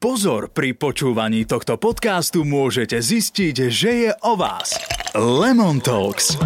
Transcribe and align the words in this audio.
Pozor, 0.00 0.48
pri 0.48 0.72
počúvaní 0.72 1.44
tohto 1.44 1.76
podcastu 1.76 2.40
môžete 2.40 2.96
zistiť, 3.04 3.68
že 3.68 3.90
je 4.08 4.10
o 4.24 4.32
vás. 4.32 4.72
Lemon 5.12 5.76
Talks. 5.76 6.40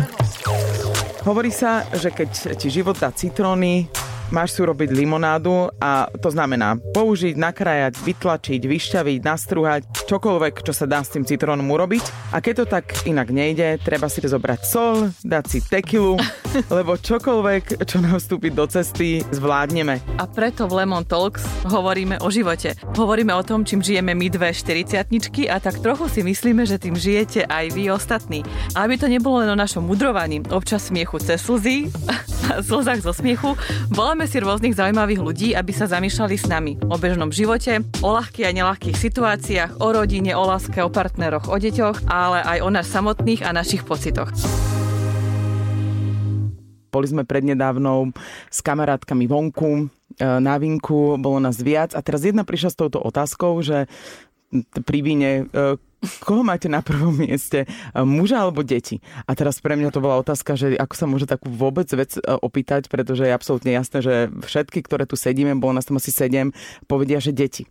Hovorí 1.23 1.55
sa, 1.55 1.87
že 1.95 2.11
keď 2.11 2.59
ti 2.59 2.67
život 2.67 2.99
dá 2.99 3.15
citróny, 3.15 3.87
máš 4.31 4.57
si 4.57 4.63
urobiť 4.65 4.95
limonádu 4.95 5.69
a 5.81 6.09
to 6.21 6.29
znamená 6.31 6.79
použiť, 6.95 7.35
nakrájať, 7.37 8.01
vytlačiť, 8.01 8.61
vyšťaviť, 8.65 9.19
nastruhať, 9.25 9.83
čokoľvek, 10.07 10.55
čo 10.65 10.73
sa 10.73 10.87
dá 10.89 11.01
s 11.01 11.13
tým 11.13 11.25
citrónom 11.27 11.67
urobiť. 11.69 12.33
A 12.33 12.41
keď 12.41 12.65
to 12.65 12.67
tak 12.69 12.85
inak 13.09 13.29
nejde, 13.33 13.81
treba 13.81 14.09
si 14.09 14.25
zobrať 14.25 14.61
sol, 14.65 15.11
dať 15.25 15.45
si 15.49 15.59
tekilu, 15.65 16.17
lebo 16.77 16.97
čokoľvek, 16.97 17.85
čo 17.85 18.01
nám 18.01 18.21
vstúpi 18.21 18.53
do 18.53 18.65
cesty, 18.69 19.25
zvládneme. 19.33 20.01
A 20.21 20.25
preto 20.29 20.69
v 20.71 20.85
Lemon 20.85 21.05
Talks 21.05 21.45
hovoríme 21.67 22.21
o 22.23 22.29
živote. 22.29 22.77
Hovoríme 22.95 23.35
o 23.35 23.43
tom, 23.43 23.65
čím 23.65 23.83
žijeme 23.83 24.15
my 24.15 24.29
dve 24.31 24.53
40 24.53 25.01
a 25.51 25.57
tak 25.59 25.81
trochu 25.81 26.07
si 26.09 26.21
myslíme, 26.23 26.63
že 26.69 26.81
tým 26.81 26.95
žijete 26.95 27.49
aj 27.49 27.75
vy 27.75 27.91
ostatní. 27.91 28.41
A 28.77 28.85
aby 28.85 29.01
to 29.01 29.09
nebolo 29.09 29.41
len 29.43 29.51
o 29.51 29.59
našom 29.59 29.85
mudrovaní, 29.85 30.45
občas 30.53 30.89
smiechu 30.89 31.19
cez 31.19 31.41
slzy, 31.41 31.89
slzách 32.69 33.01
zo 33.03 33.13
smiechu, 33.17 33.57
voláme 33.91 34.24
si 34.25 34.41
rôznych 34.41 34.73
zaujímavých 34.73 35.21
ľudí, 35.21 35.49
aby 35.53 35.73
sa 35.77 35.85
zamýšľali 35.85 36.37
s 36.41 36.49
nami 36.49 36.73
o 36.89 36.97
bežnom 36.97 37.29
živote, 37.29 37.85
o 38.01 38.09
ľahkých 38.17 38.49
a 38.49 38.57
nelahkých 38.57 38.97
situáciách, 38.97 39.85
o 39.85 39.89
rodine, 39.93 40.33
o 40.33 40.45
láske, 40.49 40.81
o 40.81 40.89
partneroch, 40.89 41.53
o 41.53 41.57
deťoch, 41.61 42.09
ale 42.09 42.41
aj 42.41 42.59
o 42.65 42.69
nás 42.73 42.89
samotných 42.89 43.45
a 43.45 43.53
našich 43.53 43.85
pocitoch. 43.85 44.33
Boli 46.89 47.07
sme 47.11 47.29
prednedávnou 47.29 48.17
s 48.49 48.65
kamarátkami 48.65 49.29
vonku, 49.29 49.71
e, 49.77 49.85
na 50.21 50.57
vinku, 50.57 51.21
bolo 51.21 51.37
nás 51.43 51.61
viac 51.61 51.93
a 51.93 52.01
teraz 52.01 52.25
jedna 52.25 52.49
prišla 52.49 52.71
s 52.73 52.81
touto 52.81 53.03
otázkou, 53.05 53.61
že 53.61 53.91
pri 54.87 54.99
víne, 55.05 55.31
e, 55.53 55.77
koho 56.23 56.47
máte 56.47 56.71
na 56.71 56.81
prvom 56.81 57.13
mieste, 57.15 57.65
e, 57.65 58.01
muža 58.05 58.45
alebo 58.45 58.63
deti? 58.63 59.03
A 59.27 59.35
teraz 59.35 59.59
pre 59.59 59.75
mňa 59.75 59.91
to 59.91 60.05
bola 60.05 60.21
otázka, 60.21 60.55
že 60.55 60.79
ako 60.79 60.95
sa 60.95 61.07
môže 61.11 61.27
takú 61.27 61.51
vôbec 61.51 61.89
vec 61.93 62.17
opýtať, 62.21 62.87
pretože 62.89 63.27
je 63.27 63.33
absolútne 63.33 63.73
jasné, 63.75 63.99
že 64.01 64.15
všetky, 64.45 64.85
ktoré 64.85 65.05
tu 65.09 65.19
sedíme, 65.19 65.57
bolo 65.57 65.77
nás 65.77 65.89
tam 65.89 65.99
asi 65.99 66.15
sedem, 66.15 66.55
povedia, 66.87 67.19
že 67.19 67.35
deti. 67.35 67.65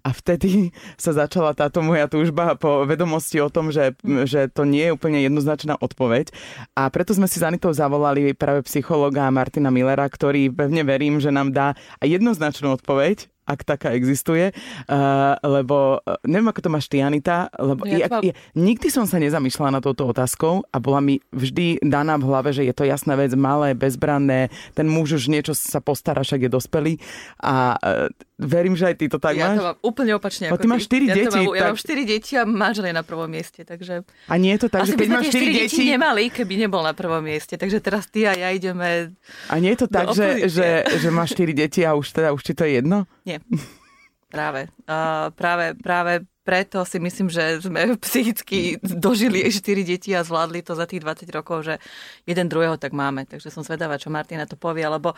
A 0.00 0.16
vtedy 0.16 0.72
sa 1.04 1.12
začala 1.12 1.52
táto 1.52 1.84
moja 1.84 2.08
túžba 2.08 2.56
po 2.56 2.88
vedomosti 2.88 3.40
o 3.40 3.52
tom, 3.52 3.68
že, 3.72 3.96
že 4.24 4.48
to 4.48 4.64
nie 4.64 4.88
je 4.88 4.94
úplne 4.96 5.20
jednoznačná 5.20 5.76
odpoveď. 5.76 6.32
A 6.76 6.88
preto 6.88 7.12
sme 7.12 7.28
si 7.28 7.40
za 7.40 7.52
Anitou 7.52 7.72
zavolali 7.72 8.32
práve 8.32 8.64
psychologa 8.66 9.28
Martina 9.28 9.68
Millera, 9.68 10.08
ktorý 10.08 10.52
pevne 10.52 10.82
verím, 10.84 11.20
že 11.20 11.32
nám 11.32 11.52
dá 11.52 11.68
jednoznačnú 12.00 12.80
odpoveď 12.80 13.28
ak 13.50 13.66
taká 13.66 13.90
existuje, 13.90 14.54
uh, 14.54 15.34
lebo 15.42 15.98
uh, 15.98 16.14
neviem, 16.22 16.54
ako 16.54 16.60
to 16.62 16.70
máš 16.70 16.86
ty, 16.86 17.02
Anita, 17.02 17.50
lebo 17.58 17.82
ja, 17.82 18.06
ja, 18.06 18.18
ja, 18.22 18.34
nikdy 18.54 18.86
som 18.86 19.10
sa 19.10 19.18
nezamýšľala 19.18 19.78
na 19.78 19.80
touto 19.82 20.06
otázkou 20.06 20.62
a 20.70 20.76
bola 20.78 21.02
mi 21.02 21.18
vždy 21.34 21.82
daná 21.82 22.14
v 22.14 22.30
hlave, 22.30 22.54
že 22.54 22.62
je 22.62 22.74
to 22.74 22.86
jasná 22.86 23.18
vec, 23.18 23.34
malé, 23.34 23.74
bezbranné, 23.74 24.54
ten 24.78 24.86
muž 24.86 25.18
už 25.18 25.26
niečo 25.26 25.50
sa 25.58 25.82
postará, 25.82 26.22
však 26.22 26.46
je 26.46 26.50
dospelý 26.50 26.94
a 27.42 27.74
uh, 27.74 28.06
verím, 28.40 28.72
že 28.72 28.88
aj 28.88 28.94
ty 28.96 29.06
to 29.12 29.20
tak 29.20 29.36
ja 29.36 29.52
máš. 29.52 29.54
Ja 29.54 29.60
to 29.60 29.66
mám 29.68 29.78
úplne 29.84 30.12
opačne 30.16 30.44
ako 30.48 30.64
ty. 30.64 30.68
máš 30.70 30.82
4 30.88 31.04
ja 31.04 31.14
deti. 31.14 31.36
Mám, 31.36 31.44
tak... 31.44 31.58
Ja 31.60 31.64
mám 31.68 31.78
4 31.78 32.08
deti 32.08 32.32
a 32.40 32.42
manžel 32.48 32.84
je 32.88 32.94
na 32.96 33.04
prvom 33.04 33.28
mieste, 33.28 33.60
takže... 33.68 33.94
A 34.32 34.34
nie 34.40 34.52
je 34.56 34.60
to 34.64 34.68
tak, 34.72 34.88
Asi 34.88 34.96
že 34.96 34.96
keď 34.96 35.08
máš 35.12 35.26
4 35.28 35.36
deti... 35.36 35.60
deti 35.60 35.82
nemali, 35.84 36.22
keby 36.32 36.54
nebol 36.56 36.80
na 36.80 36.94
prvom 36.96 37.20
mieste, 37.20 37.54
takže 37.60 37.78
teraz 37.84 38.08
ty 38.08 38.24
a 38.24 38.32
ja 38.32 38.48
ideme 38.48 39.12
A 39.52 39.54
nie 39.60 39.76
je 39.76 39.78
to 39.84 39.88
tak, 39.92 40.16
že, 40.16 40.48
že, 40.48 40.88
že 40.88 41.08
máš 41.12 41.36
4 41.36 41.52
deti 41.52 41.84
a 41.84 41.92
už 41.92 42.06
teda 42.16 42.32
už 42.32 42.40
ti 42.40 42.52
to 42.56 42.64
je 42.64 42.80
jedno? 42.80 43.04
Nie. 43.30 43.38
Práve. 44.30 44.70
Uh, 44.86 45.30
práve, 45.34 45.74
práve 45.78 46.22
preto 46.46 46.82
si 46.82 46.98
myslím, 46.98 47.30
že 47.30 47.62
sme 47.62 47.94
psychicky 48.04 48.82
dožili 48.82 49.46
4 49.50 49.86
deti 49.86 50.10
a 50.14 50.26
zvládli 50.26 50.66
to 50.66 50.74
za 50.74 50.90
tých 50.90 51.02
20 51.06 51.30
rokov, 51.30 51.66
že 51.66 51.78
jeden 52.26 52.50
druhého 52.50 52.74
tak 52.74 52.90
máme. 52.90 53.26
Takže 53.26 53.54
som 53.54 53.62
zvedavá, 53.62 53.98
čo 54.02 54.10
Martina 54.10 54.50
to 54.50 54.58
povie, 54.58 54.82
lebo 54.82 55.14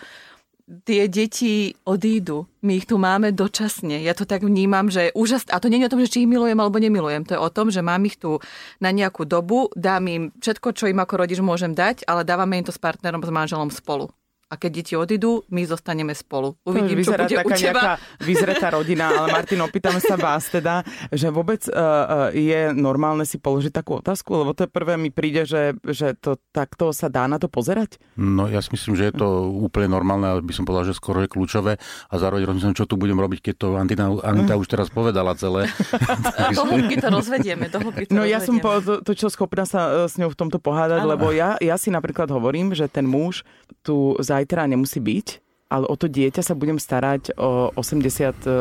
tie 0.86 1.10
deti 1.10 1.74
odídu. 1.84 2.46
My 2.62 2.78
ich 2.78 2.86
tu 2.86 2.96
máme 2.96 3.34
dočasne. 3.34 3.98
Ja 4.00 4.14
to 4.14 4.24
tak 4.24 4.46
vnímam, 4.46 4.88
že 4.88 5.10
úžasné. 5.12 5.50
A 5.52 5.60
to 5.60 5.68
nie 5.68 5.82
je 5.82 5.88
o 5.90 5.92
tom, 5.92 6.00
že 6.00 6.08
či 6.08 6.24
ich 6.24 6.30
milujem 6.30 6.56
alebo 6.56 6.78
nemilujem. 6.78 7.26
To 7.28 7.34
je 7.34 7.40
o 7.42 7.50
tom, 7.50 7.68
že 7.68 7.82
mám 7.82 8.00
ich 8.06 8.16
tu 8.16 8.38
na 8.78 8.94
nejakú 8.94 9.26
dobu, 9.26 9.68
dám 9.74 10.06
im 10.08 10.22
všetko, 10.38 10.72
čo 10.72 10.86
im 10.88 11.02
ako 11.02 11.18
rodič 11.18 11.42
môžem 11.42 11.74
dať, 11.74 12.06
ale 12.06 12.22
dávame 12.22 12.62
im 12.62 12.64
to 12.64 12.72
s 12.72 12.78
partnerom, 12.78 13.20
s 13.20 13.32
manželom 13.34 13.68
spolu 13.74 14.08
a 14.52 14.60
keď 14.60 14.70
deti 14.84 14.92
odídu, 14.92 15.48
my 15.48 15.64
zostaneme 15.64 16.12
spolu. 16.12 16.60
Uvidím, 16.68 17.00
čo 17.00 17.16
bude 17.16 17.24
taká 17.24 17.56
u 17.56 17.56
teba. 17.56 17.96
vyzretá 18.20 18.68
rodina, 18.68 19.08
ale 19.08 19.32
Martin, 19.32 19.64
opýtame 19.64 19.96
sa 19.96 20.20
vás 20.20 20.52
teda, 20.52 20.84
že 21.08 21.32
vôbec 21.32 21.64
uh, 21.72 22.28
je 22.36 22.76
normálne 22.76 23.24
si 23.24 23.40
položiť 23.40 23.72
takú 23.72 24.04
otázku, 24.04 24.28
lebo 24.44 24.52
to 24.52 24.68
prvé 24.68 25.00
mi 25.00 25.08
príde, 25.08 25.48
že, 25.48 25.72
že 25.88 26.12
to 26.20 26.36
takto 26.52 26.92
sa 26.92 27.08
dá 27.08 27.24
na 27.24 27.40
to 27.40 27.48
pozerať? 27.48 27.96
No 28.20 28.44
ja 28.44 28.60
si 28.60 28.68
myslím, 28.76 28.92
že 28.92 29.08
je 29.08 29.24
to 29.24 29.48
úplne 29.48 29.88
normálne, 29.88 30.28
ale 30.28 30.40
by 30.44 30.52
som 30.52 30.68
povedal, 30.68 30.92
že 30.92 31.00
skoro 31.00 31.24
je 31.24 31.32
kľúčové 31.32 31.80
a 31.80 32.14
zároveň 32.20 32.44
rozmýšľam, 32.44 32.76
čo 32.76 32.84
tu 32.84 33.00
budem 33.00 33.16
robiť, 33.16 33.40
keď 33.40 33.54
to 33.56 33.66
Antina, 33.80 34.12
Anita 34.20 34.60
už 34.60 34.68
teraz 34.68 34.92
povedala 34.92 35.32
celé. 35.32 35.72
do 36.56 36.68
hĺbky 36.68 37.00
to 37.00 37.08
rozvedieme. 37.08 37.72
Do 37.72 37.80
to 37.80 37.88
no 38.12 38.20
rozvedieme. 38.20 38.28
ja 38.28 38.38
som 38.44 38.60
po, 38.60 38.84
to, 38.84 39.00
to, 39.00 39.16
čo 39.16 39.32
schopná 39.32 39.64
sa 39.64 40.04
s 40.04 40.20
ňou 40.20 40.28
v 40.28 40.36
tomto 40.36 40.60
pohádať, 40.60 41.08
ano. 41.08 41.16
lebo 41.16 41.32
ja, 41.32 41.56
ja 41.56 41.80
si 41.80 41.88
napríklad 41.88 42.28
hovorím, 42.28 42.76
že 42.76 42.84
ten 42.84 43.08
muž 43.08 43.48
tu 43.80 44.12
zaj 44.20 44.41
zajtra 44.42 44.66
nemusí 44.66 44.98
byť, 44.98 45.26
ale 45.70 45.86
o 45.86 45.94
to 45.94 46.10
dieťa 46.10 46.42
sa 46.42 46.58
budem 46.58 46.82
starať 46.82 47.38
o 47.38 47.70
80, 47.78 48.42
e, 48.42 48.58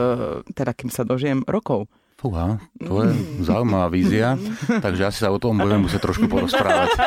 teda 0.53 0.71
kým 0.77 0.93
sa 0.93 1.01
dožijem, 1.01 1.41
rokov. 1.49 1.89
Fúha, 2.21 2.61
to 2.77 3.01
je 3.01 3.17
zaujímavá 3.41 3.89
vízia, 3.89 4.37
takže 4.85 5.09
asi 5.09 5.25
sa 5.25 5.33
o 5.33 5.41
tom 5.41 5.57
budeme 5.57 5.89
musieť 5.89 6.05
trošku 6.05 6.29
porozprávať. 6.29 6.93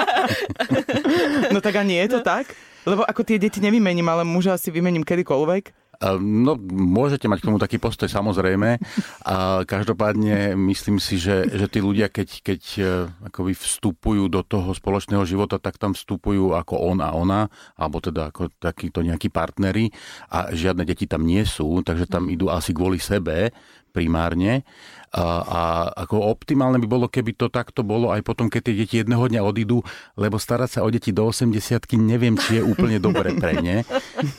No 1.55 1.63
tak 1.63 1.79
a 1.79 1.87
nie 1.87 2.01
je 2.03 2.19
to 2.19 2.21
tak? 2.25 2.51
Lebo 2.83 3.07
ako 3.07 3.23
tie 3.23 3.39
deti 3.39 3.63
nevymením, 3.63 4.11
ale 4.11 4.27
muža 4.27 4.59
si 4.59 4.75
vymením 4.75 5.07
kedykoľvek. 5.07 5.84
No, 6.21 6.59
môžete 6.75 7.31
mať 7.31 7.39
k 7.41 7.49
tomu 7.49 7.59
taký 7.63 7.79
postoj, 7.81 8.11
samozrejme. 8.11 8.83
A 9.25 9.63
každopádne 9.65 10.59
myslím 10.59 11.01
si, 11.01 11.17
že, 11.17 11.49
že 11.49 11.67
tí 11.71 11.81
ľudia, 11.81 12.13
keď, 12.13 12.29
keď 12.43 12.63
e, 12.77 12.83
akoby 13.31 13.53
vstupujú 13.57 14.29
do 14.29 14.45
toho 14.45 14.75
spoločného 14.75 15.25
života, 15.25 15.57
tak 15.57 15.81
tam 15.81 15.97
vstupujú 15.97 16.53
ako 16.53 16.75
on 16.95 16.99
a 17.01 17.15
ona, 17.15 17.41
alebo 17.79 18.03
teda 18.03 18.35
ako 18.35 18.53
takíto 18.59 19.01
nejakí 19.01 19.31
partnery 19.31 19.95
a 20.29 20.53
žiadne 20.53 20.83
deti 20.85 21.09
tam 21.09 21.25
nie 21.25 21.47
sú, 21.47 21.81
takže 21.81 22.11
tam 22.11 22.29
idú 22.29 22.51
asi 22.51 22.75
kvôli 22.75 22.99
sebe 22.99 23.55
primárne. 23.95 24.67
A, 25.15 25.23
a 25.47 25.61
ako 25.95 26.27
optimálne 26.27 26.83
by 26.83 26.91
bolo, 26.91 27.07
keby 27.07 27.39
to 27.39 27.47
takto 27.47 27.87
bolo 27.87 28.11
aj 28.11 28.27
potom, 28.27 28.51
keď 28.51 28.61
tie 28.67 28.75
deti 28.75 28.95
jedného 28.99 29.31
dňa 29.31 29.47
odídu, 29.47 29.79
lebo 30.19 30.43
starať 30.43 30.71
sa 30.75 30.81
o 30.83 30.91
deti 30.91 31.15
do 31.15 31.31
80 31.31 31.55
neviem, 32.03 32.35
či 32.35 32.59
je 32.59 32.63
úplne 32.67 32.99
dobre 32.99 33.31
pre 33.39 33.63
ne. 33.63 33.87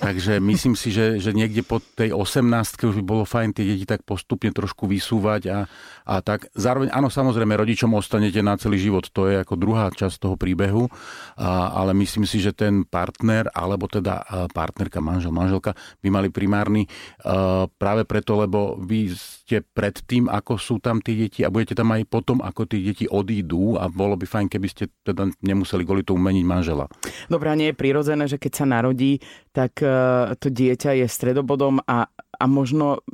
Takže 0.03 0.43
myslím 0.43 0.75
si, 0.75 0.91
že, 0.91 1.23
že 1.23 1.31
niekde 1.31 1.63
po 1.63 1.79
tej 1.79 2.11
18 2.11 2.91
už 2.91 2.99
by 2.99 3.05
bolo 3.07 3.23
fajn 3.23 3.55
tie 3.55 3.63
deti 3.63 3.87
tak 3.87 4.03
postupne 4.03 4.51
trošku 4.51 4.83
vysúvať 4.83 5.41
a, 5.47 5.59
a 6.03 6.13
tak. 6.19 6.51
Zároveň, 6.51 6.91
áno, 6.91 7.07
samozrejme, 7.07 7.55
rodičom 7.55 7.95
ostanete 7.95 8.43
na 8.43 8.59
celý 8.59 8.75
život, 8.75 9.07
to 9.15 9.31
je 9.31 9.39
ako 9.39 9.55
druhá 9.55 9.87
časť 9.95 10.27
toho 10.27 10.35
príbehu, 10.35 10.91
a, 11.39 11.71
ale 11.71 11.95
myslím 11.95 12.27
si, 12.27 12.43
že 12.43 12.51
ten 12.51 12.83
partner, 12.83 13.47
alebo 13.55 13.87
teda 13.87 14.27
partnerka, 14.51 14.99
manžel, 14.99 15.31
manželka 15.31 15.71
by 16.03 16.09
mali 16.11 16.27
primárny 16.27 16.83
práve 17.79 18.03
preto, 18.03 18.43
lebo 18.43 18.75
vy 18.75 19.15
ste 19.45 19.61
pred 19.61 19.93
tým, 20.09 20.25
ako 20.25 20.57
sú 20.57 20.81
tam 20.81 21.05
tie 21.05 21.13
deti 21.13 21.45
a 21.45 21.53
budete 21.53 21.77
tam 21.77 21.93
aj 21.93 22.09
potom, 22.09 22.41
ako 22.41 22.65
tie 22.65 22.81
deti 22.81 23.05
odídu 23.05 23.77
a 23.77 23.85
bolo 23.93 24.17
by 24.17 24.25
fajn, 24.25 24.49
keby 24.49 24.67
ste 24.73 24.89
teda 25.05 25.29
nemuseli 25.45 25.85
kvôli 25.85 26.01
tomu 26.01 26.25
meniť 26.25 26.45
manžela. 26.49 26.89
Dobre, 27.29 27.53
nie 27.53 27.69
je 27.69 27.77
prirodzené, 27.77 28.25
že 28.25 28.41
keď 28.41 28.51
sa 28.57 28.65
narodí, 28.65 29.21
tak 29.53 29.85
uh, 29.85 30.33
to 30.41 30.49
dieťa 30.49 30.97
je 30.97 31.05
stredobodom 31.05 31.77
a, 31.85 32.09
a 32.09 32.45
možno 32.49 33.05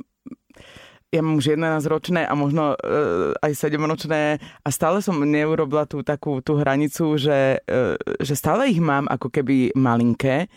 ja 1.12 1.20
mám 1.20 1.36
už 1.36 1.60
11-ročné 1.60 2.24
a 2.24 2.32
možno 2.32 2.72
uh, 2.72 3.36
aj 3.44 3.52
7-ročné 3.52 4.40
a 4.40 4.68
stále 4.72 5.04
som 5.04 5.20
neurobila 5.20 5.84
tú 5.84 6.00
takú 6.00 6.40
tú 6.40 6.56
hranicu, 6.56 7.20
že, 7.20 7.60
uh, 7.68 8.00
že 8.16 8.32
stále 8.32 8.72
ich 8.72 8.80
mám 8.80 9.04
ako 9.12 9.28
keby 9.28 9.76
malinké 9.76 10.48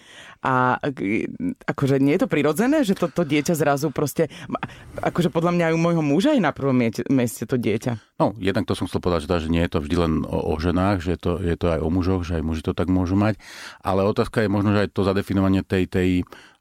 a 0.46 0.78
akože 1.66 1.98
nie 1.98 2.16
je 2.16 2.22
to 2.22 2.30
prirodzené, 2.30 2.86
že 2.86 2.94
toto 2.94 3.24
to 3.24 3.24
dieťa 3.26 3.58
zrazu 3.58 3.90
proste, 3.90 4.30
akože 5.02 5.34
podľa 5.34 5.52
mňa 5.58 5.66
aj 5.68 5.74
u 5.74 5.80
môjho 5.82 6.04
muža 6.06 6.38
je 6.38 6.42
na 6.46 6.54
prvom 6.54 6.78
mieste 7.10 7.50
to 7.50 7.58
dieťa. 7.58 7.98
No, 8.22 8.38
jednak 8.38 8.70
to 8.70 8.78
som 8.78 8.86
chcel 8.86 9.02
povedať, 9.02 9.26
že, 9.26 9.30
teda, 9.34 9.42
že 9.42 9.50
nie 9.50 9.64
je 9.66 9.72
to 9.74 9.80
vždy 9.82 9.96
len 9.98 10.14
o, 10.22 10.54
o 10.54 10.56
ženách, 10.62 11.02
že 11.02 11.18
to, 11.18 11.42
je 11.42 11.58
to 11.58 11.74
aj 11.74 11.82
o 11.82 11.90
mužoch, 11.90 12.22
že 12.22 12.38
aj 12.38 12.44
muži 12.46 12.62
to 12.62 12.78
tak 12.78 12.94
môžu 12.94 13.18
mať, 13.18 13.42
ale 13.82 14.06
otázka 14.06 14.46
je 14.46 14.54
možno, 14.54 14.78
že 14.78 14.86
aj 14.86 14.94
to 14.94 15.02
zadefinovanie 15.02 15.66
tej, 15.66 15.90
tej 15.90 16.10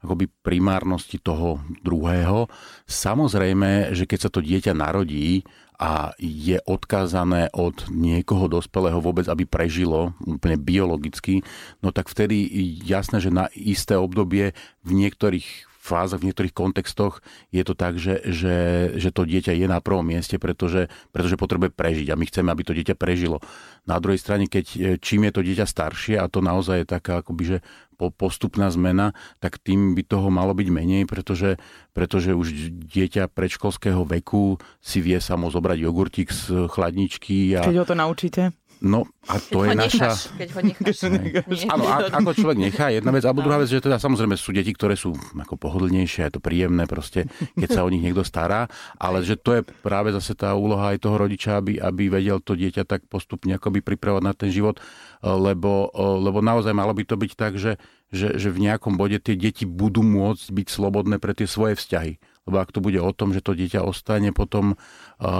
akoby 0.05 0.29
primárnosti 0.45 1.17
toho 1.17 1.59
druhého. 1.81 2.45
Samozrejme, 2.85 3.91
že 3.97 4.05
keď 4.05 4.19
sa 4.21 4.29
to 4.29 4.45
dieťa 4.45 4.77
narodí, 4.77 5.41
a 5.75 6.15
je 6.19 6.55
odkázané 6.63 7.51
od 7.51 7.91
niekoho 7.91 8.47
dospelého 8.47 9.03
vôbec, 9.03 9.27
aby 9.27 9.43
prežilo 9.43 10.15
úplne 10.23 10.55
biologicky, 10.55 11.43
no 11.83 11.91
tak 11.91 12.07
vtedy 12.07 12.47
jasné, 12.87 13.19
že 13.19 13.27
na 13.27 13.51
isté 13.51 13.99
obdobie 13.99 14.55
v 14.87 14.91
niektorých 14.95 15.67
fázach, 15.85 16.17
v 16.17 16.33
niektorých 16.33 16.57
kontextoch 16.57 17.21
je 17.53 17.61
to 17.61 17.77
tak, 17.77 18.01
že, 18.01 18.25
že, 18.25 18.57
že 18.97 19.13
to 19.13 19.21
dieťa 19.21 19.53
je 19.53 19.69
na 19.69 19.77
prvom 19.77 20.01
mieste, 20.01 20.41
pretože, 20.41 20.89
pretože 21.13 21.37
potrebuje 21.37 21.69
prežiť 21.77 22.09
a 22.09 22.17
my 22.17 22.25
chceme, 22.25 22.49
aby 22.49 22.63
to 22.65 22.73
dieťa 22.73 22.97
prežilo. 22.97 23.37
Na 23.85 24.01
druhej 24.01 24.17
strane, 24.17 24.49
keď 24.49 24.97
čím 24.97 25.29
je 25.29 25.33
to 25.37 25.45
dieťa 25.45 25.69
staršie 25.69 26.17
a 26.17 26.25
to 26.25 26.41
naozaj 26.41 26.81
je 26.81 26.87
taká 26.89 27.21
akoby, 27.21 27.43
že 27.45 27.57
postupná 27.95 28.67
zmena, 28.69 29.15
tak 29.39 29.57
tým 29.57 29.95
by 29.95 30.03
toho 30.03 30.27
malo 30.27 30.51
byť 30.51 30.67
menej, 30.69 31.03
pretože, 31.07 31.57
pretože 31.95 32.35
už 32.35 32.75
dieťa 32.91 33.31
predškolského 33.31 34.03
veku 34.03 34.59
si 34.83 34.99
vie 34.99 35.17
samo 35.23 35.47
zobrať 35.47 35.77
jogurtík 35.79 36.29
z 36.29 36.67
chladničky. 36.69 37.55
A... 37.57 37.65
Keď 37.65 37.77
ho 37.81 37.85
to 37.87 37.95
naučíte? 37.95 38.41
No 38.83 39.07
a 39.25 39.39
to 39.39 39.63
keď 39.63 39.71
je 39.71 39.75
naša... 39.75 40.07
Necháš, 40.11 40.21
keď 40.35 40.49
ho 40.51 40.61
necháš. 40.61 41.59
Áno, 41.73 41.83
ako 42.19 42.31
človek 42.35 42.57
nechá, 42.59 42.85
jedna 42.91 43.11
vec. 43.15 43.23
Alebo 43.23 43.41
druhá 43.41 43.57
vec, 43.57 43.71
že 43.71 43.81
teda 43.81 43.97
samozrejme 43.97 44.35
sú 44.35 44.51
deti, 44.51 44.75
ktoré 44.75 44.99
sú 44.99 45.15
ako 45.15 45.55
pohodlnejšie, 45.55 46.27
je 46.27 46.33
to 46.35 46.41
príjemné 46.43 46.83
proste, 46.85 47.25
keď 47.55 47.69
sa 47.71 47.81
o 47.87 47.89
nich 47.89 48.03
niekto 48.03 48.21
stará, 48.21 48.67
ale 48.99 49.23
že 49.23 49.39
to 49.39 49.57
je 49.57 49.61
práve 49.81 50.11
zase 50.11 50.35
tá 50.35 50.53
úloha 50.53 50.91
aj 50.93 51.07
toho 51.07 51.15
rodiča, 51.15 51.57
aby, 51.57 51.79
aby 51.79 52.11
vedel 52.11 52.43
to 52.43 52.53
dieťa 52.53 52.83
tak 52.83 53.07
postupne 53.07 53.55
akoby 53.55 53.79
pripravovať 53.81 54.23
na 54.23 54.33
ten 54.35 54.51
život, 54.51 54.77
lebo, 55.23 55.89
lebo 55.95 56.43
naozaj 56.43 56.75
malo 56.75 56.91
by 56.91 57.03
to 57.07 57.15
byť 57.15 57.31
tak, 57.33 57.57
že, 57.57 57.81
že, 58.11 58.35
že 58.37 58.49
v 58.51 58.69
nejakom 58.69 58.99
bode 58.99 59.17
tie 59.23 59.33
deti 59.33 59.63
budú 59.63 60.03
môcť 60.05 60.51
byť 60.51 60.67
slobodné 60.69 61.17
pre 61.17 61.33
tie 61.33 61.47
svoje 61.49 61.79
vzťahy 61.79 62.35
lebo 62.45 62.61
ak 62.61 62.69
to 62.69 62.79
bude 62.79 62.97
o 63.01 63.11
tom, 63.11 63.33
že 63.33 63.41
to 63.41 63.57
dieťa 63.57 63.81
ostane 63.81 64.29
potom 64.29 64.77
a, 65.19 65.31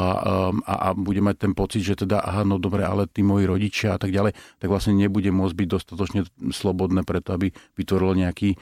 a, 0.64 0.74
a 0.76 0.90
bude 0.96 1.20
mať 1.20 1.36
ten 1.48 1.54
pocit, 1.58 1.84
že 1.84 2.08
teda, 2.08 2.24
aha, 2.24 2.48
no 2.48 2.56
dobre, 2.62 2.88
ale 2.88 3.08
tí 3.12 3.22
moji 3.22 3.44
rodičia 3.44 3.96
a 3.96 4.00
tak 4.00 4.16
ďalej, 4.16 4.36
tak 4.60 4.68
vlastne 4.72 4.96
nebude 4.96 5.28
môcť 5.32 5.56
byť 5.56 5.68
dostatočne 5.68 6.22
slobodné 6.56 7.04
preto, 7.04 7.36
aby 7.36 7.52
vytvorilo 7.76 8.16
nejaký 8.16 8.56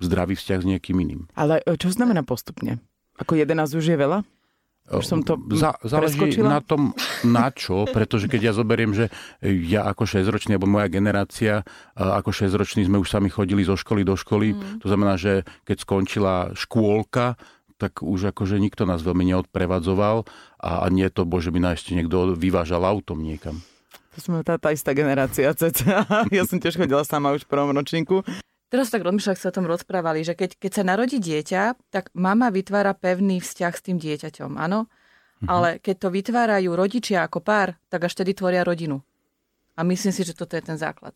zdravý 0.00 0.34
vzťah 0.34 0.60
s 0.64 0.66
niekým 0.66 0.96
iným. 1.00 1.20
Ale 1.36 1.60
e, 1.62 1.76
čo 1.76 1.92
znamená 1.92 2.24
postupne? 2.24 2.80
Ako 3.20 3.38
11 3.38 3.78
už 3.78 3.84
je 3.84 3.96
veľa? 3.96 4.26
Už 4.84 5.08
som 5.08 5.24
to 5.24 5.40
Za, 5.56 5.80
záleží 5.80 6.20
preskočila? 6.20 6.48
na 6.48 6.60
tom, 6.60 6.92
na 7.24 7.48
čo, 7.48 7.88
pretože 7.88 8.28
keď 8.28 8.40
ja 8.42 8.52
zoberiem, 8.52 8.92
že 8.92 9.08
ja 9.40 9.88
ako 9.88 10.04
6-ročný, 10.04 10.60
alebo 10.60 10.68
moja 10.68 10.92
generácia, 10.92 11.64
ako 11.96 12.28
6-ročný 12.28 12.84
sme 12.84 13.00
už 13.00 13.08
sami 13.08 13.32
chodili 13.32 13.64
zo 13.64 13.80
školy 13.80 14.04
do 14.04 14.12
školy, 14.12 14.52
mm. 14.52 14.84
to 14.84 14.86
znamená, 14.92 15.16
že 15.16 15.48
keď 15.64 15.76
skončila 15.80 16.34
škôlka, 16.52 17.40
tak 17.76 18.00
už 18.00 18.34
akože 18.34 18.62
nikto 18.62 18.86
nás 18.86 19.02
veľmi 19.02 19.26
neodprevadzoval 19.34 20.24
a, 20.62 20.70
a 20.82 20.86
nie 20.90 21.10
to, 21.10 21.26
bože, 21.26 21.50
by 21.50 21.60
nás 21.60 21.82
ešte 21.82 21.98
niekto 21.98 22.38
vyvážal 22.38 22.86
autom 22.86 23.20
niekam. 23.20 23.60
To 24.14 24.18
sme 24.22 24.46
tá, 24.46 24.54
tá 24.62 24.70
istá 24.70 24.94
generácia, 24.94 25.50
cca. 25.58 26.06
Ja 26.30 26.42
som 26.46 26.62
tiež 26.62 26.78
chodila 26.78 27.02
sama 27.02 27.34
už 27.34 27.46
v 27.46 27.50
prvom 27.50 27.74
ročníku. 27.74 28.22
Teraz 28.70 28.90
tak 28.90 29.06
rozmýšľam, 29.06 29.38
sa 29.38 29.50
o 29.50 29.56
tom 29.62 29.70
rozprávali, 29.70 30.26
že 30.26 30.34
keď, 30.34 30.58
keď 30.58 30.70
sa 30.74 30.82
narodí 30.82 31.22
dieťa, 31.22 31.94
tak 31.94 32.10
mama 32.14 32.50
vytvára 32.50 32.94
pevný 32.94 33.38
vzťah 33.38 33.72
s 33.74 33.84
tým 33.86 33.98
dieťaťom, 34.02 34.58
áno? 34.58 34.90
Mhm. 35.42 35.48
Ale 35.50 35.68
keď 35.82 35.96
to 35.98 36.08
vytvárajú 36.10 36.70
rodičia 36.74 37.26
ako 37.26 37.42
pár, 37.42 37.78
tak 37.90 38.06
až 38.06 38.18
tedy 38.22 38.34
tvoria 38.34 38.62
rodinu. 38.62 39.02
A 39.74 39.82
myslím 39.82 40.14
si, 40.14 40.22
že 40.22 40.34
toto 40.34 40.54
je 40.54 40.62
ten 40.62 40.78
základ. 40.78 41.14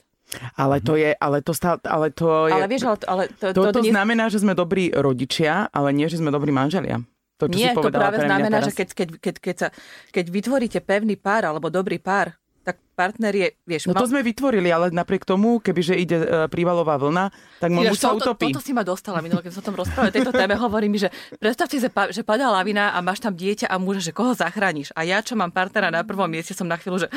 Ale 0.60 0.84
to 0.84 0.94
je, 0.94 1.16
ale 1.16 1.40
to, 1.40 1.56
stále, 1.56 1.80
ale 1.88 2.12
to 2.12 2.48
je... 2.48 2.54
Ale 2.54 2.69
vieš, 2.69 2.84
ale, 2.84 2.98
ale 3.08 3.22
to, 3.32 3.52
to, 3.56 3.60
to, 3.72 3.80
to 3.80 3.82
nie... 3.84 3.92
znamená, 3.96 4.28
že 4.28 4.44
sme 4.44 4.52
dobrí 4.52 4.92
rodičia, 4.92 5.72
ale 5.72 5.96
nie, 5.96 6.04
že 6.04 6.20
sme 6.20 6.28
dobrí 6.28 6.52
manželia. 6.52 7.00
To, 7.40 7.46
čo 7.46 7.54
nie, 7.54 7.70
si 7.70 7.75
to 7.78 7.88
práve 7.88 8.19
znamená, 8.19 8.58
teraz. 8.60 8.69
že 8.69 8.72
keď, 8.76 8.88
keď, 8.92 9.08
keď, 9.22 9.34
keď, 9.38 9.56
sa, 9.56 9.69
keď 10.10 10.25
vytvoríte 10.28 10.78
pevný 10.82 11.14
pár 11.14 11.46
alebo 11.46 11.70
dobrý 11.70 12.02
pár, 12.02 12.34
tak 12.66 12.84
partner 12.92 13.32
je, 13.32 13.48
vieš... 13.64 13.88
No 13.88 13.96
to 13.96 14.04
sme 14.04 14.20
vytvorili, 14.20 14.69
ale 14.69 14.92
napriek 14.92 15.25
tomu, 15.25 15.56
kebyže 15.56 15.96
ide 15.96 16.19
uh, 16.20 16.25
prívalová 16.52 17.00
vlna, 17.00 17.32
tak 17.64 17.72
muž 17.72 17.96
sa 17.96 18.12
toto, 18.12 18.36
utopí. 18.36 18.52
Toto 18.52 18.60
si 18.60 18.76
ma 18.76 18.84
dostala 18.84 19.24
minulé, 19.24 19.40
keď 19.40 19.56
som 19.56 19.62
o 19.64 19.69
tom 19.72 19.78
rozprával. 19.81 20.12
Tejto 20.12 20.36
téme 20.36 20.52
hovorí 20.52 20.92
mi, 20.92 21.00
že 21.00 21.08
predstav 21.40 21.72
si, 21.72 21.81
že, 21.81 21.88
pa, 21.88 22.12
že 22.12 22.20
padá 22.20 22.52
lavina 22.52 22.92
a 22.92 23.00
máš 23.00 23.24
tam 23.24 23.32
dieťa 23.32 23.72
a 23.72 23.81
muža, 23.81 24.04
že 24.04 24.12
koho 24.12 24.36
zachrániš. 24.36 24.92
A 24.92 25.08
ja, 25.08 25.24
čo 25.24 25.32
mám 25.32 25.48
partnera 25.48 25.88
na 25.88 26.04
prvom 26.04 26.28
mieste, 26.28 26.52
som 26.52 26.69
na 26.69 26.76
chvíľu, 26.76 27.06
že 27.06 27.08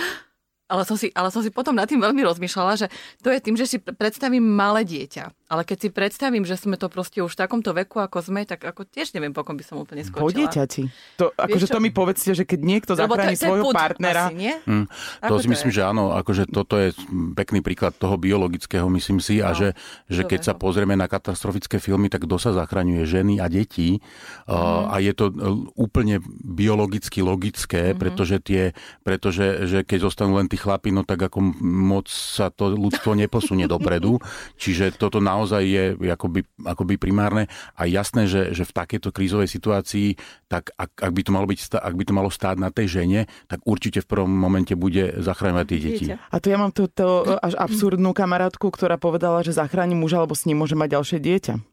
ale 0.72 0.88
som, 0.88 0.96
si, 0.96 1.12
ale 1.12 1.28
som 1.28 1.44
si 1.44 1.52
potom 1.52 1.76
nad 1.76 1.84
tým 1.84 2.00
veľmi 2.00 2.24
rozmýšľala, 2.24 2.80
že 2.80 2.88
to 3.20 3.28
je 3.28 3.44
tým, 3.44 3.60
že 3.60 3.68
si 3.68 3.78
predstavím 3.84 4.48
malé 4.48 4.88
dieťa. 4.88 5.41
Ale 5.52 5.68
keď 5.68 5.78
si 5.78 5.90
predstavím, 5.92 6.48
že 6.48 6.56
sme 6.56 6.80
to 6.80 6.88
proste 6.88 7.20
už 7.20 7.36
v 7.36 7.40
takomto 7.44 7.76
veku, 7.76 8.00
ako 8.00 8.24
sme, 8.24 8.48
tak 8.48 8.64
ako 8.64 8.88
tiež 8.88 9.12
neviem, 9.14 9.36
po 9.36 9.44
kom 9.44 9.60
by 9.60 9.64
som 9.68 9.84
úplne 9.84 10.02
skočila. 10.02 10.24
Po 10.24 10.32
dieťati. 10.32 10.84
To, 11.20 11.26
akože 11.36 11.68
to 11.68 11.80
mi 11.84 11.92
povedzte, 11.92 12.32
že 12.32 12.48
keď 12.48 12.60
niekto 12.64 12.92
zachráni 12.96 13.36
svojho 13.36 13.70
partnera... 13.76 14.32
Asi, 14.32 14.40
nie? 14.40 14.54
Mm, 14.64 14.88
to 15.28 15.36
si 15.44 15.48
to 15.48 15.52
myslím, 15.52 15.72
je? 15.72 15.78
že 15.78 15.82
áno, 15.84 16.16
akože 16.16 16.48
toto 16.48 16.80
je 16.80 16.96
pekný 17.36 17.60
príklad 17.60 17.92
toho 18.00 18.16
biologického, 18.16 18.88
myslím 18.90 19.20
si, 19.20 19.44
a 19.44 19.52
No, 19.52 19.60
že, 19.60 19.68
že 20.08 20.24
keď 20.24 20.40
sa 20.48 20.54
pozrieme 20.56 20.96
na 20.96 21.12
katastrofické 21.12 21.84
filmy, 21.84 22.08
tak 22.08 22.24
kto 22.24 22.40
sa 22.40 22.56
zachraňuje? 22.56 23.04
Ženy 23.04 23.44
a 23.44 23.52
deti. 23.52 24.00
Uh, 24.48 24.88
a 24.88 25.04
je 25.04 25.12
to 25.12 25.28
uh, 25.28 25.68
úplne 25.76 26.24
biologicky 26.40 27.20
logické, 27.20 27.92
Mhm. 27.92 28.00
pretože 28.00 28.40
tie, 28.40 28.64
pretože 29.04 29.68
že 29.68 29.84
keď 29.84 30.08
zostanú 30.08 30.40
len 30.40 30.48
tí 30.48 30.56
chlapi, 30.56 30.96
no 30.96 31.04
tak 31.04 31.28
ako 31.28 31.44
moc 31.60 32.08
sa 32.08 32.48
to 32.48 32.72
ľudstvo 32.72 33.12
neposunie 33.12 33.68
dopredu. 33.68 34.24
Čiže 34.62 34.96
toto 34.96 35.20
naozaj 35.20 35.41
je 35.50 35.98
akoby, 35.98 36.46
akoby 36.62 37.00
primárne 37.00 37.48
a 37.74 37.88
jasné, 37.88 38.28
že, 38.28 38.54
že 38.54 38.68
v 38.68 38.76
takejto 38.76 39.10
krízovej 39.10 39.50
situácii, 39.50 40.20
tak 40.52 40.76
ak, 40.76 40.92
ak, 41.00 41.12
by 41.12 41.22
to 41.24 41.32
malo 41.32 41.48
byť, 41.48 41.60
stá- 41.60 41.82
ak 41.82 41.96
by 41.98 42.04
to 42.06 42.14
malo 42.14 42.30
stáť 42.30 42.58
na 42.60 42.70
tej 42.70 43.02
žene, 43.02 43.26
tak 43.48 43.64
určite 43.66 44.04
v 44.04 44.10
prvom 44.10 44.30
momente 44.30 44.76
bude 44.78 45.18
zachraňovať 45.24 45.66
tie 45.66 45.80
deti. 45.80 46.06
A 46.12 46.36
tu 46.38 46.52
ja 46.52 46.58
mám 46.60 46.76
túto 46.76 47.24
až 47.40 47.56
absurdnú 47.56 48.12
kamarátku, 48.12 48.68
ktorá 48.70 49.00
povedala, 49.00 49.42
že 49.42 49.56
zachráni 49.56 49.96
muža, 49.96 50.22
lebo 50.24 50.36
s 50.36 50.46
ním 50.46 50.62
môže 50.62 50.76
mať 50.76 51.00
ďalšie 51.00 51.18
dieťa. 51.24 51.71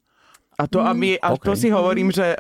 A 0.59 0.67
to, 0.67 0.83
a, 0.83 0.91
my, 0.91 1.15
a 1.23 1.39
to 1.39 1.55
OK. 1.55 1.61
si 1.63 1.71
hovorím, 1.71 2.11
že 2.11 2.35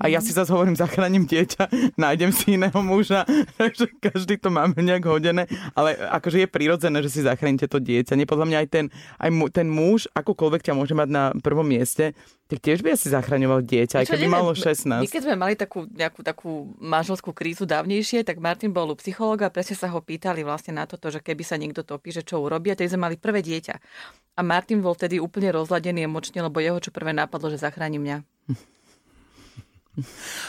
a 0.00 0.04
ja 0.08 0.24
si 0.24 0.32
zase 0.32 0.48
hovorím, 0.48 0.72
zachránim 0.72 1.28
dieťa, 1.28 1.68
nájdem 2.00 2.32
si 2.32 2.56
iného 2.56 2.80
muža, 2.80 3.28
takže 3.60 3.92
každý 4.00 4.40
to 4.40 4.48
máme 4.48 4.72
nejak 4.80 5.04
hodené, 5.04 5.44
ale 5.76 5.92
akože 5.92 6.40
je 6.40 6.48
prirodzené, 6.48 7.04
že 7.04 7.12
si 7.12 7.20
zachránite 7.20 7.68
to 7.68 7.76
dieťa. 7.76 8.16
Nie, 8.16 8.24
podľa 8.24 8.48
mňa 8.48 8.58
aj 8.64 8.68
ten, 8.72 8.84
aj 9.20 9.30
mu, 9.36 9.52
ten 9.52 9.68
muž, 9.68 10.08
akokoľvek 10.16 10.64
ťa 10.64 10.72
môže 10.72 10.96
mať 10.96 11.08
na 11.12 11.24
prvom 11.44 11.68
mieste, 11.68 12.16
tak 12.48 12.64
tiež 12.64 12.80
by 12.80 12.96
asi 12.96 13.12
zachraňoval 13.12 13.60
dieťa, 13.60 14.00
aj 14.00 14.06
keby 14.08 14.24
neviem, 14.24 14.36
malo 14.40 14.56
My 14.56 15.04
16. 15.04 15.12
keď 15.12 15.20
sme 15.20 15.36
mali 15.36 15.52
takú 15.52 15.84
nejakú 15.84 16.24
takú 16.24 16.72
manželskú 16.80 17.36
krízu 17.36 17.68
dávnejšie, 17.68 18.24
tak 18.24 18.40
Martin 18.40 18.72
bol 18.72 18.88
u 18.88 18.96
psychologa 18.96 19.46
a 19.46 19.52
presne 19.52 19.76
sa 19.76 19.92
ho 19.92 20.00
pýtali 20.00 20.40
vlastne 20.40 20.72
na 20.72 20.88
toto, 20.88 21.12
že 21.12 21.20
keby 21.20 21.44
sa 21.44 21.60
niekto 21.60 21.84
topí, 21.84 22.08
že 22.08 22.24
čo 22.24 22.40
urobí. 22.40 22.72
A 22.72 22.78
tedy 22.80 22.88
sme 22.88 23.04
mali 23.04 23.20
prvé 23.20 23.44
dieťa. 23.44 23.74
A 24.34 24.40
Martin 24.40 24.80
bol 24.80 24.96
tedy 24.96 25.20
úplne 25.20 25.52
rozladený 25.52 26.08
emočne, 26.08 26.40
lebo 26.40 26.56
jeho 26.64 26.80
čo 26.80 26.88
prvé 26.88 27.12
napadlo, 27.12 27.52
že 27.52 27.60
zachráni 27.60 28.00
mňa. 28.00 28.16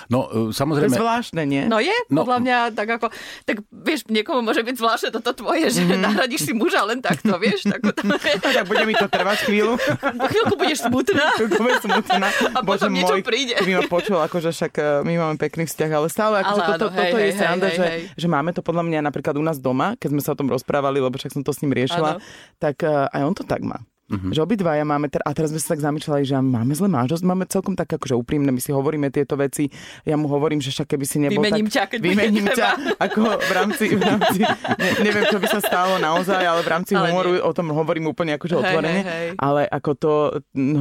No, 0.10 0.30
To 0.30 0.50
e, 0.50 0.52
je 0.52 0.58
samozrejme, 0.58 0.96
zvláštne, 0.96 1.44
nie? 1.46 1.64
No 1.66 1.82
je, 1.82 1.94
No. 2.10 2.26
podľa 2.26 2.38
mňa 2.42 2.58
tak 2.74 2.90
ako, 3.00 3.08
tak 3.46 3.62
vieš, 3.70 4.06
niekomu 4.10 4.42
môže 4.42 4.62
byť 4.66 4.76
zvláštne 4.78 5.10
toto 5.14 5.32
tvoje, 5.34 5.70
že 5.70 5.86
mm. 5.86 6.00
nahradíš 6.02 6.50
si 6.50 6.54
muža 6.54 6.86
len 6.86 7.02
takto, 7.02 7.38
vieš, 7.38 7.66
tak, 7.70 7.82
to, 7.82 7.92
tak 8.46 8.66
bude 8.66 8.84
mi 8.86 8.96
to 8.98 9.06
trvať 9.06 9.46
chvíľu. 9.46 9.78
po 10.00 10.26
chvíľku 10.32 10.56
budeš 10.58 10.86
smutná. 10.86 11.26
Chvíľku 11.40 11.62
bude 11.62 11.78
smutná. 11.80 12.28
A 12.56 12.60
potom 12.66 12.90
niečo 12.92 13.16
príde. 13.22 13.56
Keby 13.58 13.74
ma 13.80 13.84
počul, 13.86 14.18
akože 14.20 14.50
však 14.52 14.74
e, 14.78 14.84
my 15.06 15.14
máme 15.18 15.36
pekný 15.38 15.66
vzťah, 15.70 15.92
ale 15.94 16.08
stále 16.10 16.36
akože 16.42 16.62
Ale 16.62 16.70
toto, 16.76 16.88
áno, 16.90 16.96
hej, 16.96 17.12
toto 17.12 17.18
je 17.18 17.30
hej, 17.30 17.38
sranda, 17.38 17.68
hej, 17.70 17.76
že, 17.78 17.86
hej. 17.86 18.02
že 18.18 18.28
máme 18.28 18.50
to 18.52 18.62
podľa 18.62 18.84
mňa 18.86 19.00
napríklad 19.06 19.36
u 19.38 19.44
nás 19.44 19.58
doma, 19.58 19.96
keď 19.98 20.10
sme 20.14 20.22
sa 20.22 20.34
o 20.34 20.40
tom 20.40 20.50
rozprávali, 20.50 21.00
lebo 21.00 21.16
však 21.16 21.34
som 21.34 21.44
to 21.46 21.54
s 21.54 21.62
ním 21.64 21.74
riešila, 21.74 22.18
Áno. 22.18 22.24
tak 22.58 22.82
e, 22.84 22.90
aj 22.90 23.22
on 23.24 23.34
to 23.36 23.44
tak 23.46 23.62
má. 23.64 23.80
Mhm. 24.10 24.34
Že 24.34 24.40
obidvaja 24.42 24.84
máme, 24.84 25.06
ter- 25.08 25.22
a 25.22 25.32
teraz 25.38 25.54
sme 25.54 25.62
sa 25.62 25.78
tak 25.78 25.86
zamýšľali, 25.86 26.24
že 26.26 26.34
máme 26.42 26.74
zle 26.74 26.90
manželstvo, 26.90 27.30
máme 27.30 27.46
celkom 27.46 27.78
tak 27.78 27.94
akože 27.94 28.18
úprimné, 28.18 28.50
my 28.50 28.58
si 28.58 28.74
hovoríme 28.74 29.14
tieto 29.14 29.38
veci, 29.38 29.70
ja 30.02 30.18
mu 30.18 30.26
hovorím, 30.26 30.58
že 30.60 30.74
však 30.74 30.98
keby 30.98 31.06
si 31.06 31.18
nebol 31.22 31.38
Vymením 31.46 31.70
tak... 31.70 31.74
ťa, 31.78 31.84
keď 31.94 32.00
Vymením 32.02 32.46
ťa, 32.50 32.68
ako 32.98 33.22
v 33.38 33.52
rámci, 33.54 33.86
v 33.94 34.02
rámci 34.02 34.40
ne, 34.42 34.90
neviem, 35.06 35.26
čo 35.30 35.38
by 35.38 35.48
sa 35.48 35.62
stalo 35.62 36.02
naozaj, 36.02 36.42
ale 36.42 36.62
v 36.66 36.70
rámci 36.74 36.98
Ale 36.98 37.14
humoru 37.14 37.38
nie. 37.38 37.44
o 37.46 37.52
tom 37.54 37.70
hovorím 37.70 38.10
úplne 38.10 38.36
akože 38.42 38.56
Hej, 38.58 38.62
otvorene, 38.66 39.02
hej, 39.06 39.06
hej. 39.06 39.30
ale 39.38 39.62
ako 39.70 39.92
to 39.94 40.12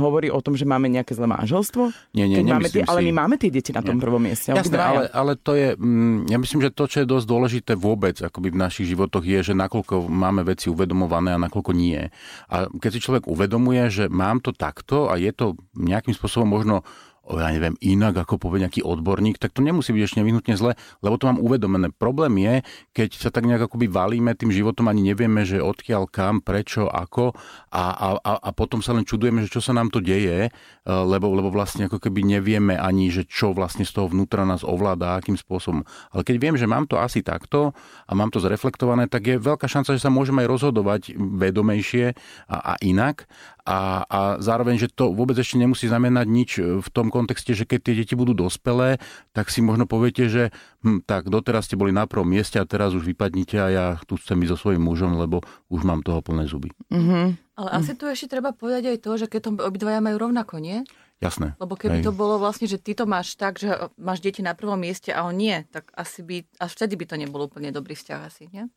hovorí 0.00 0.32
o 0.32 0.40
tom, 0.40 0.56
že 0.56 0.64
máme 0.64 0.88
nejaké 0.88 1.12
zlé 1.12 1.28
manželstvo, 1.28 1.92
Nie, 2.16 2.24
nie, 2.24 2.40
keď 2.40 2.44
máme 2.48 2.68
tie, 2.72 2.82
ale 2.88 3.04
my 3.04 3.12
máme 3.12 3.36
tie 3.36 3.52
deti 3.52 3.76
na 3.76 3.84
tom 3.84 4.00
prvom 4.00 4.22
mieste. 4.24 4.56
Jasné, 4.56 4.80
ale, 4.80 5.02
ale 5.12 5.32
to 5.36 5.52
je, 5.52 5.76
mm, 5.76 6.32
ja 6.32 6.38
myslím, 6.40 6.64
že 6.64 6.70
to, 6.72 6.88
čo 6.88 7.04
je 7.04 7.06
dosť 7.06 7.26
dôležité 7.28 7.72
vôbec 7.76 8.16
akoby 8.18 8.54
v 8.54 8.58
našich 8.58 8.86
životoch 8.88 9.22
je, 9.22 9.52
že 9.52 9.54
nakoľko 9.54 10.08
máme 10.08 10.46
veci 10.46 10.72
uvedomované 10.72 11.36
a 11.36 11.38
nakoľko 11.38 11.70
nie. 11.76 12.00
A 12.48 12.70
keď 12.70 12.90
si 12.96 13.00
človek 13.04 13.17
uvedomuje, 13.26 13.88
že 13.90 14.04
mám 14.06 14.38
to 14.38 14.54
takto 14.54 15.10
a 15.10 15.18
je 15.18 15.32
to 15.34 15.58
nejakým 15.74 16.14
spôsobom 16.14 16.46
možno 16.46 16.86
ja 17.36 17.52
neviem, 17.52 17.76
inak 17.84 18.24
ako 18.24 18.40
povie 18.40 18.64
nejaký 18.64 18.80
odborník, 18.80 19.36
tak 19.36 19.52
to 19.52 19.60
nemusí 19.60 19.92
byť 19.92 20.02
ešte 20.02 20.18
nevyhnutne 20.24 20.56
zle, 20.56 20.72
lebo 21.04 21.20
to 21.20 21.28
mám 21.28 21.36
uvedomené. 21.36 21.92
Problém 21.92 22.40
je, 22.40 22.54
keď 22.96 23.08
sa 23.20 23.28
tak 23.28 23.44
nejak 23.44 23.68
akoby 23.68 23.84
valíme 23.92 24.32
tým 24.32 24.48
životom, 24.48 24.88
ani 24.88 25.12
nevieme, 25.12 25.44
že 25.44 25.60
odkiaľ, 25.60 26.08
kam, 26.08 26.40
prečo, 26.40 26.88
ako 26.88 27.36
a, 27.68 27.84
a, 28.16 28.32
a, 28.40 28.50
potom 28.56 28.80
sa 28.80 28.96
len 28.96 29.04
čudujeme, 29.04 29.44
že 29.44 29.52
čo 29.52 29.60
sa 29.60 29.76
nám 29.76 29.92
to 29.92 30.00
deje, 30.00 30.48
e, 30.48 30.50
lebo, 30.88 31.28
lebo 31.28 31.52
vlastne 31.52 31.92
ako 31.92 32.00
keby 32.00 32.24
nevieme 32.24 32.80
ani, 32.80 33.12
že 33.12 33.28
čo 33.28 33.52
vlastne 33.52 33.84
z 33.84 33.92
toho 33.92 34.08
vnútra 34.08 34.48
nás 34.48 34.64
ovláda, 34.64 35.20
akým 35.20 35.36
spôsobom. 35.36 35.84
Ale 36.16 36.24
keď 36.24 36.36
viem, 36.40 36.56
že 36.56 36.64
mám 36.64 36.88
to 36.88 36.96
asi 36.96 37.20
takto 37.20 37.76
a 38.08 38.12
mám 38.16 38.32
to 38.32 38.40
zreflektované, 38.40 39.04
tak 39.04 39.28
je 39.28 39.36
veľká 39.36 39.68
šanca, 39.68 39.92
že 39.92 40.00
sa 40.00 40.08
môžem 40.08 40.40
aj 40.40 40.48
rozhodovať 40.48 41.12
vedomejšie 41.18 42.16
a, 42.48 42.56
a 42.56 42.74
inak. 42.80 43.28
A, 43.68 44.08
a 44.08 44.18
zároveň, 44.40 44.80
že 44.80 44.88
to 44.88 45.12
vôbec 45.12 45.36
ešte 45.36 45.60
nemusí 45.60 45.92
znamenať 45.92 46.26
nič 46.26 46.50
v 46.80 46.88
tom 46.88 47.12
kontexte, 47.12 47.52
že 47.52 47.68
keď 47.68 47.80
tie 47.84 47.94
deti 48.00 48.14
budú 48.16 48.32
dospelé, 48.32 48.96
tak 49.36 49.52
si 49.52 49.60
možno 49.60 49.84
poviete, 49.84 50.32
že 50.32 50.48
hm, 50.80 51.04
tak 51.04 51.28
doteraz 51.28 51.68
ste 51.68 51.76
boli 51.76 51.92
na 51.92 52.08
prvom 52.08 52.24
mieste 52.24 52.56
a 52.56 52.64
teraz 52.64 52.96
už 52.96 53.04
vypadnite 53.04 53.60
a 53.60 53.68
ja 53.68 53.86
tu 54.08 54.16
chcem 54.16 54.40
byť 54.40 54.48
so 54.48 54.56
svojím 54.56 54.88
mužom, 54.88 55.20
lebo 55.20 55.44
už 55.68 55.84
mám 55.84 56.00
toho 56.00 56.24
plné 56.24 56.48
zuby. 56.48 56.72
Mm-hmm. 56.88 57.60
Ale 57.60 57.68
asi 57.76 57.92
tu 57.92 58.08
ešte 58.08 58.32
treba 58.32 58.56
povedať 58.56 58.96
aj 58.96 58.98
to, 59.04 59.10
že 59.20 59.26
keď 59.28 59.40
to 59.44 59.50
obidvaja 59.60 60.00
majú 60.00 60.16
rovnako, 60.30 60.64
nie? 60.64 60.88
Jasné. 61.18 61.58
Lebo 61.58 61.74
keby 61.74 62.00
Hej. 62.00 62.06
to 62.08 62.12
bolo 62.14 62.38
vlastne, 62.38 62.70
že 62.70 62.78
ty 62.78 62.94
to 62.94 63.04
máš 63.04 63.34
tak, 63.34 63.58
že 63.58 63.90
máš 63.98 64.22
deti 64.22 64.40
na 64.40 64.54
prvom 64.54 64.78
mieste 64.78 65.10
a 65.10 65.26
on 65.26 65.34
nie, 65.34 65.66
tak 65.74 65.90
asi 65.92 66.22
by, 66.22 66.46
až 66.62 66.70
vtedy 66.78 66.94
by 66.94 67.04
to 67.10 67.16
nebol 67.18 67.42
úplne 67.42 67.74
dobrý 67.74 67.98
vzťah 67.98 68.20
asi, 68.22 68.46
nie? 68.48 68.70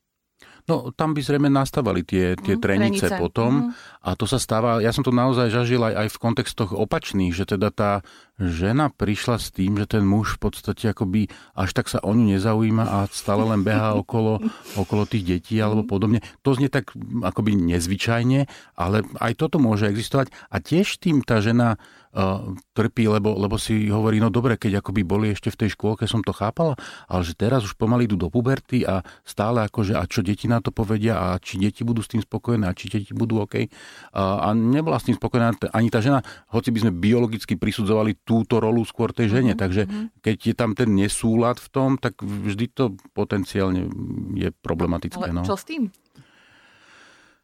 No, 0.69 0.93
tam 0.93 1.17
by 1.17 1.21
zrejme 1.25 1.49
nastávali 1.49 2.05
tie, 2.05 2.37
tie 2.37 2.55
mm, 2.55 2.61
trenice, 2.61 3.07
trenice 3.09 3.19
potom. 3.19 3.73
Mm. 3.73 4.05
A 4.05 4.09
to 4.13 4.29
sa 4.29 4.37
stáva, 4.37 4.81
ja 4.81 4.93
som 4.93 5.01
to 5.01 5.13
naozaj 5.13 5.49
zažil 5.49 5.81
aj, 5.81 6.05
aj 6.05 6.07
v 6.13 6.21
kontextoch 6.21 6.71
opačných, 6.73 7.33
že 7.33 7.49
teda 7.49 7.73
tá 7.73 7.91
žena 8.41 8.89
prišla 8.89 9.37
s 9.37 9.53
tým, 9.53 9.77
že 9.77 9.85
ten 9.85 10.01
muž 10.01 10.37
v 10.37 10.49
podstate 10.49 10.89
akoby 10.89 11.29
až 11.53 11.69
tak 11.77 11.89
sa 11.89 12.01
o 12.01 12.13
ňu 12.13 12.37
nezaujíma 12.37 12.85
a 12.87 12.97
stále 13.13 13.45
len 13.45 13.61
behá 13.61 13.93
okolo, 14.01 14.41
okolo 14.77 15.05
tých 15.05 15.25
detí 15.25 15.57
alebo 15.61 15.85
podobne. 15.85 16.25
To 16.41 16.53
znie 16.57 16.69
tak 16.69 16.93
akoby 17.21 17.57
nezvyčajne, 17.57 18.49
ale 18.77 19.05
aj 19.21 19.33
toto 19.37 19.61
môže 19.61 19.89
existovať. 19.89 20.33
A 20.49 20.61
tiež 20.61 20.97
tým 20.97 21.21
tá 21.21 21.41
žena 21.41 21.77
trpí, 22.75 23.07
lebo, 23.07 23.31
lebo 23.39 23.55
si 23.55 23.87
hovorí, 23.87 24.19
no 24.19 24.27
dobre, 24.27 24.59
keď 24.59 24.83
akoby 24.83 25.01
boli 25.07 25.27
ešte 25.31 25.47
v 25.47 25.65
tej 25.65 25.69
škôlke, 25.79 26.03
som 26.05 26.19
to 26.19 26.35
chápala, 26.35 26.75
ale 27.07 27.21
že 27.23 27.39
teraz 27.39 27.63
už 27.63 27.79
pomaly 27.79 28.03
idú 28.07 28.19
do 28.19 28.27
puberty 28.27 28.83
a 28.83 28.99
stále 29.23 29.63
akože, 29.63 29.95
a 29.95 30.03
čo 30.07 30.19
deti 30.19 30.51
na 30.51 30.59
to 30.59 30.75
povedia 30.75 31.15
a 31.15 31.39
či 31.39 31.55
deti 31.55 31.87
budú 31.87 32.03
s 32.03 32.11
tým 32.11 32.19
spokojné 32.19 32.67
a 32.67 32.75
či 32.75 32.91
deti 32.91 33.15
budú 33.15 33.39
OK. 33.39 33.71
A, 34.11 34.43
a 34.43 34.47
nebola 34.51 34.99
s 34.99 35.07
tým 35.07 35.15
spokojná 35.15 35.55
ani 35.71 35.87
tá 35.87 36.03
žena, 36.03 36.19
hoci 36.51 36.75
by 36.75 36.87
sme 36.87 36.91
biologicky 36.91 37.55
prisudzovali 37.55 38.19
túto 38.27 38.59
rolu 38.59 38.83
skôr 38.83 39.15
tej 39.15 39.31
žene, 39.31 39.55
mm-hmm. 39.55 39.63
takže 39.63 39.83
mhm. 39.87 40.05
keď 40.19 40.37
je 40.51 40.55
tam 40.55 40.71
ten 40.75 40.89
nesúlad 40.91 41.63
v 41.63 41.67
tom, 41.71 41.89
tak 41.95 42.19
vždy 42.19 42.65
to 42.75 42.83
potenciálne 43.15 43.87
je 44.35 44.51
problematické. 44.51 45.31
Ale 45.31 45.31
no. 45.31 45.47
čo 45.47 45.55
s 45.55 45.63
tým? 45.63 45.87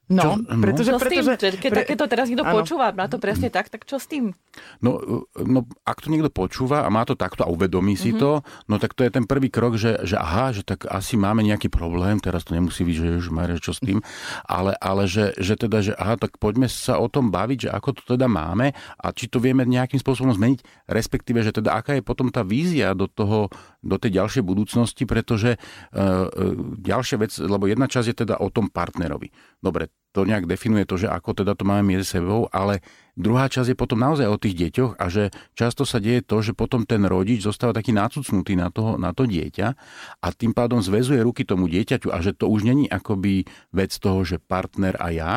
No, 0.07 0.23
čo, 0.23 0.31
no, 0.39 0.63
pretože, 0.63 0.91
čo 0.95 0.99
pretože, 1.03 1.35
tým? 1.35 1.59
Keď 1.59 1.71
pre... 1.75 1.79
takéto 1.83 2.03
teraz 2.07 2.31
niekto 2.31 2.47
ano. 2.47 2.63
počúva, 2.63 2.95
má 2.95 3.11
to 3.11 3.19
presne 3.19 3.51
tak, 3.51 3.67
tak 3.67 3.83
čo 3.83 3.99
s 3.99 4.07
tým? 4.07 4.31
No, 4.79 5.03
no, 5.35 5.67
ak 5.83 5.99
to 5.99 6.07
niekto 6.07 6.31
počúva 6.31 6.87
a 6.87 6.89
má 6.89 7.03
to 7.03 7.19
takto 7.19 7.43
a 7.43 7.51
uvedomí 7.51 7.99
si 7.99 8.15
mm-hmm. 8.15 8.23
to, 8.23 8.31
no 8.71 8.75
tak 8.79 8.95
to 8.95 9.03
je 9.03 9.11
ten 9.11 9.27
prvý 9.27 9.51
krok, 9.51 9.75
že, 9.75 9.99
že 10.07 10.15
aha, 10.15 10.55
že 10.55 10.63
tak 10.63 10.87
asi 10.87 11.19
máme 11.19 11.43
nejaký 11.43 11.67
problém, 11.67 12.23
teraz 12.23 12.47
to 12.47 12.55
nemusí 12.55 12.87
byť, 12.87 12.95
že 12.95 13.07
už 13.19 13.27
Maria, 13.35 13.59
čo 13.59 13.75
s 13.75 13.83
tým, 13.83 13.99
ale, 14.47 14.79
ale 14.79 15.11
že, 15.11 15.35
že 15.35 15.59
teda, 15.59 15.83
že 15.83 15.91
aha, 15.99 16.15
tak 16.15 16.39
poďme 16.39 16.71
sa 16.71 16.95
o 17.03 17.11
tom 17.11 17.27
baviť, 17.27 17.67
že 17.67 17.69
ako 17.75 17.89
to 17.99 18.01
teda 18.15 18.31
máme 18.31 18.71
a 18.95 19.05
či 19.11 19.27
to 19.27 19.43
vieme 19.43 19.67
nejakým 19.67 19.99
spôsobom 19.99 20.31
zmeniť, 20.31 20.87
respektíve, 20.87 21.43
že 21.43 21.51
teda 21.51 21.75
aká 21.83 21.99
je 21.99 22.03
potom 22.07 22.31
tá 22.31 22.47
vízia 22.47 22.95
do 22.95 23.11
toho, 23.11 23.51
do 23.87 23.95
tej 23.95 24.19
ďalšej 24.19 24.43
budúcnosti, 24.43 25.07
pretože 25.07 25.55
uh, 25.55 26.27
uh, 26.27 26.53
ďalšia 26.75 27.17
vec, 27.23 27.31
lebo 27.39 27.71
jedna 27.71 27.87
časť 27.87 28.07
je 28.11 28.15
teda 28.27 28.35
o 28.43 28.51
tom 28.51 28.67
partnerovi. 28.67 29.31
Dobre, 29.63 29.87
to 30.17 30.25
nejak 30.25 30.49
definuje 30.49 30.89
to, 30.89 30.97
že 30.97 31.13
ako 31.13 31.45
teda 31.45 31.53
to 31.53 31.61
máme 31.61 31.93
medzi 31.93 32.17
sebou, 32.17 32.49
ale 32.49 32.81
druhá 33.13 33.45
časť 33.45 33.73
je 33.73 33.77
potom 33.77 34.01
naozaj 34.01 34.25
o 34.25 34.41
tých 34.41 34.57
deťoch 34.57 34.97
a 34.97 35.05
že 35.13 35.29
často 35.53 35.85
sa 35.85 36.01
deje 36.01 36.25
to, 36.25 36.41
že 36.41 36.57
potom 36.57 36.89
ten 36.89 37.05
rodič 37.05 37.45
zostáva 37.45 37.77
taký 37.77 37.93
nacucnutý 37.93 38.57
na, 38.57 38.73
toho, 38.73 38.97
na 38.97 39.13
to 39.13 39.29
dieťa 39.29 39.67
a 40.17 40.27
tým 40.33 40.57
pádom 40.57 40.81
zväzuje 40.81 41.21
ruky 41.21 41.45
tomu 41.45 41.69
dieťaťu 41.69 42.09
a 42.09 42.17
že 42.25 42.33
to 42.33 42.49
už 42.49 42.65
není 42.65 42.89
akoby 42.89 43.45
vec 43.69 43.93
toho, 44.01 44.25
že 44.25 44.41
partner 44.41 44.97
a 44.97 45.13
ja, 45.13 45.33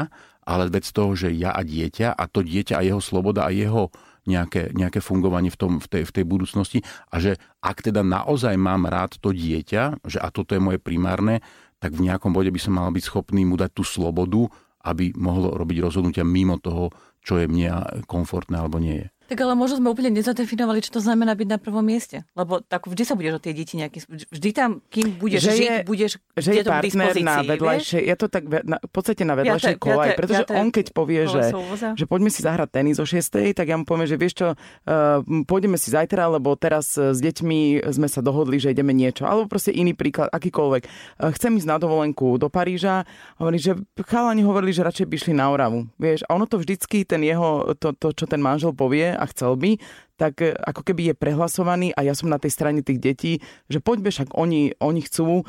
ale 0.49 0.73
vec 0.73 0.89
toho, 0.89 1.13
že 1.13 1.29
ja 1.37 1.53
a 1.53 1.61
dieťa 1.61 2.17
a 2.17 2.25
to 2.25 2.41
dieťa 2.41 2.81
a 2.81 2.87
jeho 2.87 3.05
sloboda 3.05 3.45
a 3.47 3.53
jeho 3.53 3.93
nejaké, 4.31 4.71
nejaké 4.71 5.03
fungovanie 5.03 5.51
v, 5.51 5.59
tom, 5.59 5.73
v, 5.83 5.87
tej, 5.91 6.03
v 6.07 6.13
tej 6.15 6.25
budúcnosti 6.25 6.79
a 7.11 7.19
že 7.19 7.35
ak 7.59 7.83
teda 7.83 8.07
naozaj 8.07 8.55
mám 8.55 8.87
rád 8.87 9.19
to 9.19 9.35
dieťa, 9.35 10.07
že 10.07 10.23
a 10.23 10.31
toto 10.31 10.55
je 10.55 10.63
moje 10.63 10.79
primárne, 10.79 11.43
tak 11.83 11.99
v 11.99 12.07
nejakom 12.07 12.31
bode 12.31 12.55
by 12.55 12.61
som 12.63 12.79
mal 12.79 12.95
byť 12.95 13.05
schopný 13.05 13.43
mu 13.43 13.59
dať 13.59 13.75
tú 13.75 13.83
slobodu 13.83 14.47
aby 14.81 15.13
mohlo 15.17 15.53
robiť 15.53 15.79
rozhodnutia 15.85 16.25
mimo 16.25 16.57
toho, 16.57 16.89
čo 17.21 17.37
je 17.37 17.45
mne 17.45 17.85
komfortné 18.09 18.57
alebo 18.57 18.81
nie 18.81 19.05
je. 19.05 19.09
Tak 19.31 19.39
ale 19.47 19.55
možno 19.55 19.79
sme 19.79 19.95
úplne 19.95 20.11
nezadefinovali, 20.11 20.83
čo 20.83 20.91
to 20.91 20.99
znamená 20.99 21.39
byť 21.39 21.49
na 21.55 21.59
prvom 21.63 21.87
mieste. 21.87 22.27
Lebo 22.35 22.59
tak 22.67 22.91
vždy 22.91 23.07
sa 23.07 23.15
budeš 23.15 23.39
o 23.39 23.41
tie 23.41 23.55
deti 23.55 23.79
nejaký... 23.79 24.03
Vždy 24.27 24.51
tam, 24.51 24.83
kým 24.91 25.23
budeš 25.23 25.47
že 25.47 25.53
žiť, 25.55 25.71
je, 25.71 25.77
budeš 25.87 26.11
že 26.35 26.51
je 26.51 26.63
partner 26.67 27.15
na 27.23 27.37
vedľajšej, 27.47 28.03
je 28.11 28.17
to 28.19 28.27
tak 28.27 28.43
na, 28.51 28.83
v 28.83 28.91
podstate 28.91 29.23
na 29.23 29.39
vedľajšej 29.39 29.77
ja 29.77 29.79
kolaj, 29.79 30.09
pretože 30.19 30.43
ja 30.43 30.59
on 30.59 30.75
keď 30.75 30.87
povie, 30.91 31.31
že, 31.31 31.55
že 31.95 32.05
poďme 32.11 32.27
si 32.35 32.43
zahrať 32.43 32.69
tenis 32.75 32.99
o 32.99 33.07
6, 33.07 33.55
tak 33.55 33.67
ja 33.71 33.79
mu 33.79 33.87
poviem, 33.87 34.11
že 34.11 34.19
vieš 34.19 34.35
čo, 34.43 34.49
uh, 34.59 35.23
pôjdeme 35.47 35.79
si 35.79 35.95
zajtra, 35.95 36.27
lebo 36.27 36.59
teraz 36.59 36.99
e, 36.99 37.15
s 37.15 37.19
deťmi 37.23 37.87
sme 37.95 38.09
sa 38.11 38.19
dohodli, 38.25 38.59
že 38.59 38.75
ideme 38.75 38.91
niečo. 38.91 39.29
Alebo 39.31 39.47
proste 39.47 39.71
iný 39.71 39.95
príklad, 39.95 40.27
akýkoľvek. 40.35 40.83
Uh, 40.83 41.31
chcem 41.39 41.55
ísť 41.55 41.69
na 41.71 41.79
dovolenku 41.79 42.35
do 42.35 42.51
Paríža. 42.51 43.07
Hovorí, 43.39 43.63
že 43.63 43.79
chalani 44.03 44.43
hovorili, 44.43 44.75
že 44.75 44.83
radšej 44.83 45.07
by 45.07 45.17
šli 45.23 45.35
na 45.39 45.55
Oravu. 45.55 45.87
Vieš, 46.03 46.27
a 46.27 46.35
ono 46.35 46.51
to 46.51 46.59
vždycky, 46.59 47.07
ten 47.07 47.23
jeho, 47.23 47.77
to, 47.79 47.95
to, 47.95 48.11
čo 48.11 48.25
ten 48.27 48.43
manžel 48.43 48.75
povie, 48.75 49.20
a 49.21 49.29
chcel 49.29 49.61
by, 49.61 49.77
tak 50.17 50.41
e, 50.41 50.57
ako 50.57 50.81
keby 50.81 51.13
je 51.13 51.15
prehlasovaný 51.15 51.93
a 51.93 52.05
ja 52.05 52.17
som 52.17 52.33
na 52.33 52.41
tej 52.41 52.53
strane 52.57 52.81
tých 52.81 53.01
detí, 53.01 53.33
že 53.69 53.85
poďme 53.85 54.09
však 54.09 54.33
oni, 54.33 54.77
oni 54.81 55.01
chcú. 55.05 55.41
E, 55.41 55.45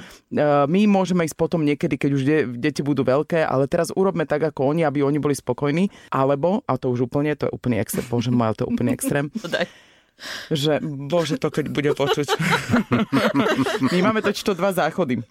my 0.67 0.81
môžeme 0.91 1.23
ísť 1.23 1.39
potom 1.39 1.63
niekedy, 1.63 1.95
keď 1.95 2.09
už 2.11 2.21
de, 2.27 2.37
deti 2.59 2.83
budú 2.83 3.07
veľké, 3.07 3.47
ale 3.47 3.71
teraz 3.71 3.95
urobme 3.95 4.27
tak 4.27 4.43
ako 4.43 4.75
oni, 4.75 4.83
aby 4.83 5.03
oni 5.03 5.23
boli 5.23 5.35
spokojní. 5.35 5.87
Alebo, 6.11 6.67
a 6.67 6.75
to 6.75 6.91
už 6.91 7.07
úplne, 7.07 7.31
to 7.39 7.47
je 7.47 7.55
úplný 7.55 7.79
extrém, 7.79 8.03
bože 8.11 8.31
môj, 8.31 8.59
to 8.59 8.67
je 8.67 8.69
úplný 8.75 8.91
extrém. 8.91 9.31
že 10.51 10.77
bože 10.83 11.41
to 11.41 11.49
keď 11.49 11.65
bude 11.73 11.91
počuť. 11.97 12.27
My 13.93 13.99
máme 14.05 14.21
totiž 14.21 14.43
to 14.45 14.53
dva 14.53 14.69
záchody. 14.69 15.21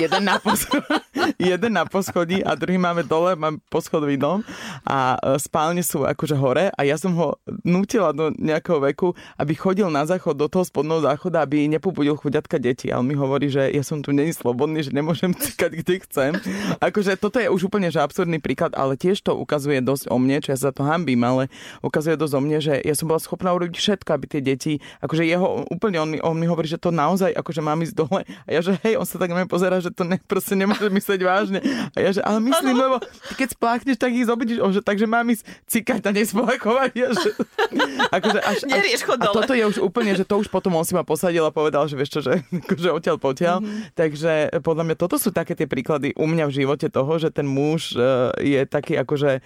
Jeden 0.00 0.24
na, 0.24 0.38
poschodí, 0.38 0.94
jeden 1.52 1.72
na 1.72 1.84
poschodí 1.84 2.38
a 2.40 2.56
druhý 2.56 2.78
máme 2.80 3.04
dole, 3.04 3.36
mám 3.36 3.60
poschodový 3.68 4.16
dom 4.16 4.40
a 4.88 5.20
e, 5.20 5.36
spálne 5.36 5.84
sú 5.84 6.08
akože 6.08 6.36
hore 6.38 6.72
a 6.72 6.80
ja 6.86 6.96
som 6.96 7.12
ho 7.18 7.36
nutila 7.66 8.16
do 8.16 8.32
nejakého 8.36 8.80
veku, 8.80 9.12
aby 9.36 9.52
chodil 9.52 9.88
na 9.92 10.08
záchod 10.08 10.38
do 10.38 10.46
toho 10.48 10.64
spodného 10.64 11.04
záchoda, 11.04 11.44
aby 11.44 11.68
nepobudil 11.68 12.16
chuďatka 12.16 12.56
deti. 12.56 12.88
A 12.88 13.00
on 13.00 13.06
mi 13.06 13.18
hovorí, 13.18 13.52
že 13.52 13.68
ja 13.68 13.84
som 13.84 14.00
tu 14.00 14.14
není 14.14 14.32
slobodný, 14.32 14.80
že 14.80 14.94
nemôžem 14.94 15.34
cikať, 15.36 15.72
kde 15.76 15.94
chcem. 16.08 16.32
Akože 16.80 17.18
toto 17.20 17.36
je 17.42 17.52
už 17.52 17.68
úplne 17.68 17.92
že 17.92 18.00
absurdný 18.00 18.40
príklad, 18.40 18.72
ale 18.78 18.96
tiež 18.96 19.20
to 19.20 19.36
ukazuje 19.36 19.84
dosť 19.84 20.08
o 20.08 20.16
mne, 20.16 20.40
čo 20.40 20.56
ja 20.56 20.58
sa 20.58 20.70
to 20.72 20.86
hambím, 20.86 21.20
ale 21.26 21.52
ukazuje 21.84 22.16
dosť 22.16 22.34
o 22.38 22.40
mne, 22.40 22.58
že 22.62 22.80
ja 22.80 22.94
som 22.96 23.10
bola 23.10 23.20
schopná 23.20 23.52
urobiť 23.52 23.76
všetko, 23.76 24.10
aby 24.14 24.26
tie 24.30 24.40
deti, 24.40 24.72
akože 25.04 25.26
jeho 25.26 25.68
úplne, 25.68 25.98
on 26.00 26.08
mi, 26.08 26.18
on 26.22 26.36
mi 26.38 26.46
hovorí, 26.48 26.70
že 26.70 26.80
to 26.80 26.94
naozaj, 26.94 27.34
akože 27.34 27.60
mám 27.60 27.82
ísť 27.82 27.94
dole. 27.98 28.22
A 28.46 28.48
ja, 28.48 28.60
že 28.64 28.78
hej, 28.86 28.96
on 28.96 29.04
sa 29.04 29.20
tak 29.20 29.34
na 29.34 29.44
mňa 29.44 29.48
pozera, 29.50 29.81
že 29.82 29.90
to 29.90 30.06
ne, 30.06 30.16
proste 30.22 30.54
nemôže 30.54 30.86
myslieť 30.86 31.20
vážne. 31.26 31.58
A 31.92 31.98
ja, 31.98 32.14
že 32.14 32.22
ale 32.22 32.38
myslím, 32.38 32.78
ano. 32.78 32.82
lebo 32.86 32.96
ty 33.02 33.34
keď 33.34 33.48
spláchneš, 33.58 33.96
tak 33.98 34.14
ich 34.14 34.24
zobudíš, 34.24 34.62
že 34.62 34.80
takže 34.80 35.10
mám 35.10 35.26
ísť 35.26 35.42
cikať 35.66 36.02
a 36.06 36.10
nespolakovať. 36.14 36.90
Ja, 36.94 37.08
že, 37.10 37.34
akože 38.16 38.38
až, 38.38 38.58
až, 38.70 38.84
a 39.18 39.26
toto 39.34 39.52
je 39.52 39.64
už 39.66 39.82
úplne, 39.82 40.14
že 40.14 40.22
to 40.22 40.38
už 40.38 40.46
potom 40.46 40.78
on 40.78 40.86
si 40.86 40.94
ma 40.94 41.02
posadil 41.02 41.42
a 41.42 41.50
povedal, 41.50 41.90
že 41.90 41.98
vieš 41.98 42.18
čo, 42.18 42.20
že 42.22 42.46
akože 42.70 42.90
odtiaľ 42.94 43.16
potiaľ. 43.18 43.58
Mm-hmm. 43.58 43.98
Takže 43.98 44.32
podľa 44.62 44.84
mňa 44.86 44.96
toto 44.96 45.18
sú 45.18 45.34
také 45.34 45.58
tie 45.58 45.66
príklady 45.66 46.14
u 46.14 46.24
mňa 46.30 46.46
v 46.46 46.56
živote 46.62 46.86
toho, 46.86 47.12
že 47.18 47.34
ten 47.34 47.44
muž 47.44 47.98
uh, 47.98 48.30
je 48.38 48.62
taký 48.64 48.94
akože 48.96 49.42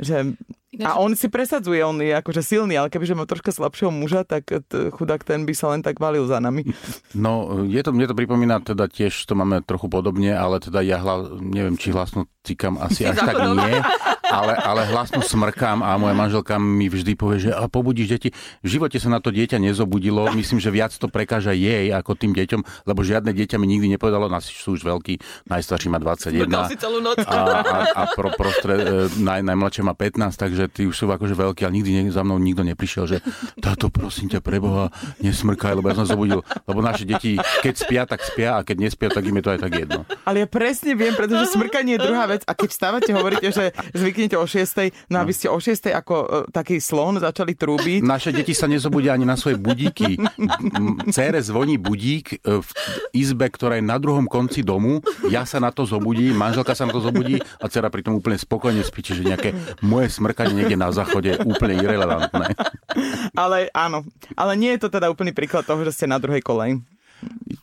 že 0.00 0.32
a 0.78 1.02
on 1.02 1.18
si 1.18 1.26
presadzuje, 1.26 1.82
on 1.82 1.98
je 1.98 2.14
akože 2.14 2.46
silný, 2.46 2.78
ale 2.78 2.94
kebyže 2.94 3.18
má 3.18 3.26
troška 3.26 3.50
slabšieho 3.50 3.90
muža, 3.90 4.22
tak 4.22 4.46
t- 4.46 4.88
chudák 4.94 5.26
ten 5.26 5.42
by 5.42 5.50
sa 5.50 5.74
len 5.74 5.82
tak 5.82 5.98
valil 5.98 6.22
za 6.30 6.38
nami. 6.38 6.62
No, 7.10 7.66
je 7.66 7.82
to, 7.82 7.90
mne 7.90 8.06
to 8.06 8.14
pripomína, 8.14 8.62
teda 8.62 8.86
tiež 8.86 9.10
to 9.26 9.34
máme 9.34 9.66
trochu 9.66 9.79
podobne, 9.88 10.34
ale 10.34 10.60
teda 10.60 10.84
ja 10.84 11.00
hla, 11.00 11.40
neviem, 11.40 11.78
či 11.80 11.94
hlasno 11.94 12.26
cikam 12.40 12.80
asi 12.80 13.04
až 13.10 13.20
tak 13.20 13.36
nie, 13.36 13.78
ale, 14.30 14.52
ale 14.56 14.82
hlasno 14.88 15.20
smrkám 15.20 15.84
a 15.84 15.96
moja 16.00 16.16
manželka 16.16 16.56
mi 16.56 16.88
vždy 16.88 17.12
povie, 17.18 17.38
že 17.48 17.50
a 17.52 17.68
pobudíš 17.68 18.08
deti. 18.16 18.28
V 18.64 18.68
živote 18.78 18.96
sa 18.96 19.12
na 19.12 19.20
to 19.20 19.28
dieťa 19.28 19.60
nezobudilo, 19.60 20.30
myslím, 20.40 20.58
že 20.62 20.72
viac 20.72 20.92
to 20.96 21.10
prekáža 21.12 21.52
jej 21.52 21.92
ako 21.92 22.16
tým 22.16 22.32
deťom, 22.32 22.88
lebo 22.88 23.00
žiadne 23.04 23.34
dieťa 23.36 23.60
mi 23.60 23.68
nikdy 23.68 23.92
nepovedalo, 23.96 24.32
nás 24.32 24.48
sú 24.48 24.78
už 24.78 24.86
veľký, 24.86 25.46
najstarší 25.50 25.92
má 25.92 25.98
21 26.00 26.48
a, 26.56 26.64
a, 27.26 27.78
a 27.92 28.02
pro, 28.14 28.32
prostre, 28.32 28.74
e, 28.78 28.84
naj, 29.20 29.44
najmladšia 29.44 29.82
má 29.84 29.92
15, 29.92 30.32
takže 30.36 30.64
tí 30.72 30.82
už 30.88 30.96
sú 30.96 31.04
akože 31.10 31.34
veľkí, 31.36 31.66
ale 31.66 31.76
nikdy 31.76 32.08
za 32.08 32.22
mnou 32.24 32.40
nikto 32.40 32.62
neprišiel, 32.64 33.04
že 33.04 33.18
táto 33.58 33.92
prosím 33.92 34.32
ťa 34.32 34.40
preboha, 34.40 34.88
nesmrkaj, 35.20 35.76
lebo 35.76 35.90
ja 35.90 35.98
som 35.98 36.06
zobudil. 36.06 36.40
Lebo 36.64 36.80
naše 36.80 37.04
deti, 37.04 37.36
keď 37.60 37.74
spia, 37.74 38.02
tak 38.06 38.22
spia 38.22 38.56
a 38.56 38.64
keď 38.64 38.76
nespia, 38.88 39.08
tak 39.10 39.26
im 39.26 39.36
je 39.38 39.44
to 39.44 39.50
aj 39.52 39.60
tak 39.60 39.72
jedno. 39.74 40.00
Ale 40.22 40.46
ja 40.46 40.48
presne 40.48 40.94
viem, 40.94 41.12
pretože 41.18 41.50
smrkanie 41.50 41.98
je 41.98 42.06
druhá 42.06 42.29
vec 42.30 42.42
a 42.46 42.52
keď 42.54 42.70
stávate, 42.70 43.10
hovoríte, 43.10 43.50
že 43.50 43.74
zvyknete 43.92 44.38
o 44.38 44.46
6, 44.46 45.10
no 45.10 45.18
aby 45.18 45.32
ste 45.34 45.50
o 45.50 45.58
6 45.58 45.90
ako 45.90 46.14
uh, 46.14 46.26
taký 46.54 46.78
slon 46.78 47.18
začali 47.18 47.58
trúbiť. 47.58 48.00
Naše 48.06 48.30
deti 48.30 48.54
sa 48.54 48.70
nezobudia 48.70 49.14
ani 49.14 49.26
na 49.26 49.34
svoje 49.34 49.58
budíky. 49.58 50.16
Cére 51.16 51.42
zvoní 51.42 51.76
budík 51.76 52.40
e, 52.40 52.62
v 52.62 52.70
izbe, 53.16 53.50
ktorá 53.50 53.76
je 53.76 53.84
na 53.84 53.98
druhom 53.98 54.24
konci 54.30 54.62
domu. 54.62 55.02
Ja 55.28 55.42
sa 55.44 55.58
na 55.58 55.74
to 55.74 55.84
zobudím, 55.84 56.36
manželka 56.36 56.72
sa 56.76 56.86
na 56.86 56.94
to 56.94 57.02
zobudí 57.02 57.40
a 57.40 57.66
dcera 57.66 57.90
pritom 57.90 58.18
úplne 58.20 58.38
spokojne 58.38 58.80
spí, 58.86 59.00
čiže 59.02 59.26
nejaké 59.26 59.50
moje 59.82 60.12
smrkanie 60.14 60.54
niekde 60.54 60.78
na 60.78 60.94
záchode, 60.94 61.40
úplne 61.42 61.80
irrelevantné. 61.80 62.54
Ale 63.34 63.70
áno, 63.74 64.06
ale 64.34 64.52
nie 64.58 64.74
je 64.76 64.86
to 64.86 64.88
teda 64.92 65.10
úplný 65.10 65.34
príklad 65.34 65.66
toho, 65.66 65.82
že 65.86 65.94
ste 65.94 66.06
na 66.10 66.18
druhej 66.18 66.42
koleji. 66.42 66.82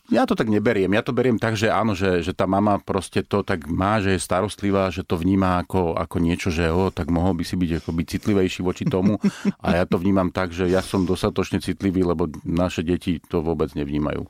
Ja 0.08 0.24
to 0.24 0.40
tak 0.40 0.48
neberiem. 0.48 0.96
Ja 0.96 1.04
to 1.04 1.12
beriem 1.12 1.36
tak, 1.36 1.60
že 1.60 1.68
áno, 1.68 1.92
že, 1.92 2.24
že 2.24 2.32
tá 2.32 2.48
mama 2.48 2.80
proste 2.80 3.28
to 3.28 3.44
tak 3.44 3.68
má, 3.68 4.00
že 4.00 4.16
je 4.16 4.24
starostlivá, 4.24 4.88
že 4.88 5.04
to 5.04 5.20
vníma 5.20 5.68
ako, 5.68 6.00
ako 6.00 6.18
niečo, 6.24 6.48
že 6.48 6.72
o, 6.72 6.88
tak 6.90 7.12
mohol 7.12 7.36
by 7.36 7.44
si 7.44 7.60
byť 7.60 7.84
byť 7.84 8.08
citlivejší 8.08 8.64
voči 8.64 8.88
tomu. 8.88 9.20
A 9.60 9.84
ja 9.84 9.84
to 9.84 10.00
vnímam 10.00 10.32
tak, 10.32 10.56
že 10.56 10.72
ja 10.72 10.80
som 10.80 11.04
dostatočne 11.04 11.60
citlivý, 11.60 12.08
lebo 12.08 12.32
naše 12.48 12.88
deti 12.88 13.20
to 13.20 13.44
vôbec 13.44 13.76
nevnímajú. 13.76 14.24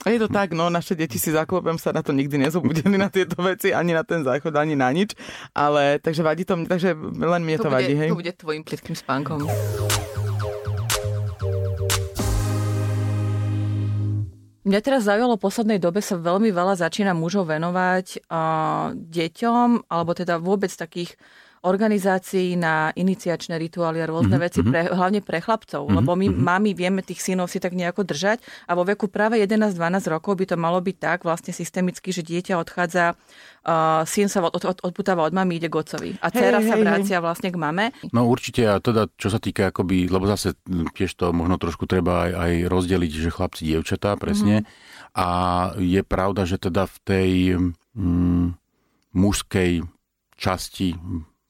A 0.00 0.16
je 0.16 0.18
to 0.24 0.32
tak, 0.32 0.56
no, 0.56 0.72
naše 0.72 0.96
deti 0.96 1.20
si 1.20 1.28
zaklopem 1.28 1.76
sa 1.76 1.92
na 1.92 2.00
to 2.00 2.16
nikdy 2.16 2.40
nezobudili 2.40 2.96
na 2.96 3.12
tieto 3.12 3.36
veci, 3.44 3.76
ani 3.76 3.92
na 3.92 4.00
ten 4.00 4.24
záchod, 4.24 4.56
ani 4.56 4.72
na 4.72 4.88
nič. 4.88 5.12
Ale 5.52 6.00
takže 6.00 6.24
vadí 6.24 6.48
to, 6.48 6.56
takže 6.64 6.96
len 7.20 7.44
mne 7.44 7.60
to, 7.60 7.68
to 7.68 7.70
bude, 7.70 7.76
vadí, 7.84 7.92
hej. 7.92 8.08
To 8.08 8.16
bude 8.16 8.32
tvojim 8.32 8.64
plitkým 8.64 8.96
spánkom. 8.96 9.44
Mňa 14.70 14.86
teraz 14.86 15.02
zaujalo, 15.02 15.34
v 15.34 15.50
poslednej 15.50 15.82
dobe 15.82 15.98
sa 15.98 16.14
veľmi 16.14 16.54
veľa 16.54 16.78
začína 16.78 17.10
mužov 17.10 17.50
venovať 17.50 18.22
uh, 18.30 18.94
deťom, 18.94 19.90
alebo 19.90 20.14
teda 20.14 20.38
vôbec 20.38 20.70
takých 20.70 21.18
organizácií 21.60 22.56
na 22.56 22.88
iniciačné 22.96 23.60
rituály 23.60 24.00
a 24.00 24.08
rôzne 24.08 24.40
mm-hmm. 24.40 24.46
veci, 24.48 24.60
pre, 24.64 24.88
hlavne 24.88 25.20
pre 25.20 25.44
chlapcov. 25.44 25.84
Mm-hmm. 25.84 25.98
Lebo 26.00 26.10
my, 26.16 26.26
mm-hmm. 26.32 26.44
mami, 26.48 26.70
vieme 26.72 27.00
tých 27.04 27.20
synov 27.20 27.52
si 27.52 27.60
tak 27.60 27.76
nejako 27.76 28.08
držať 28.08 28.40
a 28.64 28.72
vo 28.72 28.88
veku 28.88 29.12
práve 29.12 29.36
11-12 29.36 29.76
rokov 30.08 30.40
by 30.40 30.44
to 30.48 30.56
malo 30.56 30.80
byť 30.80 30.96
tak 30.96 31.18
vlastne 31.28 31.52
systemicky, 31.52 32.16
že 32.16 32.24
dieťa 32.24 32.56
odchádza, 32.56 33.12
uh, 33.12 34.08
syn 34.08 34.32
sa 34.32 34.40
od, 34.40 34.56
od, 34.56 34.80
odputáva 34.80 35.28
od 35.28 35.36
mami, 35.36 35.60
ide 35.60 35.68
k 35.68 35.76
otcovi. 35.76 36.10
A 36.24 36.32
dcera 36.32 36.64
hey, 36.64 36.68
sa 36.72 36.74
hey, 36.80 36.84
vracia 36.84 37.18
hey. 37.20 37.24
vlastne 37.28 37.48
k 37.52 37.60
mame. 37.60 37.92
No 38.16 38.24
určite, 38.24 38.64
a 38.64 38.80
teda 38.80 39.12
čo 39.20 39.28
sa 39.28 39.36
týka 39.36 39.68
akoby, 39.68 40.08
lebo 40.08 40.24
zase 40.24 40.56
tiež 40.96 41.12
to 41.12 41.36
možno 41.36 41.60
trošku 41.60 41.84
treba 41.84 42.24
aj, 42.24 42.30
aj 42.40 42.52
rozdeliť, 42.72 43.12
že 43.12 43.28
chlapci, 43.28 43.62
dievčatá, 43.68 44.16
presne. 44.16 44.64
Mm-hmm. 44.64 45.12
A 45.12 45.28
je 45.76 46.00
pravda, 46.08 46.48
že 46.48 46.56
teda 46.56 46.88
v 46.88 46.96
tej 47.04 47.30
mm, 47.92 48.56
mužskej 49.12 49.84
časti 50.40 50.96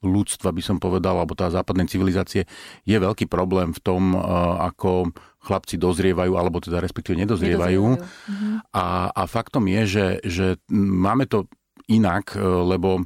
ľudstva, 0.01 0.49
by 0.49 0.61
som 0.65 0.77
povedal, 0.81 1.17
alebo 1.17 1.37
tá 1.37 1.47
západnej 1.53 1.85
civilizácie, 1.85 2.49
je 2.83 2.97
veľký 2.97 3.29
problém 3.29 3.71
v 3.71 3.79
tom, 3.81 4.13
eh, 4.13 4.19
ako 4.65 5.13
chlapci 5.41 5.77
dozrievajú, 5.77 6.33
alebo 6.37 6.61
teda 6.61 6.81
respektíve 6.81 7.17
nedozrievajú. 7.17 7.97
nedozrievajú. 7.97 8.73
A, 8.73 9.09
a 9.09 9.23
faktom 9.25 9.65
je, 9.69 9.81
že, 9.85 10.07
že 10.25 10.47
máme 10.73 11.25
to 11.29 11.45
inak, 11.89 12.33
eh, 12.33 12.41
lebo 12.41 13.05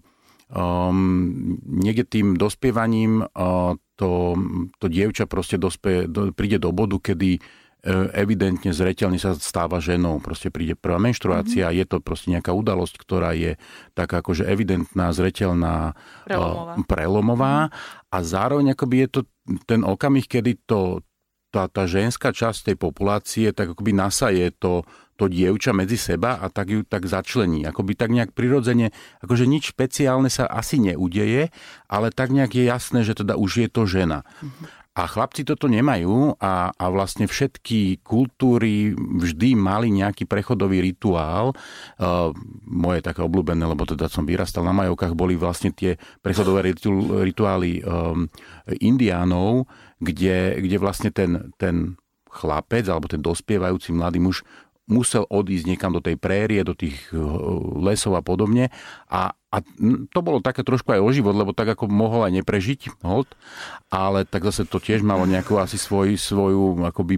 um, 0.51 1.57
niekde 1.63 2.05
tým 2.07 2.37
dospievaním 2.37 3.25
uh, 3.25 3.73
to, 3.97 4.37
to 4.77 4.85
dievča 4.87 5.25
proste 5.25 5.57
dospe, 5.57 6.05
do, 6.05 6.29
príde 6.35 6.61
do 6.61 6.69
bodu, 6.69 7.01
kedy 7.01 7.39
E, 7.39 7.64
evidentne, 8.17 8.73
zreteľne 8.73 9.21
sa 9.21 9.37
stáva 9.37 9.77
ženou. 9.77 10.17
Proste 10.17 10.49
príde 10.49 10.73
prvá 10.73 10.97
menštruácia, 10.97 11.69
mm-hmm. 11.69 11.79
je 11.79 11.85
to 11.85 11.97
proste 12.01 12.33
nejaká 12.33 12.49
udalosť, 12.49 12.95
ktorá 12.97 13.37
je 13.37 13.61
taká 13.93 14.25
akože 14.25 14.49
evidentná, 14.49 15.13
zreteľná, 15.13 15.93
prelomová, 16.25 16.73
uh, 16.73 16.85
prelomová 16.89 17.55
mm-hmm. 17.69 18.09
a 18.09 18.17
zároveň 18.25 18.65
akoby 18.73 18.95
je 19.05 19.09
to 19.13 19.21
ten 19.69 19.85
okamih, 19.85 20.25
kedy 20.25 20.57
to, 20.65 21.05
tá, 21.53 21.69
tá 21.69 21.85
ženská 21.85 22.33
časť 22.33 22.73
tej 22.73 22.77
populácie 22.81 23.53
tak 23.53 23.77
akoby 23.77 23.93
nasaje 23.93 24.49
to, 24.57 24.81
to 25.15 25.29
dievča 25.29 25.71
medzi 25.71 25.95
seba 25.95 26.41
a 26.41 26.49
tak 26.49 26.73
ju 26.73 26.81
tak 26.81 27.05
začlení. 27.05 27.63
Akoby 27.69 27.93
tak 27.93 28.11
nejak 28.11 28.33
prirodzene, 28.33 28.91
akože 29.21 29.45
nič 29.45 29.77
špeciálne 29.77 30.27
sa 30.27 30.49
asi 30.49 30.81
neudeje, 30.81 31.53
ale 31.85 32.07
tak 32.09 32.33
nejak 32.33 32.51
je 32.57 32.65
jasné, 32.65 33.05
že 33.05 33.13
teda 33.13 33.37
už 33.37 33.51
je 33.61 33.67
to 33.69 33.85
žena. 33.85 34.25
Mm-hmm. 34.41 34.83
A 34.95 35.11
chlapci 35.11 35.43
toto 35.43 35.67
nemajú 35.67 36.39
a, 36.39 36.71
a 36.71 36.85
vlastne 36.87 37.27
všetky 37.27 37.99
kultúry 37.99 38.95
vždy 38.95 39.51
mali 39.59 39.91
nejaký 39.91 40.23
prechodový 40.23 40.79
rituál. 40.79 41.51
Uh, 41.99 42.31
moje 42.63 43.03
také 43.03 43.19
obľúbené, 43.19 43.67
lebo 43.67 43.83
teda 43.83 44.07
som 44.07 44.23
vyrastal 44.23 44.63
na 44.63 44.71
Majovkách, 44.71 45.11
boli 45.11 45.35
vlastne 45.35 45.75
tie 45.75 45.99
prechodové 46.23 46.71
rituály 47.27 47.83
um, 47.83 48.31
indiánov, 48.79 49.67
kde, 49.99 50.63
kde 50.63 50.77
vlastne 50.79 51.11
ten, 51.11 51.51
ten 51.59 51.99
chlapec 52.31 52.87
alebo 52.87 53.11
ten 53.11 53.19
dospievajúci 53.19 53.91
mladý 53.91 54.23
muž 54.23 54.47
musel 54.85 55.25
odísť 55.27 55.65
niekam 55.65 55.91
do 55.91 55.99
tej 55.99 56.15
prérie, 56.15 56.61
do 56.61 56.77
tých 56.77 57.09
uh, 57.11 57.19
lesov 57.83 58.15
a 58.15 58.23
podobne 58.23 58.71
a 59.11 59.33
a 59.55 59.63
to 60.11 60.19
bolo 60.19 60.43
také 60.43 60.67
trošku 60.67 60.91
aj 60.91 60.99
o 60.99 61.09
život, 61.15 61.31
lebo 61.31 61.55
tak 61.55 61.71
ako 61.71 61.87
mohol 61.87 62.27
aj 62.27 62.43
neprežiť, 62.43 62.99
hold, 62.99 63.31
ale 63.87 64.27
tak 64.27 64.43
zase 64.43 64.67
to 64.67 64.83
tiež 64.83 64.99
malo 64.99 65.23
nejakú 65.23 65.55
asi 65.55 65.79
svoj, 65.79 66.19
svoju 66.19 66.83
akoby 66.83 67.15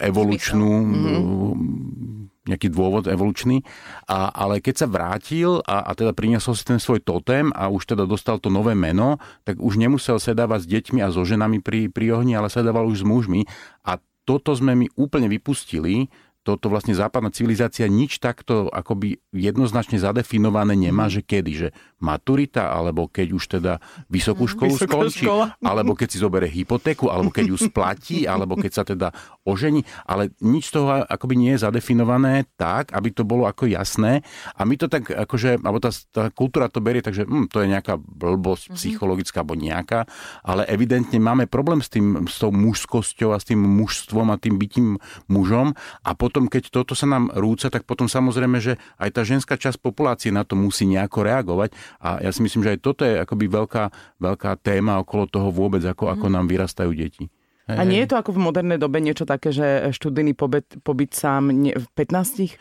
evolučnú, 0.00 0.72
mm-hmm. 0.80 2.48
nejaký 2.48 2.72
dôvod 2.72 3.04
evolučný. 3.04 3.60
A, 4.08 4.32
ale 4.32 4.64
keď 4.64 4.74
sa 4.80 4.86
vrátil 4.88 5.60
a, 5.68 5.84
a 5.84 5.92
teda 5.92 6.16
priniesol 6.16 6.56
si 6.56 6.64
ten 6.64 6.80
svoj 6.80 7.04
totem 7.04 7.52
a 7.52 7.68
už 7.68 7.92
teda 7.92 8.08
dostal 8.08 8.40
to 8.40 8.48
nové 8.48 8.72
meno, 8.72 9.20
tak 9.44 9.60
už 9.60 9.76
nemusel 9.76 10.16
sedávať 10.16 10.64
s 10.64 10.70
deťmi 10.72 11.04
a 11.04 11.12
so 11.12 11.20
ženami 11.20 11.60
pri, 11.60 11.92
pri 11.92 12.16
ohni, 12.16 12.32
ale 12.32 12.48
sedával 12.48 12.88
už 12.88 13.04
s 13.04 13.04
mužmi. 13.04 13.44
A 13.84 14.00
toto 14.24 14.56
sme 14.56 14.72
mi 14.72 14.88
úplne 14.96 15.28
vypustili, 15.28 16.08
toto 16.48 16.72
vlastne 16.72 16.96
západná 16.96 17.28
civilizácia 17.28 17.84
nič 17.92 18.24
takto 18.24 18.72
akoby 18.72 19.20
jednoznačne 19.36 20.00
zadefinované 20.00 20.72
nemá, 20.80 21.04
mhm. 21.04 21.12
že 21.12 21.20
kedy, 21.20 21.52
že 21.52 21.68
maturita, 22.00 22.72
alebo 22.72 23.04
keď 23.04 23.28
už 23.36 23.44
teda 23.60 23.84
vysokú 24.08 24.48
mhm. 24.48 24.52
školu 24.56 24.74
Vysoká 24.78 24.92
skončí, 24.96 25.26
škola. 25.28 25.46
alebo 25.60 25.92
keď 25.92 26.08
si 26.08 26.18
zoberie 26.22 26.48
hypotéku, 26.48 27.12
alebo 27.12 27.28
keď 27.28 27.52
ju 27.52 27.56
splatí, 27.60 28.18
alebo 28.32 28.56
keď 28.56 28.72
sa 28.72 28.84
teda 28.88 29.12
ožení, 29.44 29.84
ale 30.08 30.32
nič 30.40 30.72
z 30.72 30.80
toho 30.80 31.04
akoby 31.04 31.34
nie 31.36 31.52
je 31.52 31.68
zadefinované 31.68 32.48
tak, 32.56 32.96
aby 32.96 33.12
to 33.12 33.28
bolo 33.28 33.44
ako 33.44 33.68
jasné. 33.68 34.24
A 34.56 34.64
my 34.64 34.78
to 34.80 34.88
tak 34.88 35.10
akože, 35.10 35.60
alebo 35.60 35.82
tá, 35.82 35.92
tá 36.14 36.32
kultúra 36.32 36.72
to 36.72 36.80
berie, 36.80 37.04
takže 37.04 37.28
hm, 37.28 37.50
to 37.52 37.60
je 37.60 37.68
nejaká 37.68 37.98
blbosť 37.98 38.72
mm-hmm. 38.72 38.78
psychologická 38.78 39.44
alebo 39.44 39.58
nejaká, 39.58 40.08
ale 40.46 40.64
evidentne 40.70 41.18
máme 41.20 41.50
problém 41.50 41.82
s 41.82 41.90
tým, 41.90 42.24
s 42.24 42.40
tou 42.40 42.54
mužskosťou 42.54 43.34
a 43.34 43.40
s 43.42 43.44
tým 43.48 43.58
mužstvom 43.58 44.30
a 44.30 44.40
tým 44.40 44.56
bytím 44.56 44.96
mužom 45.26 45.74
a 46.06 46.10
potom 46.14 46.37
potom, 46.38 46.46
keď 46.46 46.70
toto 46.70 46.94
sa 46.94 47.10
nám 47.10 47.34
rúca, 47.34 47.66
tak 47.66 47.82
potom 47.82 48.06
samozrejme, 48.06 48.62
že 48.62 48.78
aj 49.02 49.10
tá 49.10 49.26
ženská 49.26 49.58
časť 49.58 49.82
populácie 49.82 50.30
na 50.30 50.46
to 50.46 50.54
musí 50.54 50.86
nejako 50.86 51.26
reagovať. 51.26 51.74
A 51.98 52.22
ja 52.22 52.30
si 52.30 52.46
myslím, 52.46 52.62
že 52.62 52.78
aj 52.78 52.80
toto 52.86 53.02
je 53.02 53.18
akoby 53.18 53.50
veľká, 53.50 53.90
veľká 54.22 54.54
téma 54.62 55.02
okolo 55.02 55.26
toho 55.26 55.50
vôbec, 55.50 55.82
ako, 55.82 56.14
ako 56.14 56.30
mhm. 56.30 56.34
nám 56.38 56.46
vyrastajú 56.46 56.94
deti. 56.94 57.26
A 57.68 57.84
nie 57.84 58.00
je 58.00 58.08
to 58.08 58.16
ako 58.16 58.32
v 58.32 58.40
modernej 58.40 58.80
dobe 58.80 58.96
niečo 59.04 59.28
také, 59.28 59.52
že 59.52 59.92
študijný 59.92 60.32
pobyt, 60.32 60.80
pobyt 60.80 61.12
sám 61.12 61.52
ne, 61.52 61.76
v 61.76 61.86
15 61.92 62.56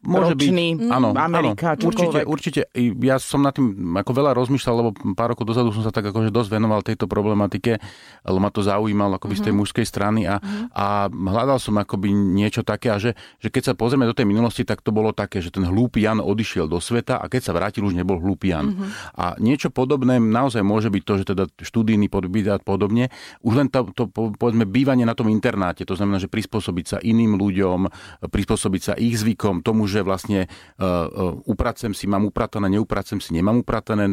Môže 0.00 0.32
ročný, 0.32 0.80
byť. 0.80 0.88
Áno, 0.88 1.12
Amerika, 1.12 1.76
áno. 1.76 1.92
Určite, 1.92 2.18
určite. 2.24 2.60
Ja 3.04 3.20
som 3.20 3.44
na 3.44 3.52
tým 3.52 3.76
ako 4.00 4.12
veľa 4.16 4.32
rozmýšľal, 4.32 4.74
lebo 4.80 4.90
pár 5.12 5.36
rokov 5.36 5.44
dozadu 5.44 5.76
som 5.76 5.84
sa 5.84 5.92
tak 5.92 6.08
akože 6.08 6.32
dosť 6.32 6.48
venoval 6.56 6.80
tejto 6.80 7.04
problematike, 7.04 7.76
lebo 8.24 8.38
ma 8.40 8.48
to 8.48 8.64
zaujímalo 8.64 9.20
akoby 9.20 9.36
mm-hmm. 9.36 9.44
z 9.44 9.46
tej 9.46 9.52
mhm. 9.52 9.60
mužskej 9.60 9.86
strany 9.86 10.20
a, 10.24 10.40
mm-hmm. 10.40 10.72
a 10.72 10.86
hľadal 11.12 11.58
som 11.60 11.76
akoby 11.76 12.16
niečo 12.16 12.64
také 12.64 12.88
a 12.88 12.96
že, 12.96 13.12
že 13.36 13.52
keď 13.52 13.72
sa 13.72 13.74
pozrieme 13.76 14.08
do 14.08 14.16
tej 14.16 14.24
minulosti, 14.24 14.64
tak 14.64 14.80
to 14.80 14.88
bolo 14.88 15.12
také, 15.12 15.44
že 15.44 15.52
ten 15.52 15.68
hlúpy 15.68 16.08
Jan 16.08 16.24
odišiel 16.24 16.64
do 16.64 16.80
sveta 16.80 17.20
a 17.20 17.28
keď 17.28 17.40
sa 17.44 17.52
vrátil, 17.52 17.84
už 17.84 17.92
nebol 17.92 18.16
hlúpy 18.16 18.56
Jan. 18.56 18.72
Mm-hmm. 18.72 18.88
A 19.20 19.24
niečo 19.36 19.68
podobné 19.68 20.16
naozaj 20.16 20.64
môže 20.64 20.88
byť 20.88 21.02
to, 21.04 21.12
že 21.20 21.24
teda 21.36 21.44
študijný 21.60 22.08
pobyt 22.08 22.48
a 22.48 22.56
podobne. 22.56 23.12
Už 23.44 23.58
len 23.60 23.68
to, 23.68 23.90
to 23.92 24.08
povedzme 24.46 24.62
bývanie 24.62 25.02
na 25.02 25.18
tom 25.18 25.26
internáte, 25.26 25.82
to 25.82 25.98
znamená, 25.98 26.22
že 26.22 26.30
prispôsobiť 26.30 26.86
sa 26.86 26.98
iným 27.02 27.34
ľuďom, 27.34 27.90
prispôsobiť 28.30 28.82
sa 28.86 28.94
ich 28.94 29.18
zvykom, 29.18 29.66
tomu, 29.66 29.90
že 29.90 30.06
vlastne 30.06 30.46
uh, 30.46 31.10
uh, 31.10 31.50
upracem 31.50 31.90
si, 31.90 32.06
mám 32.06 32.22
upratané, 32.30 32.70
neupracem 32.70 33.18
si, 33.18 33.34
nemám 33.34 33.66
upratané, 33.66 34.06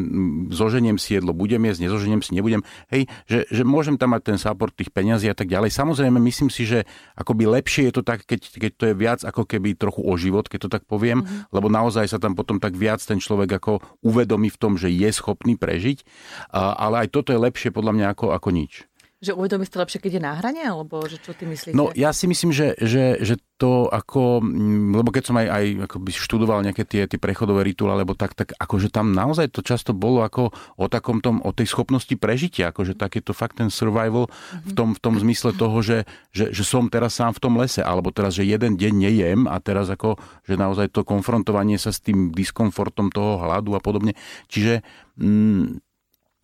zoženiem 0.50 0.98
si 0.98 1.14
jedlo, 1.14 1.30
budem 1.30 1.62
jesť, 1.70 1.86
nezoženiem 1.86 2.18
si, 2.18 2.34
nebudem. 2.34 2.66
Hej, 2.90 3.06
že, 3.30 3.46
že 3.46 3.62
môžem 3.62 3.94
tam 3.94 4.18
mať 4.18 4.34
ten 4.34 4.38
support 4.42 4.74
tých 4.74 4.90
peňazí 4.90 5.30
a 5.30 5.38
tak 5.38 5.46
ďalej. 5.46 5.70
Samozrejme, 5.70 6.18
myslím 6.18 6.50
si, 6.50 6.66
že 6.66 6.82
akoby 7.14 7.46
lepšie 7.46 7.92
je 7.92 7.94
to 7.94 8.02
tak, 8.02 8.26
keď, 8.26 8.40
keď 8.58 8.72
to 8.74 8.84
je 8.90 8.94
viac 8.98 9.20
ako 9.22 9.46
keby 9.46 9.78
trochu 9.78 10.02
o 10.02 10.14
život, 10.18 10.50
keď 10.50 10.66
to 10.66 10.70
tak 10.74 10.82
poviem, 10.90 11.22
mm-hmm. 11.22 11.54
lebo 11.54 11.70
naozaj 11.70 12.10
sa 12.10 12.18
tam 12.18 12.34
potom 12.34 12.58
tak 12.58 12.74
viac 12.74 12.98
ten 12.98 13.22
človek 13.22 13.62
ako 13.62 13.78
uvedomí 14.02 14.50
v 14.50 14.58
tom, 14.58 14.74
že 14.74 14.90
je 14.90 15.06
schopný 15.14 15.54
prežiť. 15.54 16.02
Ale 16.56 17.06
aj 17.06 17.14
toto 17.14 17.30
je 17.30 17.38
lepšie 17.38 17.70
podľa 17.70 17.92
mňa 17.94 18.06
ako, 18.16 18.34
ako 18.34 18.48
nič. 18.50 18.88
Že 19.24 19.32
uvedomí 19.40 19.64
to 19.64 19.80
lepšie, 19.80 20.04
keď 20.04 20.12
je 20.20 20.22
na 20.22 20.32
hrane? 20.36 20.60
Alebo 20.60 21.00
že 21.08 21.16
čo 21.16 21.32
ty 21.32 21.48
myslíte? 21.48 21.72
No 21.72 21.88
ja 21.96 22.12
si 22.12 22.28
myslím, 22.28 22.52
že, 22.52 22.76
že, 22.76 23.16
že 23.24 23.40
to 23.56 23.86
ako, 23.86 24.42
mm, 24.42 24.98
lebo 24.98 25.14
keď 25.14 25.24
som 25.30 25.36
aj, 25.38 25.46
aj 25.46 25.64
by 25.96 26.10
študoval 26.10 26.60
nejaké 26.66 26.82
tie, 26.84 27.06
tie 27.06 27.16
prechodové 27.22 27.62
rituály, 27.64 28.02
alebo 28.02 28.18
tak, 28.18 28.36
tak 28.36 28.52
akože 28.58 28.90
tam 28.90 29.14
naozaj 29.14 29.48
to 29.48 29.62
často 29.62 29.94
bolo 29.94 30.26
ako 30.26 30.50
o 30.76 30.84
takom 30.90 31.22
tom, 31.22 31.38
o 31.40 31.54
tej 31.54 31.70
schopnosti 31.70 32.12
prežitia, 32.18 32.74
akože 32.74 32.98
tak 32.98 33.16
je 33.16 33.22
to 33.22 33.32
fakt 33.32 33.62
ten 33.62 33.70
survival 33.70 34.26
v 34.66 34.72
tom, 34.74 34.92
v 34.92 35.00
tom 35.00 35.14
zmysle 35.16 35.54
toho, 35.54 35.80
že, 35.80 36.02
že, 36.34 36.50
že 36.50 36.66
som 36.66 36.90
teraz 36.90 37.14
sám 37.14 37.32
v 37.38 37.40
tom 37.40 37.54
lese, 37.56 37.80
alebo 37.80 38.10
teraz, 38.10 38.34
že 38.34 38.44
jeden 38.44 38.74
deň 38.74 38.92
nejem 38.92 39.40
a 39.46 39.56
teraz 39.62 39.86
ako, 39.86 40.18
že 40.44 40.58
naozaj 40.58 40.90
to 40.90 41.06
konfrontovanie 41.06 41.78
sa 41.78 41.94
s 41.94 42.02
tým 42.02 42.34
diskomfortom 42.34 43.14
toho 43.14 43.38
hladu 43.38 43.78
a 43.78 43.80
podobne. 43.80 44.18
Čiže 44.50 44.82
mm, 45.16 45.78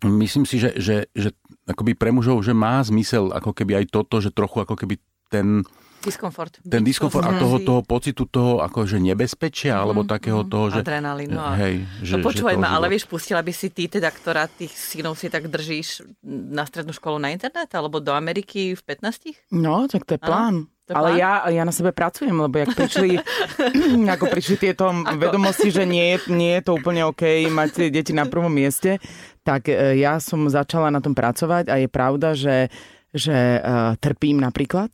myslím 0.09 0.47
si, 0.47 0.57
že, 0.62 0.73
že, 0.79 1.11
že 1.12 1.37
akoby 1.70 1.94
pre 1.94 2.11
mužov, 2.11 2.42
že 2.42 2.52
má 2.52 2.83
zmysel 2.83 3.30
ako 3.30 3.54
keby 3.54 3.83
aj 3.83 3.87
toto, 3.94 4.18
že 4.18 4.35
trochu 4.35 4.62
ako 4.62 4.74
keby 4.74 4.98
ten, 5.30 5.62
Diskomfort. 6.00 6.64
ten 6.64 6.80
diskomfort 6.80 7.28
a 7.28 7.37
toho, 7.37 7.61
toho 7.61 7.80
pocitu 7.85 8.24
toho 8.24 8.64
akože 8.64 8.96
nebezpečia, 8.96 9.76
mm, 9.76 9.83
alebo 9.85 10.00
takého 10.09 10.42
mm, 10.42 10.48
toho, 10.48 10.64
že... 10.72 10.80
Adrenalínu. 10.80 11.37
No. 11.37 11.52
Hej, 11.61 11.85
že, 12.00 12.16
no 12.16 12.24
počúvaj 12.24 12.56
ma, 12.56 12.72
ale 12.72 12.88
vieš, 12.88 13.04
pustila 13.04 13.44
by 13.44 13.52
si 13.52 13.68
ty 13.68 13.85
teda, 13.85 14.09
ktorá 14.09 14.48
tých 14.48 14.72
synov 14.72 15.20
si 15.20 15.28
tak 15.28 15.52
držíš 15.52 16.09
na 16.24 16.64
strednú 16.64 16.96
školu 16.96 17.20
na 17.20 17.30
internet, 17.37 17.68
alebo 17.76 18.00
do 18.00 18.16
Ameriky 18.16 18.72
v 18.72 18.83
15? 18.83 19.52
No, 19.52 19.85
tak 19.87 20.09
to 20.09 20.16
je 20.16 20.20
plán. 20.24 20.72
To 20.90 20.98
Ale 20.98 21.22
ja, 21.22 21.46
ja 21.46 21.62
na 21.62 21.70
sebe 21.70 21.94
pracujem, 21.94 22.35
lebo 22.35 22.59
jak 22.59 22.74
prišli, 22.74 23.22
ako 24.18 24.26
prišli 24.26 24.57
tieto 24.59 24.90
vedomosti, 25.22 25.70
že 25.70 25.87
nie, 25.87 26.18
nie 26.26 26.59
je 26.59 26.62
to 26.66 26.74
úplne 26.74 27.07
OK 27.07 27.46
mať 27.46 27.94
deti 27.94 28.11
na 28.11 28.26
prvom 28.26 28.50
mieste, 28.50 28.98
tak 29.46 29.70
e, 29.70 29.94
ja 30.03 30.18
som 30.18 30.50
začala 30.50 30.90
na 30.90 30.98
tom 30.98 31.14
pracovať 31.14 31.70
a 31.70 31.79
je 31.79 31.88
pravda, 31.88 32.35
že, 32.35 32.68
že 33.14 33.62
uh, 33.62 33.94
trpím 34.03 34.42
napríklad. 34.42 34.90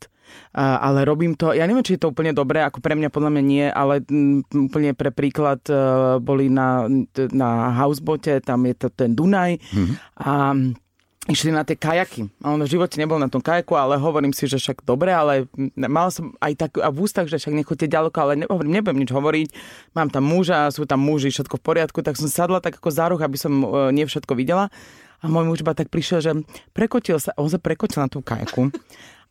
Uh, 0.52 0.76
ale 0.82 1.06
robím 1.06 1.38
to, 1.38 1.54
ja 1.54 1.64
neviem, 1.70 1.87
či 1.87 1.96
je 1.96 2.02
to 2.02 2.11
úplne 2.11 2.35
dobré, 2.35 2.61
ako 2.61 2.82
pre 2.82 2.98
mňa 2.98 3.09
podľa 3.14 3.30
mňa 3.30 3.42
nie, 3.46 3.66
ale 3.70 4.02
úplne 4.52 4.90
pre 4.92 5.14
príklad 5.14 5.62
boli 6.18 6.50
na, 6.50 6.90
na 7.30 7.72
housebote, 7.78 8.42
tam 8.42 8.66
je 8.66 8.74
to 8.74 8.88
ten 8.90 9.14
Dunaj 9.14 9.62
a 10.18 10.52
išli 11.26 11.50
na 11.50 11.66
tie 11.66 11.74
kajaky. 11.74 12.30
On 12.46 12.58
v 12.58 12.70
živote 12.70 12.96
nebol 13.02 13.18
na 13.18 13.26
tom 13.26 13.42
kajaku, 13.42 13.74
ale 13.74 13.98
hovorím 13.98 14.30
si, 14.30 14.46
že 14.46 14.62
však 14.62 14.86
dobre, 14.86 15.10
ale 15.10 15.50
mal 15.74 16.10
som 16.14 16.34
aj 16.38 16.52
tak 16.54 16.70
a 16.78 16.88
v 16.90 16.98
ústach, 17.02 17.26
že 17.26 17.42
však 17.42 17.54
nechoďte 17.54 17.86
ďaleko, 17.90 18.16
ale 18.22 18.32
ne, 18.38 18.46
hovorím, 18.46 18.78
nebudem 18.78 19.02
nič 19.02 19.10
hovoriť. 19.10 19.48
Mám 19.98 20.14
tam 20.14 20.24
muža, 20.26 20.70
sú 20.70 20.86
tam 20.86 21.02
muži, 21.02 21.34
všetko 21.34 21.58
v 21.58 21.64
poriadku, 21.66 21.98
tak 22.06 22.14
som 22.14 22.30
sadla 22.30 22.62
tak 22.62 22.78
ako 22.78 22.88
za 22.94 23.10
roh, 23.10 23.18
aby 23.18 23.38
som 23.38 23.52
e, 23.62 23.66
nie 23.90 24.06
všetko 24.06 24.38
videla. 24.38 24.70
A 25.18 25.26
môj 25.26 25.48
muž 25.48 25.58
iba 25.64 25.74
tak 25.74 25.90
prišiel, 25.90 26.20
že 26.22 26.32
prekotil 26.76 27.18
sa, 27.18 27.34
on 27.34 27.50
sa 27.50 27.58
prekotil 27.58 28.04
na 28.04 28.08
tú 28.08 28.22
kajaku 28.22 28.70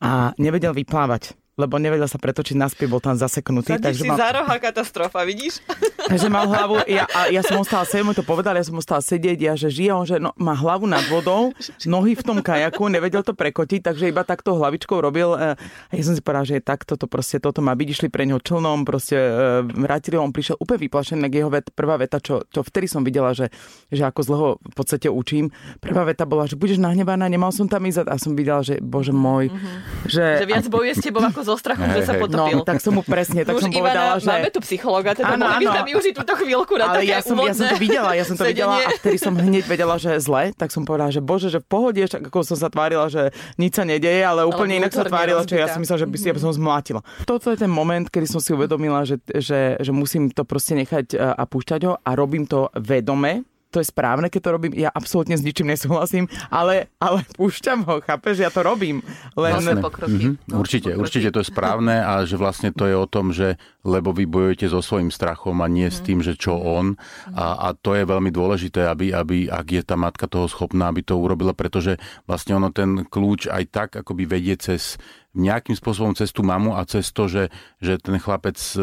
a 0.04 0.36
nevedel 0.36 0.76
vyplávať 0.76 1.38
lebo 1.56 1.80
nevedel 1.80 2.12
sa 2.12 2.20
pretočiť 2.20 2.60
naspäť, 2.60 2.92
bol 2.92 3.00
tam 3.00 3.16
zaseknutý. 3.16 3.80
Sadíš 3.80 4.04
si 4.04 4.12
mal... 4.12 4.20
za 4.20 4.30
roha 4.36 4.56
katastrofa, 4.60 5.24
vidíš? 5.24 5.64
Takže 6.12 6.28
mal 6.28 6.52
hlavu, 6.52 6.84
ja, 6.86 7.08
a 7.16 7.32
ja 7.32 7.40
som 7.42 7.64
ostala 7.64 7.88
sedieť, 7.88 8.06
mu 8.06 8.12
to 8.12 8.28
povedal, 8.28 8.60
ja 8.60 8.66
som 8.68 8.76
ostala 8.76 9.00
sedieť, 9.00 9.40
ja, 9.40 9.54
že 9.56 9.72
žije 9.72 9.92
on, 9.96 10.06
že 10.06 10.20
no, 10.20 10.36
má 10.36 10.52
hlavu 10.52 10.84
nad 10.84 11.02
vodou, 11.08 11.56
nohy 11.88 12.14
v 12.20 12.24
tom 12.28 12.44
kajaku, 12.44 12.92
nevedel 12.92 13.24
to 13.24 13.32
prekotiť, 13.32 13.88
takže 13.88 14.12
iba 14.12 14.28
takto 14.28 14.60
hlavičkou 14.60 15.00
robil. 15.00 15.32
e, 15.34 15.56
A 15.56 15.94
ja 15.96 16.04
som 16.04 16.12
si 16.12 16.20
povedala, 16.20 16.44
že 16.44 16.60
je 16.60 16.64
takto, 16.68 17.00
to 17.00 17.08
proste, 17.08 17.40
toto 17.40 17.64
má 17.64 17.72
byť, 17.72 17.88
išli 17.88 18.08
pre 18.12 18.28
neho 18.28 18.44
člnom, 18.44 18.84
proste 18.84 19.16
e, 19.16 19.32
vrátili, 19.64 20.20
on 20.20 20.36
prišiel 20.36 20.60
úplne 20.60 20.92
vyplašený, 20.92 21.24
tak 21.24 21.34
jeho 21.40 21.50
vet, 21.50 21.72
prvá 21.72 21.96
veta, 21.96 22.20
čo, 22.20 22.44
čo 22.52 22.68
vtedy 22.68 22.92
som 22.92 23.08
videla, 23.08 23.32
že, 23.32 23.48
že 23.88 24.04
ako 24.04 24.20
z 24.22 24.30
ho 24.36 24.50
v 24.60 24.76
podstate 24.76 25.08
učím, 25.08 25.56
prvá 25.80 26.04
veta 26.04 26.28
bola, 26.28 26.52
že 26.52 26.60
budeš 26.60 26.84
nahnevaná, 26.84 27.32
nemal 27.32 27.56
som 27.56 27.72
tam 27.72 27.88
ísť 27.88 28.12
a 28.12 28.20
som 28.20 28.36
videla, 28.36 28.60
že 28.60 28.84
bože 28.84 29.16
môj, 29.16 29.56
že... 30.04 30.44
Že 30.44 30.52
viac 30.52 30.66
bojuje 30.68 30.94
s 31.00 31.02
tebou 31.02 31.24
ako 31.24 31.45
so 31.46 31.56
strachom, 31.56 31.88
že 31.94 32.02
sa 32.04 32.18
potopil. 32.18 32.60
No, 32.60 32.66
tak 32.66 32.82
som 32.82 32.98
mu 32.98 33.06
presne, 33.06 33.46
tak 33.46 33.56
Už 33.56 33.70
som 33.70 33.72
povedala, 33.72 34.18
Ivana, 34.18 34.24
že... 34.24 34.28
máme 34.28 34.50
tu 34.50 34.60
psychologa, 34.66 35.10
teda 35.14 35.38
Áno, 35.38 35.46
mohli 35.46 35.62
by 35.62 35.66
sme 35.70 35.84
využiť 35.94 36.14
túto 36.18 36.34
chvíľku 36.42 36.74
na 36.76 36.84
ale 36.90 36.98
také 37.06 37.14
ja 37.14 37.20
som, 37.22 37.36
ja 37.38 37.54
som 37.54 37.66
to 37.70 37.78
videla, 37.78 38.12
ja 38.18 38.26
som 38.26 38.36
to 38.36 38.44
videla 38.50 38.76
sedenie. 38.76 38.86
a 38.90 38.98
vtedy 38.98 39.18
som 39.22 39.34
hneď 39.38 39.64
vedela, 39.70 39.96
že 40.02 40.10
je 40.18 40.20
zle, 40.26 40.44
tak 40.58 40.70
som 40.74 40.82
povedala, 40.84 41.10
že 41.14 41.22
bože, 41.22 41.48
že 41.54 41.60
v 41.62 41.68
pohode, 41.70 42.02
ako 42.02 42.40
som 42.42 42.58
sa 42.58 42.68
tvárila, 42.74 43.06
že 43.08 43.30
nič 43.62 43.78
sa 43.78 43.84
nedeje, 43.86 44.22
ale 44.26 44.44
úplne 44.44 44.82
inak 44.82 44.92
sa 44.92 45.06
tvárila, 45.06 45.46
že 45.46 45.56
ja 45.62 45.70
som 45.70 45.80
myslela, 45.80 46.02
že 46.02 46.10
by 46.10 46.18
si 46.18 46.26
ja 46.28 46.34
by 46.34 46.42
som 46.42 46.52
zmlátila. 46.52 47.02
Toto 47.30 47.54
je 47.54 47.58
ten 47.62 47.70
moment, 47.70 48.10
kedy 48.10 48.26
som 48.26 48.42
si 48.42 48.52
uvedomila, 48.52 49.06
že, 49.06 49.22
že, 49.30 49.78
že 49.78 49.92
musím 49.94 50.34
to 50.34 50.42
proste 50.42 50.74
nechať 50.74 51.14
e, 51.14 51.18
a 51.22 51.44
púšťať 51.46 51.82
ho 51.86 51.94
a 52.02 52.10
robím 52.18 52.50
to 52.50 52.68
vedome, 52.76 53.46
to 53.76 53.84
je 53.84 53.92
správne, 53.92 54.32
keď 54.32 54.40
to 54.40 54.50
robím, 54.56 54.72
ja 54.72 54.88
absolútne 54.88 55.36
s 55.36 55.44
ničím 55.44 55.68
nesúhlasím, 55.68 56.32
ale, 56.48 56.88
ale 56.96 57.28
púšťam 57.36 57.84
ho, 57.84 58.00
chápeš, 58.00 58.40
ja 58.40 58.48
to 58.48 58.64
robím. 58.64 59.04
Len, 59.36 59.84
pokroky. 59.84 60.16
Mhm, 60.16 60.32
No, 60.48 60.64
určite, 60.64 60.96
pokroky. 60.96 61.04
určite 61.04 61.30
to 61.36 61.40
je 61.44 61.52
správne 61.52 62.00
a 62.00 62.24
že 62.24 62.40
vlastne 62.40 62.72
to 62.72 62.88
je 62.88 62.96
o 62.96 63.04
tom, 63.04 63.36
že 63.36 63.60
lebo 63.84 64.16
vy 64.16 64.24
bojujete 64.26 64.72
so 64.72 64.80
svojím 64.80 65.12
strachom 65.12 65.60
a 65.60 65.68
nie 65.68 65.92
s 65.92 66.00
tým, 66.02 66.24
že 66.24 66.34
čo 66.40 66.56
on. 66.58 66.96
A, 67.36 67.70
a 67.70 67.78
to 67.78 67.94
je 67.94 68.08
veľmi 68.08 68.32
dôležité, 68.34 68.88
aby, 68.88 69.14
aby, 69.14 69.52
ak 69.52 69.68
je 69.70 69.84
tá 69.86 69.94
matka 69.94 70.26
toho 70.26 70.50
schopná, 70.50 70.90
aby 70.90 71.06
to 71.06 71.20
urobila, 71.20 71.52
pretože 71.54 72.00
vlastne 72.26 72.58
ono 72.58 72.74
ten 72.74 73.04
kľúč 73.06 73.52
aj 73.52 73.64
tak 73.70 73.90
akoby 74.00 74.24
vedie 74.26 74.56
cez 74.58 74.98
nejakým 75.36 75.76
spôsobom 75.76 76.16
cez 76.16 76.32
tú 76.32 76.48
mamu 76.48 76.80
a 76.80 76.88
cez 76.88 77.12
to, 77.12 77.28
že, 77.28 77.52
že 77.84 78.00
ten 78.00 78.16
chlapec 78.18 78.56
e, 78.56 78.80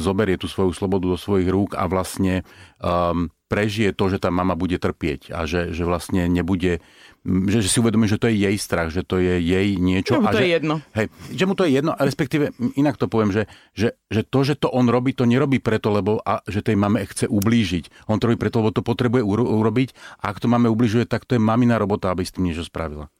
zoberie 0.00 0.40
tú 0.40 0.48
svoju 0.48 0.72
slobodu 0.72 1.06
do 1.06 1.18
svojich 1.20 1.46
rúk 1.52 1.76
a 1.76 1.84
vlastne 1.86 2.40
um, 2.80 3.28
prežije 3.50 3.90
to, 3.90 4.06
že 4.06 4.22
tá 4.22 4.30
mama 4.30 4.54
bude 4.54 4.78
trpieť 4.78 5.34
a 5.34 5.42
že, 5.42 5.74
že 5.74 5.82
vlastne 5.82 6.30
nebude, 6.30 6.78
že, 7.26 7.58
že 7.58 7.66
si 7.66 7.82
uvedomí, 7.82 8.06
že 8.06 8.22
to 8.22 8.30
je 8.30 8.46
jej 8.46 8.54
strach, 8.54 8.94
že 8.94 9.02
to 9.02 9.18
je 9.18 9.42
jej 9.42 9.74
niečo. 9.74 10.22
Jemu 10.22 10.30
a 10.30 10.32
to 10.32 10.38
že, 10.38 10.46
je 10.46 10.50
jedno. 10.54 10.74
Hej, 10.94 11.06
že 11.34 11.44
mu 11.50 11.54
to 11.58 11.66
je 11.66 11.72
jedno, 11.74 11.90
a 11.90 12.00
respektíve 12.06 12.54
inak 12.78 12.94
to 12.94 13.10
poviem, 13.10 13.34
že, 13.34 13.50
že, 13.74 13.98
že 14.06 14.22
to, 14.22 14.46
že 14.46 14.54
to 14.54 14.70
on 14.70 14.86
robí, 14.86 15.10
to 15.10 15.26
nerobí 15.26 15.58
preto, 15.58 15.90
lebo 15.90 16.22
a, 16.22 16.46
že 16.46 16.62
tej 16.62 16.78
mame 16.78 17.02
chce 17.02 17.26
ublížiť. 17.26 18.06
On 18.06 18.22
to 18.22 18.30
robí 18.30 18.38
preto, 18.38 18.62
lebo 18.62 18.70
to 18.70 18.86
potrebuje 18.86 19.26
uro, 19.26 19.42
urobiť 19.42 20.22
a 20.22 20.30
ak 20.30 20.38
to 20.38 20.46
máme 20.46 20.70
ubližuje, 20.70 21.10
tak 21.10 21.26
to 21.26 21.34
je 21.34 21.42
mamina 21.42 21.74
robota, 21.74 22.14
aby 22.14 22.22
s 22.22 22.30
tým 22.30 22.46
niečo 22.46 22.62
spravila. 22.62 23.10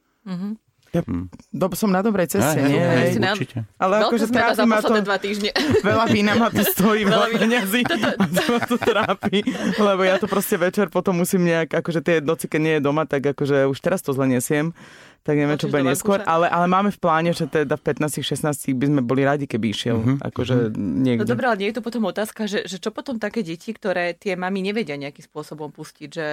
Ja, 0.91 1.07
do, 1.55 1.65
som 1.71 1.87
na 1.87 2.03
dobrej 2.03 2.27
ceste, 2.27 2.59
Hej, 2.59 2.67
nie? 2.67 2.83
hej, 2.83 3.15
na- 3.15 3.31
určite. 3.31 3.63
Ale 3.79 4.03
akože 4.03 4.27
trápi 4.27 4.67
ma 4.67 4.83
to, 4.83 4.91
dva 4.99 5.15
týždne. 5.15 5.55
veľa 5.87 6.05
vína 6.11 6.35
ma 6.35 6.51
to 6.51 6.67
stojí, 6.67 7.07
veľa 7.07 7.31
Veľa 7.31 7.39
peňazí 7.39 7.81
a 7.87 7.95
to 8.27 8.41
ma 8.51 8.59
to 8.71 8.75
trápi, 8.75 9.39
lebo 9.79 10.01
ja 10.03 10.19
to 10.19 10.27
proste 10.27 10.59
večer 10.59 10.91
potom 10.91 11.15
musím 11.15 11.47
nejak, 11.47 11.79
akože 11.79 12.03
tie 12.03 12.15
noci, 12.19 12.51
keď 12.51 12.59
nie 12.59 12.73
je 12.75 12.81
doma, 12.83 13.07
tak 13.07 13.23
akože 13.23 13.71
už 13.71 13.77
teraz 13.79 14.03
to 14.03 14.11
zle 14.11 14.27
nesiem, 14.27 14.75
tak 15.23 15.39
neviem, 15.39 15.55
čo 15.55 15.69
bude 15.69 15.85
neskôr, 15.85 16.19
ale, 16.27 16.51
ale 16.51 16.65
máme 16.67 16.91
v 16.91 16.99
pláne, 16.99 17.31
že 17.31 17.47
teda 17.47 17.79
v 17.79 17.83
15-16 17.87 18.51
by 18.75 18.85
sme 18.91 19.01
boli 19.05 19.21
radi, 19.23 19.47
keby 19.47 19.71
išiel, 19.71 20.19
akože 20.19 20.75
No 20.75 21.07
niekde. 21.07 21.23
dobré, 21.23 21.45
ale 21.47 21.61
nie 21.61 21.69
je 21.71 21.79
to 21.79 21.85
potom 21.85 22.03
otázka, 22.03 22.51
že, 22.51 22.67
že 22.67 22.83
čo 22.83 22.91
potom 22.91 23.15
také 23.15 23.45
deti, 23.45 23.71
ktoré 23.71 24.11
tie 24.11 24.35
mami 24.35 24.59
nevedia 24.59 24.99
nejakým 24.99 25.23
spôsobom 25.23 25.71
pustiť, 25.71 26.09
že 26.09 26.27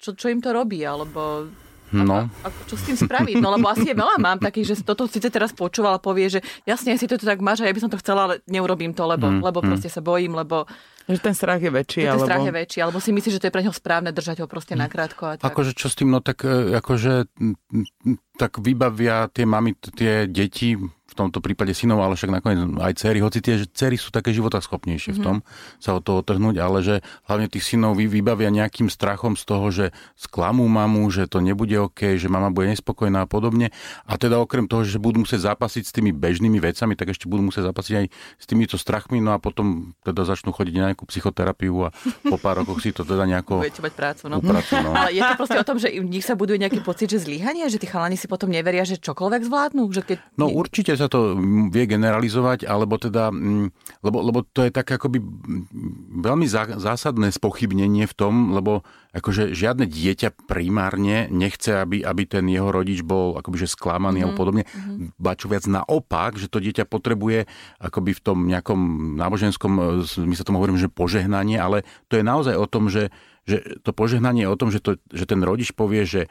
čo, 0.00 0.16
čo 0.16 0.32
im 0.32 0.40
to 0.40 0.50
robí, 0.50 0.80
alebo 0.82 1.46
No. 1.94 2.26
a, 2.26 2.48
čo 2.66 2.74
s 2.74 2.82
tým 2.82 2.98
spraviť? 2.98 3.38
No 3.38 3.54
lebo 3.54 3.70
asi 3.70 3.86
je 3.86 3.94
veľa 3.94 4.18
mám 4.18 4.42
takých, 4.42 4.74
že 4.74 4.82
toto 4.82 5.06
síce 5.06 5.30
teraz 5.30 5.54
počúval 5.54 5.96
a 5.96 6.02
povie, 6.02 6.26
že 6.26 6.40
jasne, 6.66 6.98
si 6.98 7.06
to 7.06 7.14
tak 7.14 7.38
máš 7.38 7.62
a 7.62 7.70
ja 7.70 7.74
by 7.76 7.82
som 7.86 7.90
to 7.92 8.02
chcela, 8.02 8.26
ale 8.26 8.34
neurobím 8.50 8.90
to, 8.90 9.06
lebo, 9.06 9.30
Mm, 9.30 9.40
lebo 9.40 9.58
proste 9.62 9.86
sa 9.86 10.02
bojím, 10.02 10.34
lebo 10.34 10.66
Že 11.04 11.20
ten 11.20 11.36
strach 11.36 11.60
je 11.60 11.68
väčší, 11.68 12.08
ten 12.08 12.16
alebo... 12.16 12.24
strach 12.24 12.44
je 12.48 12.52
väčší, 12.52 12.78
alebo 12.80 12.96
si 12.96 13.12
myslíš, 13.12 13.36
že 13.36 13.40
to 13.44 13.46
je 13.48 13.54
pre 13.54 13.60
neho 13.60 13.76
správne 13.76 14.08
držať 14.08 14.40
ho 14.40 14.46
proste 14.48 14.72
nakrátko 14.72 15.22
a 15.28 15.32
tak. 15.36 15.52
Akože 15.52 15.76
čo 15.76 15.92
s 15.92 15.94
tým, 16.00 16.08
no 16.08 16.24
tak 16.24 16.48
e, 16.48 16.80
akože 16.80 17.28
tak 18.40 18.58
vybavia 18.58 19.28
tie 19.28 19.44
mami, 19.44 19.76
tie 19.94 20.24
deti, 20.24 20.80
v 21.14 21.16
tomto 21.22 21.38
prípade 21.38 21.70
synov, 21.70 22.02
ale 22.02 22.18
však 22.18 22.34
nakoniec 22.34 22.58
aj 22.82 22.98
cery, 22.98 23.22
hoci 23.22 23.38
tie 23.38 23.62
cery 23.70 23.94
sú 23.94 24.10
také 24.10 24.34
životaschopnejšie 24.34 25.14
v 25.14 25.20
tom 25.22 25.36
sa 25.78 25.94
od 25.94 26.02
toho 26.02 26.26
trhnúť, 26.26 26.58
ale 26.58 26.82
že 26.82 26.94
hlavne 27.30 27.46
tých 27.46 27.62
synov 27.62 27.94
vy- 27.94 28.10
vybavia 28.10 28.50
nejakým 28.50 28.90
strachom 28.90 29.38
z 29.38 29.44
toho, 29.46 29.66
že 29.70 29.86
sklamú 30.18 30.66
mamu, 30.66 31.06
že 31.14 31.30
to 31.30 31.38
nebude 31.38 31.72
OK, 31.78 32.18
že 32.18 32.26
mama 32.26 32.50
bude 32.50 32.74
nespokojná 32.74 33.24
a 33.24 33.28
podobne. 33.30 33.70
A 34.08 34.18
teda 34.18 34.42
okrem 34.42 34.66
toho, 34.66 34.82
že 34.82 34.98
budú 34.98 35.22
musieť 35.22 35.54
zápasiť 35.54 35.82
s 35.86 35.92
tými 35.94 36.10
bežnými 36.10 36.58
vecami, 36.58 36.98
tak 36.98 37.14
ešte 37.14 37.30
budú 37.30 37.46
musieť 37.46 37.70
zápasiť 37.70 37.94
aj 38.00 38.06
s 38.10 38.44
týmito 38.50 38.74
strachmi, 38.74 39.22
no 39.22 39.36
a 39.36 39.38
potom 39.38 39.94
teda 40.02 40.26
začnú 40.26 40.50
chodiť 40.50 40.74
na 40.80 40.84
nejakú 40.92 41.06
psychoterapiu 41.06 41.86
a 41.86 41.94
po 42.26 42.36
pár 42.40 42.64
rokoch 42.64 42.82
si 42.82 42.90
to 42.90 43.06
teda 43.06 43.28
nejako 43.28 43.60
Budete 43.64 43.84
mať 43.84 43.94
prácu, 43.94 44.22
no. 44.32 44.40
upracujú. 44.40 44.80
No. 44.82 44.90
Ale 44.98 45.10
je 45.14 45.22
to 45.22 45.34
proste 45.38 45.58
o 45.60 45.66
tom, 45.66 45.76
že 45.78 45.88
v 45.94 46.08
nich 46.08 46.26
sa 46.26 46.34
buduje 46.34 46.58
nejaký 46.58 46.80
pocit, 46.82 47.12
že 47.12 47.22
zlyhanie, 47.22 47.68
že 47.70 47.78
tí 47.78 47.86
chalani 47.86 48.16
si 48.18 48.26
potom 48.26 48.50
neveria, 48.50 48.82
že 48.82 48.98
čokoľvek 48.98 49.42
zvládnu? 49.46 49.82
Že 49.92 50.02
keď... 50.02 50.16
No 50.40 50.50
určite 50.50 50.96
sa 50.96 51.03
to 51.08 51.34
mm, 51.34 51.70
vie 51.74 51.84
generalizovať, 51.88 52.68
alebo 52.68 53.00
teda, 53.00 53.32
mm, 53.32 53.70
lebo, 54.04 54.18
lebo 54.20 54.38
to 54.44 54.64
je 54.64 54.70
tak 54.70 54.88
akoby 54.90 55.20
mm, 55.20 56.22
veľmi 56.22 56.46
zá, 56.48 56.66
zásadné 56.76 57.32
spochybnenie 57.32 58.04
v 58.08 58.14
tom, 58.14 58.52
lebo 58.52 58.82
akože 59.14 59.54
žiadne 59.54 59.86
dieťa 59.86 60.50
primárne 60.50 61.30
nechce, 61.30 61.70
aby, 61.70 62.02
aby 62.02 62.22
ten 62.26 62.44
jeho 62.50 62.74
rodič 62.74 63.06
bol 63.06 63.38
akoby 63.38 63.64
že 63.64 63.72
sklamaný 63.72 64.20
mm-hmm. 64.20 64.24
alebo 64.26 64.40
podobne. 64.40 64.64
Ba 65.16 65.38
čo 65.38 65.46
viac 65.46 65.64
naopak, 65.70 66.36
že 66.36 66.50
to 66.50 66.58
dieťa 66.58 66.84
potrebuje 66.84 67.46
akoby 67.78 68.10
v 68.12 68.20
tom 68.20 68.38
nejakom 68.50 68.80
náboženskom, 69.16 69.72
e, 69.78 69.82
zmysle 70.04 70.44
tomu 70.44 70.58
hovorím, 70.58 70.82
že 70.82 70.90
požehnanie, 70.90 71.56
ale 71.56 71.86
to 72.10 72.18
je 72.18 72.24
naozaj 72.26 72.58
o 72.58 72.66
tom, 72.66 72.90
že, 72.90 73.14
že 73.46 73.62
to 73.86 73.94
požehnanie 73.94 74.44
je 74.44 74.52
o 74.52 74.58
tom, 74.58 74.68
že, 74.74 74.82
to, 74.82 74.98
že 75.14 75.24
ten 75.24 75.40
rodič 75.40 75.70
povie, 75.70 76.02
že, 76.04 76.26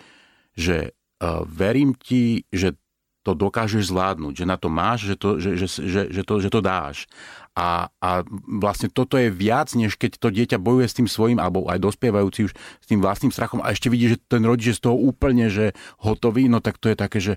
že 0.54 0.92
uh, 1.24 1.48
verím 1.48 1.96
ti, 1.96 2.44
že 2.52 2.76
to 3.24 3.32
dokážeš 3.32 3.88
zvládnuť, 3.88 4.34
že 4.36 4.46
na 4.46 4.60
to 4.60 4.68
máš, 4.68 5.08
že 5.08 5.16
to, 5.16 5.40
že, 5.40 5.56
že, 5.56 5.68
že, 5.68 6.02
že 6.12 6.22
to, 6.28 6.36
že 6.44 6.50
to 6.52 6.60
dáš. 6.60 7.08
A, 7.54 7.94
a 8.02 8.10
vlastne 8.50 8.90
toto 8.90 9.14
je 9.14 9.30
viac, 9.30 9.70
než 9.78 9.94
keď 9.94 10.18
to 10.18 10.34
dieťa 10.34 10.58
bojuje 10.58 10.90
s 10.90 10.98
tým 10.98 11.06
svojím, 11.06 11.38
alebo 11.38 11.70
aj 11.70 11.78
dospievajúci 11.78 12.50
už 12.50 12.54
s 12.58 12.86
tým 12.90 12.98
vlastným 12.98 13.30
strachom 13.30 13.62
a 13.62 13.70
ešte 13.70 13.94
vidí, 13.94 14.10
že 14.10 14.18
ten 14.18 14.42
rodič 14.42 14.74
je 14.74 14.78
z 14.82 14.90
toho 14.90 14.98
úplne 14.98 15.54
že 15.54 15.78
hotový, 16.02 16.50
no 16.50 16.66
tak 16.66 16.82
to 16.82 16.90
je 16.90 16.98
také, 16.98 17.22
že 17.22 17.34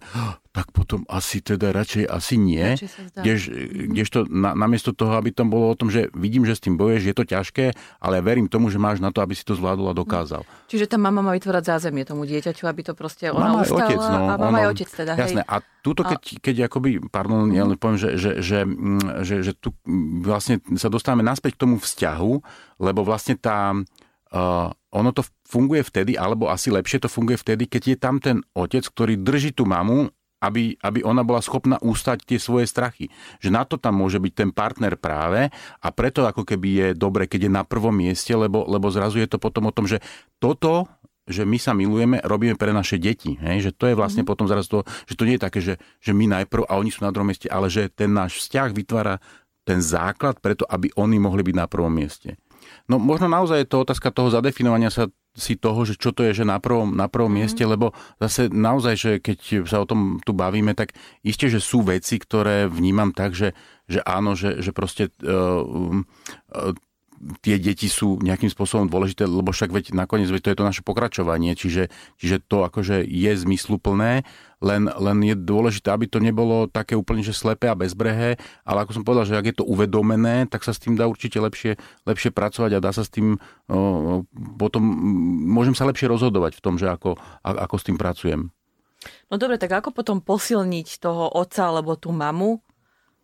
tak 0.56 0.72
potom 0.72 1.04
asi 1.12 1.44
teda 1.44 1.68
radšej 1.68 2.08
asi 2.08 2.40
nie. 2.40 2.80
Kdež, 3.12 3.52
kdežto 3.92 4.24
na, 4.24 4.56
namiesto 4.56 4.96
toho, 4.96 5.20
aby 5.20 5.28
tam 5.28 5.52
bolo 5.52 5.68
o 5.68 5.76
tom, 5.76 5.92
že 5.92 6.08
vidím, 6.16 6.48
že 6.48 6.56
s 6.56 6.64
tým 6.64 6.80
boješ, 6.80 7.12
je 7.12 7.12
to 7.12 7.28
ťažké, 7.28 7.76
ale 8.00 8.24
verím 8.24 8.48
tomu, 8.48 8.72
že 8.72 8.80
máš 8.80 9.04
na 9.04 9.12
to, 9.12 9.20
aby 9.20 9.36
si 9.36 9.44
to 9.44 9.52
zvládol 9.52 9.92
a 9.92 9.94
dokázal. 9.94 10.48
Čiže 10.72 10.88
tá 10.88 10.96
mama 10.96 11.20
má 11.20 11.36
vytvárať 11.36 11.76
zázemie 11.76 12.08
tomu 12.08 12.24
dieťaťu, 12.24 12.64
aby 12.64 12.88
to 12.88 12.96
proste 12.96 13.28
ona 13.28 13.52
mama 13.52 13.68
ustala 13.68 13.84
otec, 13.84 14.00
no, 14.00 14.16
a 14.16 14.34
mama 14.40 14.48
ono, 14.48 14.58
je 14.64 14.66
otec 14.72 14.88
teda. 14.88 15.12
Jasné, 15.12 15.42
Hej. 15.44 15.52
a 15.52 15.56
túto, 15.84 16.00
keď, 16.08 16.20
keď 16.40 16.56
akoby, 16.72 16.90
pardon, 17.12 17.52
ja 17.52 17.68
len 17.68 17.76
poviem, 17.76 18.00
že, 18.00 18.10
že, 18.16 18.30
že, 18.40 18.64
mm, 18.64 19.28
že, 19.28 19.44
že 19.44 19.52
tu 19.52 19.76
vlastne 20.24 20.62
sa 20.78 20.90
dostávame 20.90 21.26
naspäť 21.26 21.58
k 21.58 21.62
tomu 21.66 21.76
vzťahu, 21.82 22.32
lebo 22.80 23.00
vlastne 23.02 23.34
tá, 23.36 23.74
uh, 23.74 24.68
ono 24.90 25.10
to 25.12 25.22
funguje 25.46 25.82
vtedy, 25.86 26.14
alebo 26.14 26.50
asi 26.50 26.72
lepšie 26.72 27.04
to 27.04 27.08
funguje 27.12 27.38
vtedy, 27.38 27.66
keď 27.66 27.82
je 27.82 27.96
tam 27.96 28.16
ten 28.18 28.36
otec, 28.54 28.86
ktorý 28.86 29.20
drží 29.20 29.54
tú 29.54 29.66
mamu 29.66 30.10
aby, 30.36 30.76
aby 30.84 31.00
ona 31.00 31.24
bola 31.24 31.40
schopná 31.40 31.80
ustať 31.80 32.28
tie 32.28 32.36
svoje 32.36 32.68
strachy. 32.68 33.08
Že 33.40 33.50
na 33.56 33.62
to 33.64 33.80
tam 33.80 33.96
môže 33.96 34.20
byť 34.20 34.32
ten 34.36 34.50
partner 34.52 35.00
práve 35.00 35.48
a 35.80 35.88
preto 35.90 36.28
ako 36.28 36.44
keby 36.44 36.68
je 36.68 36.88
dobre, 36.92 37.24
keď 37.24 37.48
je 37.48 37.56
na 37.56 37.64
prvom 37.64 37.96
mieste, 37.96 38.36
lebo, 38.36 38.68
lebo 38.68 38.92
zrazu 38.92 39.16
je 39.16 39.28
to 39.28 39.40
potom 39.40 39.68
o 39.68 39.74
tom, 39.74 39.88
že 39.88 39.98
toto 40.36 40.86
že 41.26 41.42
my 41.42 41.58
sa 41.58 41.74
milujeme, 41.74 42.22
robíme 42.22 42.54
pre 42.54 42.70
naše 42.70 43.02
deti. 43.02 43.34
Hej? 43.42 43.66
Že 43.66 43.70
to 43.74 43.84
je 43.90 43.98
vlastne 43.98 44.22
mm-hmm. 44.22 44.30
potom 44.30 44.46
zrazu 44.46 44.68
to, 44.70 44.80
že 45.10 45.18
to 45.18 45.26
nie 45.26 45.34
je 45.34 45.42
také, 45.42 45.58
že, 45.58 45.74
že 45.98 46.14
my 46.14 46.30
najprv 46.30 46.70
a 46.70 46.78
oni 46.78 46.94
sú 46.94 47.02
na 47.02 47.10
druhom 47.10 47.26
mieste, 47.26 47.50
ale 47.50 47.66
že 47.66 47.90
ten 47.90 48.14
náš 48.14 48.46
vzťah 48.46 48.70
vytvára 48.70 49.18
ten 49.66 49.82
základ 49.82 50.38
preto, 50.38 50.62
aby 50.70 50.94
oni 50.94 51.18
mohli 51.18 51.42
byť 51.42 51.56
na 51.58 51.66
prvom 51.66 51.90
mieste. 51.90 52.38
No 52.86 53.02
možno 53.02 53.26
naozaj 53.26 53.66
je 53.66 53.70
to 53.70 53.82
otázka 53.82 54.14
toho 54.14 54.30
zadefinovania 54.30 54.94
sa 54.94 55.10
si 55.36 55.58
toho, 55.60 55.84
že 55.84 56.00
čo 56.00 56.16
to 56.16 56.24
je, 56.24 56.42
že 56.42 56.44
na 56.48 56.56
prvom, 56.56 56.96
na 56.96 57.12
prvom 57.12 57.28
mm. 57.28 57.36
mieste, 57.36 57.62
lebo 57.66 57.92
zase 58.16 58.48
naozaj, 58.48 58.94
že 58.96 59.10
keď 59.20 59.68
sa 59.68 59.84
o 59.84 59.86
tom 59.86 60.22
tu 60.24 60.32
bavíme, 60.32 60.72
tak 60.72 60.96
isté, 61.20 61.52
že 61.52 61.60
sú 61.60 61.84
veci, 61.84 62.16
ktoré 62.16 62.64
vnímam 62.70 63.12
tak, 63.12 63.36
že, 63.36 63.52
že 63.84 64.00
áno, 64.00 64.32
že, 64.32 64.64
že 64.64 64.72
proste 64.72 65.12
uh, 65.20 65.60
uh, 65.60 66.72
tie 67.44 67.56
deti 67.60 67.88
sú 67.88 68.20
nejakým 68.20 68.48
spôsobom 68.48 68.88
dôležité, 68.88 69.28
lebo 69.28 69.52
však 69.52 69.72
veď 69.72 69.84
nakoniec 69.96 70.28
veď 70.28 70.40
to 70.40 70.50
je 70.52 70.58
to 70.58 70.68
naše 70.68 70.82
pokračovanie, 70.84 71.52
čiže, 71.56 71.88
čiže 72.20 72.44
to 72.44 72.64
akože 72.64 73.04
je 73.04 73.32
zmysluplné, 73.36 74.24
len, 74.64 74.88
len 74.88 75.18
je 75.20 75.36
dôležité, 75.36 75.92
aby 75.92 76.08
to 76.08 76.16
nebolo 76.16 76.64
také 76.64 76.96
úplne, 76.96 77.20
že 77.20 77.36
slepé 77.36 77.68
a 77.68 77.76
bezbrehé, 77.76 78.40
ale 78.64 78.78
ako 78.84 78.92
som 78.96 79.04
povedal, 79.04 79.28
že 79.28 79.36
ak 79.36 79.46
je 79.52 79.56
to 79.60 79.68
uvedomené, 79.68 80.48
tak 80.48 80.64
sa 80.64 80.72
s 80.72 80.80
tým 80.80 80.96
dá 80.96 81.04
určite 81.04 81.36
lepšie, 81.36 81.76
lepšie 82.08 82.32
pracovať 82.32 82.70
a 82.76 82.82
dá 82.82 82.90
sa 82.90 83.04
s 83.04 83.12
tým 83.12 83.36
o, 83.68 84.24
potom, 84.56 84.80
môžem 85.52 85.76
sa 85.76 85.84
lepšie 85.84 86.08
rozhodovať 86.08 86.56
v 86.56 86.64
tom, 86.64 86.80
že 86.80 86.88
ako, 86.88 87.20
ako 87.44 87.74
s 87.76 87.84
tým 87.84 88.00
pracujem. 88.00 88.48
No 89.28 89.36
dobre, 89.36 89.60
tak 89.60 89.76
ako 89.76 89.92
potom 89.92 90.24
posilniť 90.24 90.88
toho 90.98 91.28
otca 91.36 91.68
alebo 91.68 92.00
tú 92.00 92.10
mamu, 92.16 92.58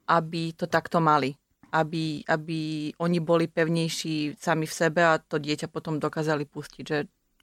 aby 0.07 0.53
to 0.53 0.69
takto 0.69 1.01
mali? 1.01 1.33
aby, 1.73 2.21
aby 2.29 2.93
oni 3.01 3.19
boli 3.25 3.49
pevnejší 3.49 4.37
sami 4.37 4.69
v 4.69 4.77
sebe 4.77 5.01
a 5.01 5.17
to 5.17 5.41
dieťa 5.41 5.73
potom 5.73 5.97
dokázali 5.97 6.45
pustiť. 6.45 6.85
Že 6.85 6.99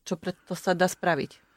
čo 0.06 0.16
preto 0.22 0.54
sa 0.54 0.78
dá 0.78 0.86
spraviť? 0.86 1.49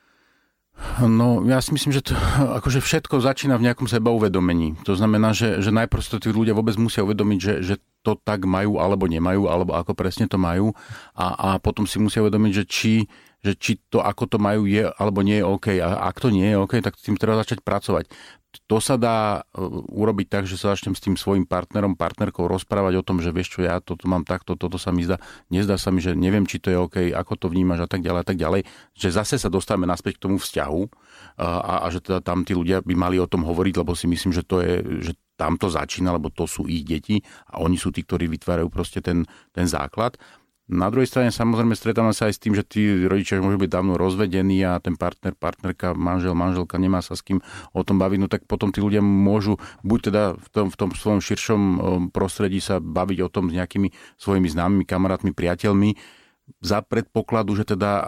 No, 1.02 1.40
ja 1.46 1.62
si 1.62 1.72
myslím, 1.72 1.92
že 1.94 2.04
to, 2.04 2.12
akože 2.58 2.82
všetko 2.82 3.22
začína 3.22 3.56
v 3.56 3.70
nejakom 3.70 3.88
sebauvedomení. 3.88 4.76
To 4.84 4.92
znamená, 4.98 5.32
že, 5.32 5.62
že 5.62 5.72
najprv 5.72 6.02
to 6.02 6.18
tí 6.20 6.30
ľudia 6.30 6.52
vôbec 6.56 6.76
musia 6.76 7.06
uvedomiť, 7.06 7.38
že, 7.38 7.54
že 7.62 7.74
to 8.02 8.18
tak 8.18 8.44
majú 8.44 8.82
alebo 8.82 9.06
nemajú, 9.06 9.46
alebo 9.46 9.78
ako 9.78 9.94
presne 9.94 10.26
to 10.26 10.36
majú 10.36 10.74
a, 11.14 11.54
a 11.54 11.62
potom 11.62 11.86
si 11.86 12.02
musia 12.02 12.20
uvedomiť, 12.20 12.52
že 12.52 12.64
či, 12.66 12.94
že 13.42 13.52
či 13.58 13.72
to, 13.90 13.98
ako 13.98 14.24
to 14.30 14.38
majú, 14.38 14.64
je 14.70 14.86
alebo 14.86 15.20
nie 15.26 15.42
je 15.42 15.44
OK. 15.44 15.66
A 15.82 16.06
ak 16.08 16.22
to 16.22 16.30
nie 16.30 16.54
je 16.54 16.56
OK, 16.56 16.78
tak 16.78 16.94
s 16.94 17.06
tým 17.06 17.18
treba 17.18 17.38
začať 17.38 17.62
pracovať 17.66 18.06
to 18.68 18.78
sa 18.84 19.00
dá 19.00 19.48
e, 19.56 19.64
urobiť 19.88 20.26
tak, 20.28 20.44
že 20.44 20.60
sa 20.60 20.76
začnem 20.76 20.92
s 20.92 21.00
tým 21.00 21.16
svojim 21.16 21.48
partnerom, 21.48 21.96
partnerkou 21.96 22.44
rozprávať 22.44 23.00
o 23.00 23.06
tom, 23.06 23.24
že 23.24 23.32
vieš 23.32 23.56
čo, 23.56 23.64
ja 23.64 23.80
toto 23.80 24.04
mám 24.04 24.28
takto, 24.28 24.60
toto 24.60 24.76
sa 24.76 24.92
mi 24.92 25.08
zdá, 25.08 25.16
nezdá 25.48 25.80
sa 25.80 25.88
mi, 25.88 26.04
že 26.04 26.12
neviem, 26.12 26.44
či 26.44 26.60
to 26.60 26.68
je 26.68 26.76
OK, 26.76 26.96
ako 27.16 27.32
to 27.40 27.46
vnímaš 27.48 27.84
a 27.84 27.88
tak 27.88 28.04
ďalej 28.04 28.20
a 28.20 28.26
tak 28.26 28.36
ďalej. 28.36 28.60
Že 28.92 29.08
zase 29.08 29.34
sa 29.40 29.48
dostávame 29.48 29.88
naspäť 29.88 30.20
k 30.20 30.28
tomu 30.28 30.36
vzťahu 30.36 30.82
a, 31.40 31.80
a 31.80 31.86
že 31.88 32.04
teda 32.04 32.20
tam 32.20 32.44
tí 32.44 32.52
ľudia 32.52 32.84
by 32.84 32.92
mali 32.92 33.16
o 33.16 33.28
tom 33.28 33.44
hovoriť, 33.48 33.74
lebo 33.80 33.96
si 33.96 34.04
myslím, 34.04 34.36
že 34.36 34.44
to 34.44 34.60
je, 34.60 34.84
že 35.00 35.12
tam 35.40 35.56
to 35.56 35.72
začína, 35.72 36.12
lebo 36.12 36.28
to 36.28 36.44
sú 36.44 36.68
ich 36.68 36.84
deti 36.84 37.24
a 37.48 37.64
oni 37.64 37.80
sú 37.80 37.88
tí, 37.88 38.04
ktorí 38.04 38.28
vytvárajú 38.28 38.68
proste 38.68 39.00
ten, 39.00 39.24
ten 39.56 39.64
základ. 39.64 40.20
Na 40.72 40.88
druhej 40.88 41.04
strane 41.04 41.28
samozrejme 41.28 41.76
stretávame 41.76 42.16
sa 42.16 42.32
aj 42.32 42.34
s 42.34 42.40
tým, 42.40 42.56
že 42.56 42.64
tí 42.64 43.04
rodičia 43.04 43.44
môžu 43.44 43.60
byť 43.60 43.70
dávno 43.70 44.00
rozvedení 44.00 44.64
a 44.64 44.80
ten 44.80 44.96
partner, 44.96 45.36
partnerka, 45.36 45.92
manžel, 45.92 46.32
manželka 46.32 46.80
nemá 46.80 47.04
sa 47.04 47.12
s 47.12 47.20
kým 47.20 47.44
o 47.76 47.80
tom 47.84 48.00
baviť, 48.00 48.18
no 48.18 48.26
tak 48.32 48.48
potom 48.48 48.72
tí 48.72 48.80
ľudia 48.80 49.04
môžu 49.04 49.60
buď 49.84 49.98
teda 50.08 50.22
v 50.40 50.48
tom, 50.48 50.66
v 50.72 50.76
tom 50.80 50.88
svojom 50.96 51.20
širšom 51.20 51.60
prostredí 52.08 52.64
sa 52.64 52.80
baviť 52.80 53.18
o 53.20 53.28
tom 53.28 53.52
s 53.52 53.56
nejakými 53.60 53.92
svojimi 54.16 54.48
známymi, 54.48 54.88
kamarátmi, 54.88 55.36
priateľmi, 55.36 55.92
za 56.62 56.82
predpokladu, 56.82 57.54
že 57.54 57.64
teda 57.64 58.02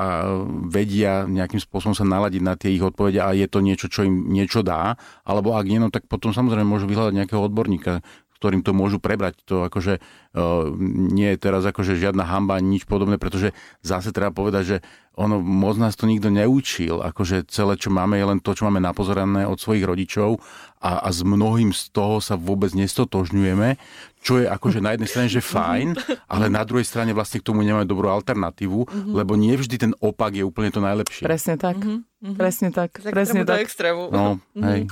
vedia 0.68 1.26
nejakým 1.26 1.62
spôsobom 1.62 1.94
sa 1.94 2.06
naladiť 2.06 2.42
na 2.42 2.54
tie 2.58 2.74
ich 2.74 2.82
odpovede 2.82 3.22
a 3.22 3.30
je 3.34 3.46
to 3.46 3.62
niečo, 3.62 3.86
čo 3.86 4.06
im 4.06 4.30
niečo 4.30 4.66
dá, 4.66 4.98
alebo 5.22 5.54
ak 5.54 5.66
nie, 5.66 5.78
no 5.78 5.88
tak 5.90 6.06
potom 6.10 6.34
samozrejme 6.34 6.66
môžu 6.66 6.90
vyhľadať 6.90 7.14
nejakého 7.14 7.40
odborníka, 7.40 8.02
ktorým 8.44 8.60
to 8.60 8.76
môžu 8.76 9.00
prebrať. 9.00 9.40
To 9.48 9.64
akože 9.64 10.04
uh, 10.04 10.68
nie 11.16 11.32
je 11.32 11.40
teraz 11.40 11.64
akože 11.64 11.96
žiadna 11.96 12.28
hamba, 12.28 12.60
nič 12.60 12.84
podobné, 12.84 13.16
pretože 13.16 13.56
zase 13.80 14.12
treba 14.12 14.36
povedať, 14.36 14.64
že 14.68 14.76
ono 15.14 15.38
moc 15.38 15.78
nás 15.78 15.94
to 15.94 16.10
nikto 16.10 16.26
neučil, 16.28 16.98
akože 17.00 17.46
celé, 17.46 17.78
čo 17.78 17.88
máme, 17.88 18.18
je 18.18 18.26
len 18.26 18.42
to, 18.42 18.50
čo 18.50 18.66
máme 18.66 18.82
napozorané 18.82 19.46
od 19.46 19.62
svojich 19.62 19.86
rodičov 19.86 20.42
a, 20.82 21.06
a 21.06 21.08
s 21.08 21.22
mnohým 21.22 21.70
z 21.70 21.94
toho 21.94 22.18
sa 22.18 22.34
vôbec 22.34 22.74
nestotožňujeme, 22.74 23.78
čo 24.20 24.42
je 24.42 24.50
akože 24.50 24.82
na 24.82 24.98
jednej 24.98 25.08
strane, 25.08 25.28
že 25.30 25.38
fajn, 25.38 25.88
ale 26.26 26.50
na 26.50 26.66
druhej 26.66 26.84
strane 26.84 27.14
vlastne 27.14 27.38
k 27.38 27.46
tomu 27.46 27.62
nemáme 27.62 27.86
dobrú 27.86 28.10
alternatívu, 28.10 28.90
mm-hmm. 28.90 29.14
lebo 29.14 29.38
nie 29.38 29.54
vždy 29.54 29.76
ten 29.78 29.92
opak 30.02 30.34
je 30.34 30.42
úplne 30.42 30.74
to 30.74 30.82
najlepšie. 30.82 31.24
Presne 31.24 31.54
tak. 31.56 31.78
Mm-hmm. 31.78 32.34
Presne 32.34 32.68
tak. 32.74 32.98
Z 32.98 33.06
Presne 33.14 33.46
tak. 33.46 33.62
extrému. 33.62 34.10
No, 34.10 34.42
hej. 34.58 34.90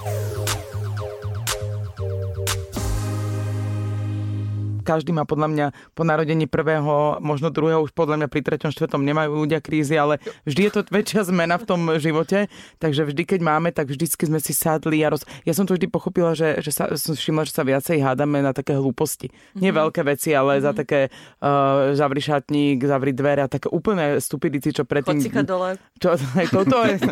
Každý 4.82 5.14
má 5.14 5.22
podľa 5.24 5.48
mňa 5.48 5.66
po 5.96 6.02
narodení 6.02 6.50
prvého, 6.50 7.22
možno 7.22 7.48
druhého, 7.48 7.82
už 7.82 7.94
podľa 7.94 8.22
mňa 8.22 8.28
pri 8.28 8.40
treťom, 8.42 8.74
štvrtom 8.74 9.02
nemajú 9.06 9.46
ľudia 9.46 9.62
krízy, 9.62 9.96
ale 9.96 10.18
vždy 10.44 10.60
je 10.68 10.72
to 10.74 10.80
väčšia 10.90 11.22
zmena 11.30 11.56
v 11.56 11.64
tom 11.64 11.80
živote, 11.96 12.50
takže 12.82 13.06
vždy, 13.08 13.22
keď 13.22 13.40
máme, 13.40 13.70
tak 13.70 13.88
vždycky 13.88 14.26
sme 14.26 14.42
si 14.42 14.52
sadli 14.52 15.00
a 15.06 15.14
roz... 15.14 15.22
Ja 15.46 15.54
som 15.54 15.64
to 15.64 15.78
vždy 15.78 15.86
pochopila, 15.88 16.34
že, 16.34 16.58
že 16.60 16.74
sa, 16.74 16.90
som 16.98 17.14
všimla, 17.14 17.46
že 17.46 17.54
sa 17.54 17.62
viacej 17.62 18.02
hádame 18.02 18.42
na 18.42 18.50
také 18.50 18.74
hlúposti. 18.74 19.30
Nie 19.56 19.70
mm-hmm. 19.70 19.80
veľké 19.86 20.00
veci, 20.04 20.34
ale 20.34 20.58
mm-hmm. 20.58 20.66
za 20.66 20.72
také 20.74 21.00
uh, 21.08 21.94
zavri 21.94 22.22
šatník, 22.22 22.82
zavri 22.84 23.14
dvere 23.14 23.46
a 23.46 23.48
také 23.48 23.70
úplné 23.70 24.18
stupidity, 24.18 24.74
čo 24.74 24.82
predtým... 24.82 25.22
Chod 25.22 25.48
dole. 25.48 25.70
Čo, 25.96 26.18
aj 26.18 26.46
toto 26.50 26.76
je... 26.84 26.94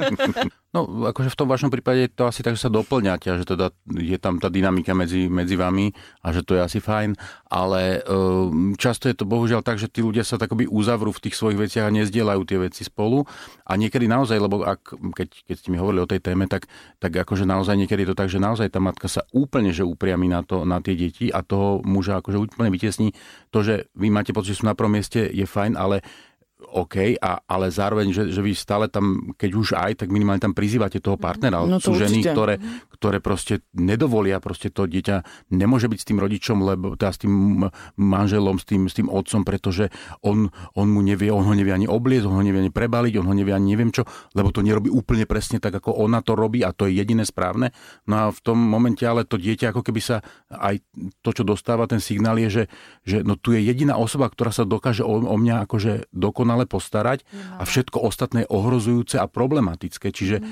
No, 0.71 0.87
akože 0.87 1.35
v 1.35 1.39
tom 1.39 1.51
vašom 1.51 1.67
prípade 1.67 2.07
je 2.07 2.15
to 2.15 2.31
asi 2.31 2.47
tak, 2.47 2.55
že 2.55 2.63
sa 2.63 2.71
doplňate 2.71 3.27
a 3.27 3.43
že 3.43 3.43
teda 3.43 3.75
je 3.91 4.15
tam 4.23 4.39
tá 4.39 4.47
dynamika 4.47 4.95
medzi, 4.95 5.27
medzi 5.27 5.59
vami 5.59 5.91
a 6.23 6.31
že 6.31 6.47
to 6.47 6.55
je 6.55 6.63
asi 6.63 6.79
fajn, 6.79 7.19
ale 7.61 8.01
um, 8.09 8.73
často 8.81 9.05
je 9.05 9.17
to 9.17 9.29
bohužiaľ 9.29 9.61
tak, 9.61 9.77
že 9.77 9.93
tí 9.93 10.01
ľudia 10.01 10.25
sa 10.25 10.41
takoby 10.41 10.65
uzavrú 10.65 11.13
v 11.13 11.29
tých 11.29 11.37
svojich 11.37 11.69
veciach 11.69 11.85
a 11.89 11.93
nezdielajú 11.93 12.43
tie 12.49 12.57
veci 12.57 12.83
spolu. 12.89 13.29
A 13.69 13.77
niekedy 13.77 14.09
naozaj, 14.09 14.41
lebo 14.41 14.65
ak, 14.65 14.97
keď, 14.97 15.29
keď 15.45 15.57
ste 15.61 15.69
mi 15.69 15.77
hovorili 15.77 16.01
o 16.01 16.09
tej 16.09 16.25
téme, 16.25 16.49
tak, 16.49 16.65
tak 16.97 17.13
akože 17.13 17.45
naozaj 17.45 17.77
niekedy 17.77 18.09
je 18.09 18.11
to 18.11 18.17
tak, 18.17 18.33
že 18.33 18.41
naozaj 18.41 18.73
tá 18.73 18.81
matka 18.81 19.07
sa 19.13 19.29
úplne 19.37 19.77
že 19.77 19.85
upriami 19.85 20.33
na, 20.33 20.41
to, 20.41 20.65
na 20.65 20.81
tie 20.81 20.97
deti 20.97 21.29
a 21.29 21.45
toho 21.45 21.85
muža 21.85 22.25
akože 22.25 22.41
úplne 22.41 22.73
vytiesní 22.73 23.13
to, 23.53 23.61
že 23.61 23.93
vy 23.93 24.09
máte 24.09 24.33
pocit, 24.33 24.57
že 24.57 24.65
sú 24.65 24.67
na 24.67 24.75
prvom 24.75 24.97
mieste, 24.97 25.21
je 25.21 25.45
fajn, 25.45 25.77
ale 25.77 26.01
OK, 26.71 27.17
a, 27.19 27.41
ale 27.49 27.73
zároveň, 27.73 28.13
že, 28.13 28.23
že 28.29 28.45
vy 28.45 28.53
stále 28.55 28.87
tam, 28.87 29.33
keď 29.35 29.51
už 29.57 29.69
aj, 29.75 30.05
tak 30.05 30.09
minimálne 30.13 30.39
tam 30.39 30.55
prizývate 30.55 31.01
toho 31.01 31.17
partnera. 31.17 31.65
No 31.65 31.81
to 31.81 31.97
Sú 31.97 31.99
ženy, 31.99 32.21
určite. 32.21 32.33
ktoré, 32.37 32.55
ktoré 32.95 33.19
proste 33.19 33.65
nedovolia, 33.75 34.39
proste 34.39 34.69
to 34.69 34.85
dieťa 34.85 35.49
nemôže 35.51 35.89
byť 35.89 35.99
s 35.99 36.07
tým 36.07 36.19
rodičom, 36.21 36.63
lebo 36.63 36.95
teda 36.95 37.11
s 37.11 37.21
tým 37.25 37.65
manželom, 37.97 38.61
s 38.61 38.65
tým, 38.69 38.87
s 38.87 38.95
tým 38.95 39.09
otcom, 39.09 39.43
pretože 39.43 39.89
on, 40.23 40.53
on 40.77 40.87
mu 40.87 41.01
nevie, 41.01 41.33
on 41.33 41.43
ho 41.43 41.55
nevie 41.57 41.73
ani 41.73 41.89
obliecť, 41.89 42.29
on 42.29 42.39
ho 42.39 42.45
nevie 42.45 42.61
ani 42.69 42.73
prebaliť, 42.73 43.13
on 43.19 43.27
ho 43.27 43.35
nevie 43.35 43.57
ani 43.57 43.75
neviem 43.75 43.91
čo, 43.91 44.05
lebo 44.37 44.53
to 44.53 44.61
nerobí 44.61 44.93
úplne 44.93 45.25
presne 45.25 45.59
tak, 45.59 45.75
ako 45.75 45.97
ona 45.97 46.21
to 46.21 46.37
robí 46.37 46.61
a 46.61 46.77
to 46.77 46.87
je 46.87 47.01
jediné 47.01 47.25
správne. 47.27 47.73
No 48.07 48.15
a 48.15 48.25
v 48.31 48.41
tom 48.45 48.59
momente 48.61 49.03
ale 49.09 49.25
to 49.27 49.41
dieťa 49.41 49.73
ako 49.73 49.83
keby 49.83 50.01
sa 50.03 50.17
aj 50.53 50.83
to, 51.25 51.31
čo 51.35 51.43
dostáva, 51.43 51.91
ten 51.91 51.99
signál 52.03 52.37
je, 52.37 52.49
že, 52.49 52.65
že 53.03 53.17
no 53.25 53.35
tu 53.35 53.57
je 53.57 53.63
jediná 53.65 53.97
osoba, 53.97 54.29
ktorá 54.29 54.53
sa 54.53 54.69
dokáže 54.69 55.03
o, 55.03 55.25
o 55.25 55.37
mňa 55.41 55.67
akože 55.67 56.13
dokonale 56.51 56.67
postarať 56.67 57.23
a 57.59 57.63
všetko 57.63 58.03
ostatné 58.03 58.43
je 58.43 58.51
ohrozujúce 58.51 59.23
a 59.23 59.31
problematické. 59.31 60.11
Čiže 60.11 60.43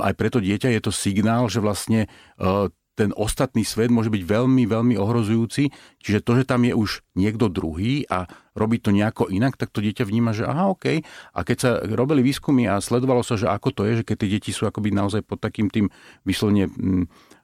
aj 0.00 0.12
preto 0.16 0.40
dieťa 0.40 0.72
je 0.72 0.80
to 0.80 0.92
signál, 0.92 1.52
že 1.52 1.60
vlastne 1.60 2.08
uh, 2.40 2.72
ten 2.96 3.12
ostatný 3.12 3.60
svet 3.60 3.92
môže 3.92 4.08
byť 4.08 4.24
veľmi, 4.24 4.64
veľmi 4.64 4.96
ohrozujúci. 4.96 5.68
Čiže 6.00 6.24
to, 6.24 6.32
že 6.40 6.48
tam 6.48 6.64
je 6.64 6.72
už 6.72 7.04
niekto 7.12 7.52
druhý 7.52 8.08
a 8.08 8.24
robí 8.56 8.80
to 8.80 8.88
nejako 8.88 9.28
inak, 9.28 9.60
tak 9.60 9.68
to 9.68 9.84
dieťa 9.84 10.08
vníma, 10.08 10.32
že 10.32 10.48
aha, 10.48 10.72
OK. 10.72 11.04
A 11.04 11.38
keď 11.44 11.56
sa 11.60 11.70
robili 11.84 12.24
výskumy 12.24 12.64
a 12.64 12.80
sledovalo 12.80 13.20
sa, 13.20 13.36
že 13.36 13.52
ako 13.52 13.68
to 13.76 13.82
je, 13.84 14.00
že 14.00 14.06
keď 14.08 14.16
tie 14.16 14.32
deti 14.40 14.50
sú 14.56 14.64
akoby 14.64 14.96
naozaj 14.96 15.28
pod 15.28 15.44
takým 15.44 15.68
tým 15.68 15.92
vyslovene 16.24 16.72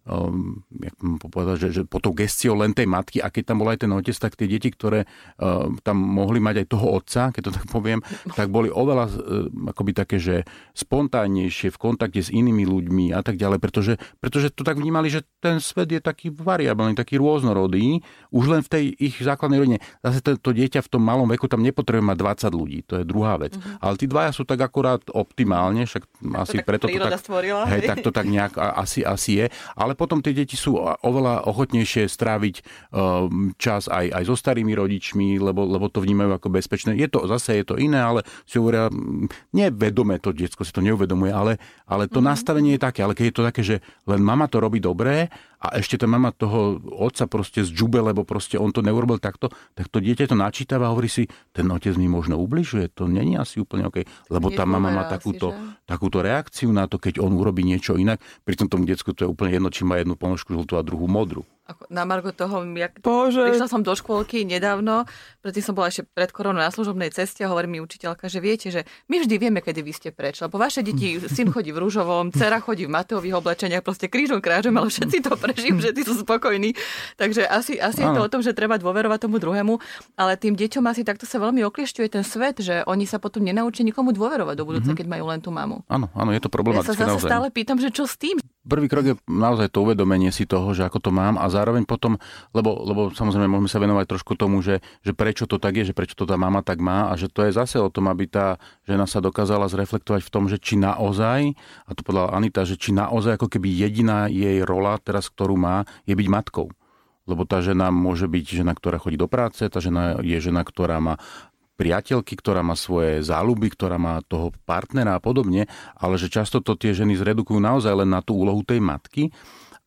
um, 0.07 0.62
jak 0.83 0.95
povedať, 1.23 1.57
že, 1.69 1.69
že 1.71 1.83
pod 1.87 2.03
tou 2.03 2.15
gestiou 2.15 2.59
len 2.59 2.75
tej 2.75 2.91
matky 2.91 3.19
a 3.23 3.31
keď 3.31 3.55
tam 3.55 3.62
bol 3.62 3.71
aj 3.71 3.87
ten 3.87 3.93
otec, 3.93 4.17
tak 4.17 4.35
tie 4.35 4.51
deti, 4.51 4.71
ktoré 4.71 5.07
uh, 5.07 5.71
tam 5.83 5.97
mohli 5.99 6.43
mať 6.43 6.65
aj 6.65 6.67
toho 6.71 6.87
otca, 6.99 7.23
keď 7.31 7.43
to 7.49 7.53
tak 7.55 7.67
poviem, 7.71 8.01
tak 8.35 8.51
boli 8.51 8.69
oveľa 8.71 9.07
uh, 9.11 9.71
akoby 9.71 9.93
také, 9.95 10.17
že 10.19 10.43
spontánnejšie 10.75 11.71
v 11.71 11.79
kontakte 11.79 12.21
s 12.23 12.31
inými 12.31 12.67
ľuďmi 12.67 13.15
a 13.15 13.21
tak 13.23 13.38
ďalej, 13.38 13.59
pretože, 13.62 13.93
pretože 14.19 14.51
to 14.51 14.67
tak 14.67 14.79
vnímali, 14.79 15.11
že 15.11 15.23
ten 15.38 15.62
svet 15.62 15.91
je 15.91 16.01
taký 16.03 16.31
variabilný, 16.33 16.99
taký 16.99 17.19
rôznorodý, 17.19 18.03
už 18.35 18.45
len 18.49 18.62
v 18.65 18.69
tej 18.69 18.85
ich 18.99 19.17
základnej 19.21 19.59
rodine. 19.62 19.79
Zase 20.03 20.23
to, 20.23 20.38
to 20.38 20.51
dieťa 20.55 20.83
v 20.83 20.88
tom 20.91 21.03
malom 21.03 21.29
veku 21.31 21.47
tam 21.47 21.62
nepotrebuje 21.62 22.03
mať 22.03 22.19
20 22.49 22.61
ľudí, 22.61 22.79
to 22.87 22.95
je 23.01 23.05
druhá 23.07 23.38
vec. 23.38 23.55
Uh-huh. 23.55 23.79
Ale 23.79 23.95
tí 23.99 24.07
dvaja 24.11 24.31
sú 24.35 24.43
tak 24.43 24.59
akurát 24.62 25.03
optimálne, 25.12 25.87
však 25.87 26.03
asi 26.43 26.62
preto 26.62 26.88
to 26.88 26.99
tak, 26.99 27.21
stvorila, 27.21 27.69
hej, 27.69 27.88
tak 27.88 28.05
to 28.05 28.11
tak 28.11 28.27
nejak 28.27 28.55
asi, 28.57 29.03
asi 29.03 29.45
je. 29.45 29.47
Ale 29.77 29.92
ale 29.93 30.01
potom 30.01 30.25
tie 30.25 30.33
deti 30.33 30.57
sú 30.57 30.81
oveľa 30.81 31.45
ochotnejšie 31.45 32.09
stráviť 32.09 32.65
um, 32.97 33.53
čas 33.61 33.93
aj, 33.93 34.09
aj 34.09 34.25
so 34.25 34.33
starými 34.33 34.73
rodičmi, 34.73 35.37
lebo, 35.37 35.69
lebo 35.69 35.93
to 35.93 36.01
vnímajú 36.01 36.33
ako 36.33 36.49
bezpečné. 36.49 36.97
Je 36.97 37.13
to 37.13 37.29
zase 37.29 37.61
je 37.61 37.65
to 37.69 37.77
iné, 37.77 38.01
ale 38.01 38.25
si 38.49 38.57
hovoria, 38.57 38.89
mm, 38.89 39.53
nevedome 39.53 40.17
to 40.17 40.33
detsko 40.33 40.65
si 40.65 40.73
to 40.73 40.81
neuvedomuje, 40.81 41.29
ale, 41.29 41.61
ale 41.85 42.09
to 42.09 42.25
mm-hmm. 42.25 42.33
nastavenie 42.33 42.81
je 42.81 42.81
také, 42.81 43.05
ale 43.05 43.13
keď 43.13 43.25
je 43.29 43.37
to 43.37 43.45
také, 43.45 43.61
že 43.61 43.77
len 44.09 44.25
mama 44.25 44.49
to 44.49 44.65
robí 44.65 44.81
dobré 44.81 45.29
a 45.63 45.79
ešte 45.79 45.95
tá 45.95 46.11
mama 46.11 46.35
toho 46.35 46.83
otca 46.99 47.31
proste 47.31 47.63
zďube, 47.63 48.03
lebo 48.03 48.27
proste 48.27 48.59
on 48.59 48.75
to 48.75 48.83
neurobil 48.83 49.23
takto, 49.23 49.47
tak 49.79 49.87
to 49.87 50.03
dieťa 50.03 50.27
to 50.27 50.35
načítava 50.35 50.91
a 50.91 50.93
hovorí 50.97 51.07
si, 51.07 51.31
ten 51.55 51.71
otec 51.71 51.95
mi 51.95 52.11
možno 52.11 52.35
ubližuje, 52.43 52.91
to 52.91 53.07
není 53.07 53.39
asi 53.39 53.63
úplne 53.63 53.87
OK, 53.87 54.03
lebo 54.27 54.51
tá 54.51 54.67
mama 54.67 54.91
má 54.91 55.07
takúto, 55.07 55.55
takúto 55.87 56.19
reakciu 56.19 56.75
na 56.75 56.91
to, 56.91 56.99
keď 56.99 57.23
on 57.23 57.39
urobí 57.39 57.63
niečo 57.63 57.95
inak, 57.95 58.19
pri 58.43 58.59
tom 58.59 58.67
tomu 58.67 58.91
decku 58.91 59.15
to 59.15 59.23
je 59.23 59.31
úplne 59.31 59.55
jedno, 59.55 59.71
či 59.71 59.82
má 59.85 60.01
jednu 60.01 60.14
ponožku 60.14 60.55
žltú 60.55 60.79
a 60.79 60.83
druhú 60.87 61.07
modru 61.11 61.47
na 61.88 62.05
Margo 62.05 62.33
toho, 62.35 62.66
jak 62.75 63.01
Bože. 63.01 63.47
prišla 63.49 63.68
som 63.71 63.81
do 63.81 63.95
škôlky 63.95 64.45
nedávno, 64.45 65.07
predtým 65.40 65.64
som 65.64 65.75
bola 65.79 65.88
ešte 65.88 66.05
pred 66.11 66.31
koronou 66.35 66.61
na 66.61 66.75
služobnej 66.75 67.14
ceste 67.14 67.47
a 67.47 67.51
hovorí 67.51 67.71
mi 67.71 67.79
učiteľka, 67.79 68.27
že 68.29 68.38
viete, 68.42 68.68
že 68.75 68.85
my 69.09 69.23
vždy 69.23 69.35
vieme, 69.38 69.61
kedy 69.62 69.81
vy 69.81 69.92
ste 69.95 70.09
preč, 70.11 70.42
lebo 70.42 70.59
vaše 70.59 70.83
deti, 70.85 71.18
syn 71.37 71.55
chodí 71.55 71.71
v 71.71 71.81
rúžovom, 71.81 72.35
dcera 72.35 72.61
chodí 72.61 72.87
v 72.87 72.92
mateových 72.92 73.38
oblečeniach, 73.38 73.85
proste 73.85 74.11
krížom 74.11 74.42
krážom, 74.42 74.75
ale 74.77 74.90
všetci 74.90 75.18
to 75.25 75.33
prežijú, 75.38 75.75
všetci 75.79 76.03
sú 76.03 76.14
spokojní. 76.27 76.75
Takže 77.16 77.47
asi, 77.49 77.79
asi 77.79 78.03
je 78.05 78.11
to 78.11 78.21
o 78.27 78.31
tom, 78.31 78.42
že 78.45 78.53
treba 78.57 78.77
dôverovať 78.77 79.18
tomu 79.29 79.38
druhému, 79.38 79.79
ale 80.18 80.37
tým 80.37 80.59
deťom 80.59 80.85
asi 80.90 81.07
takto 81.07 81.25
sa 81.25 81.38
veľmi 81.38 81.62
okliešťuje 81.62 82.09
ten 82.11 82.25
svet, 82.27 82.59
že 82.59 82.83
oni 82.85 83.07
sa 83.07 83.23
potom 83.23 83.47
nenaučia 83.47 83.87
nikomu 83.87 84.11
dôverovať 84.11 84.55
do 84.59 84.64
budúce, 84.66 84.90
mm-hmm. 84.92 84.99
keď 84.99 85.07
majú 85.07 85.25
len 85.31 85.40
tú 85.40 85.55
mamu. 85.55 85.87
Áno, 85.87 86.11
áno, 86.12 86.31
je 86.35 86.42
to 86.42 86.51
problematické. 86.51 86.99
Ja 86.99 86.99
sa 86.99 87.03
zase 87.07 87.12
naozaj. 87.23 87.31
stále 87.31 87.47
pýtam, 87.55 87.79
že 87.79 87.95
čo 87.95 88.05
s 88.05 88.18
tým? 88.18 88.42
Prvý 88.62 88.87
krok 88.87 89.05
je 89.11 89.14
naozaj 89.27 89.75
to 89.75 89.83
uvedomenie 89.83 90.31
si 90.31 90.46
toho, 90.46 90.70
že 90.70 90.87
ako 90.87 91.03
to 91.03 91.11
mám 91.11 91.35
a 91.35 91.51
zároveň 91.51 91.83
potom, 91.83 92.22
lebo, 92.55 92.87
lebo 92.87 93.11
samozrejme 93.11 93.51
môžeme 93.51 93.66
sa 93.66 93.83
venovať 93.83 94.07
trošku 94.07 94.38
tomu, 94.38 94.62
že, 94.62 94.79
že 95.03 95.11
prečo 95.11 95.51
to 95.51 95.59
tak 95.59 95.83
je, 95.83 95.90
že 95.90 95.94
prečo 95.98 96.14
to 96.14 96.31
tá 96.31 96.38
mama 96.38 96.62
tak 96.62 96.79
má 96.79 97.11
a 97.11 97.18
že 97.18 97.27
to 97.27 97.42
je 97.42 97.51
zase 97.59 97.83
o 97.83 97.90
tom, 97.90 98.07
aby 98.07 98.31
tá 98.31 98.62
žena 98.87 99.11
sa 99.11 99.18
dokázala 99.18 99.66
zreflektovať 99.66 100.22
v 100.22 100.31
tom, 100.31 100.46
že 100.46 100.62
či 100.62 100.79
naozaj, 100.79 101.59
a 101.59 101.90
to 101.90 102.07
povedala 102.07 102.38
Anita, 102.38 102.62
že 102.62 102.79
či 102.79 102.94
naozaj 102.94 103.35
ako 103.35 103.51
keby 103.51 103.66
jediná 103.66 104.31
jej 104.31 104.62
rola 104.62 104.94
teraz, 105.03 105.27
ktorú 105.27 105.59
má, 105.59 105.83
je 106.07 106.14
byť 106.14 106.29
matkou. 106.31 106.70
Lebo 107.27 107.42
tá 107.46 107.62
žena 107.62 107.90
môže 107.90 108.27
byť 108.31 108.62
žena, 108.62 108.75
ktorá 108.75 108.98
chodí 108.98 109.18
do 109.18 109.31
práce, 109.31 109.62
tá 109.66 109.79
žena 109.79 110.18
je 110.22 110.38
žena, 110.42 110.62
ktorá 110.62 111.03
má 111.03 111.18
priateľky, 111.83 112.38
ktorá 112.38 112.62
má 112.62 112.79
svoje 112.79 113.27
záľuby, 113.27 113.75
ktorá 113.75 113.99
má 113.99 114.23
toho 114.23 114.55
partnera 114.62 115.18
a 115.18 115.23
podobne, 115.23 115.66
ale 115.99 116.14
že 116.14 116.31
často 116.31 116.62
to 116.62 116.79
tie 116.79 116.95
ženy 116.95 117.18
zredukujú 117.18 117.59
naozaj 117.59 118.07
len 118.07 118.14
na 118.14 118.23
tú 118.23 118.38
úlohu 118.38 118.62
tej 118.62 118.79
matky. 118.79 119.35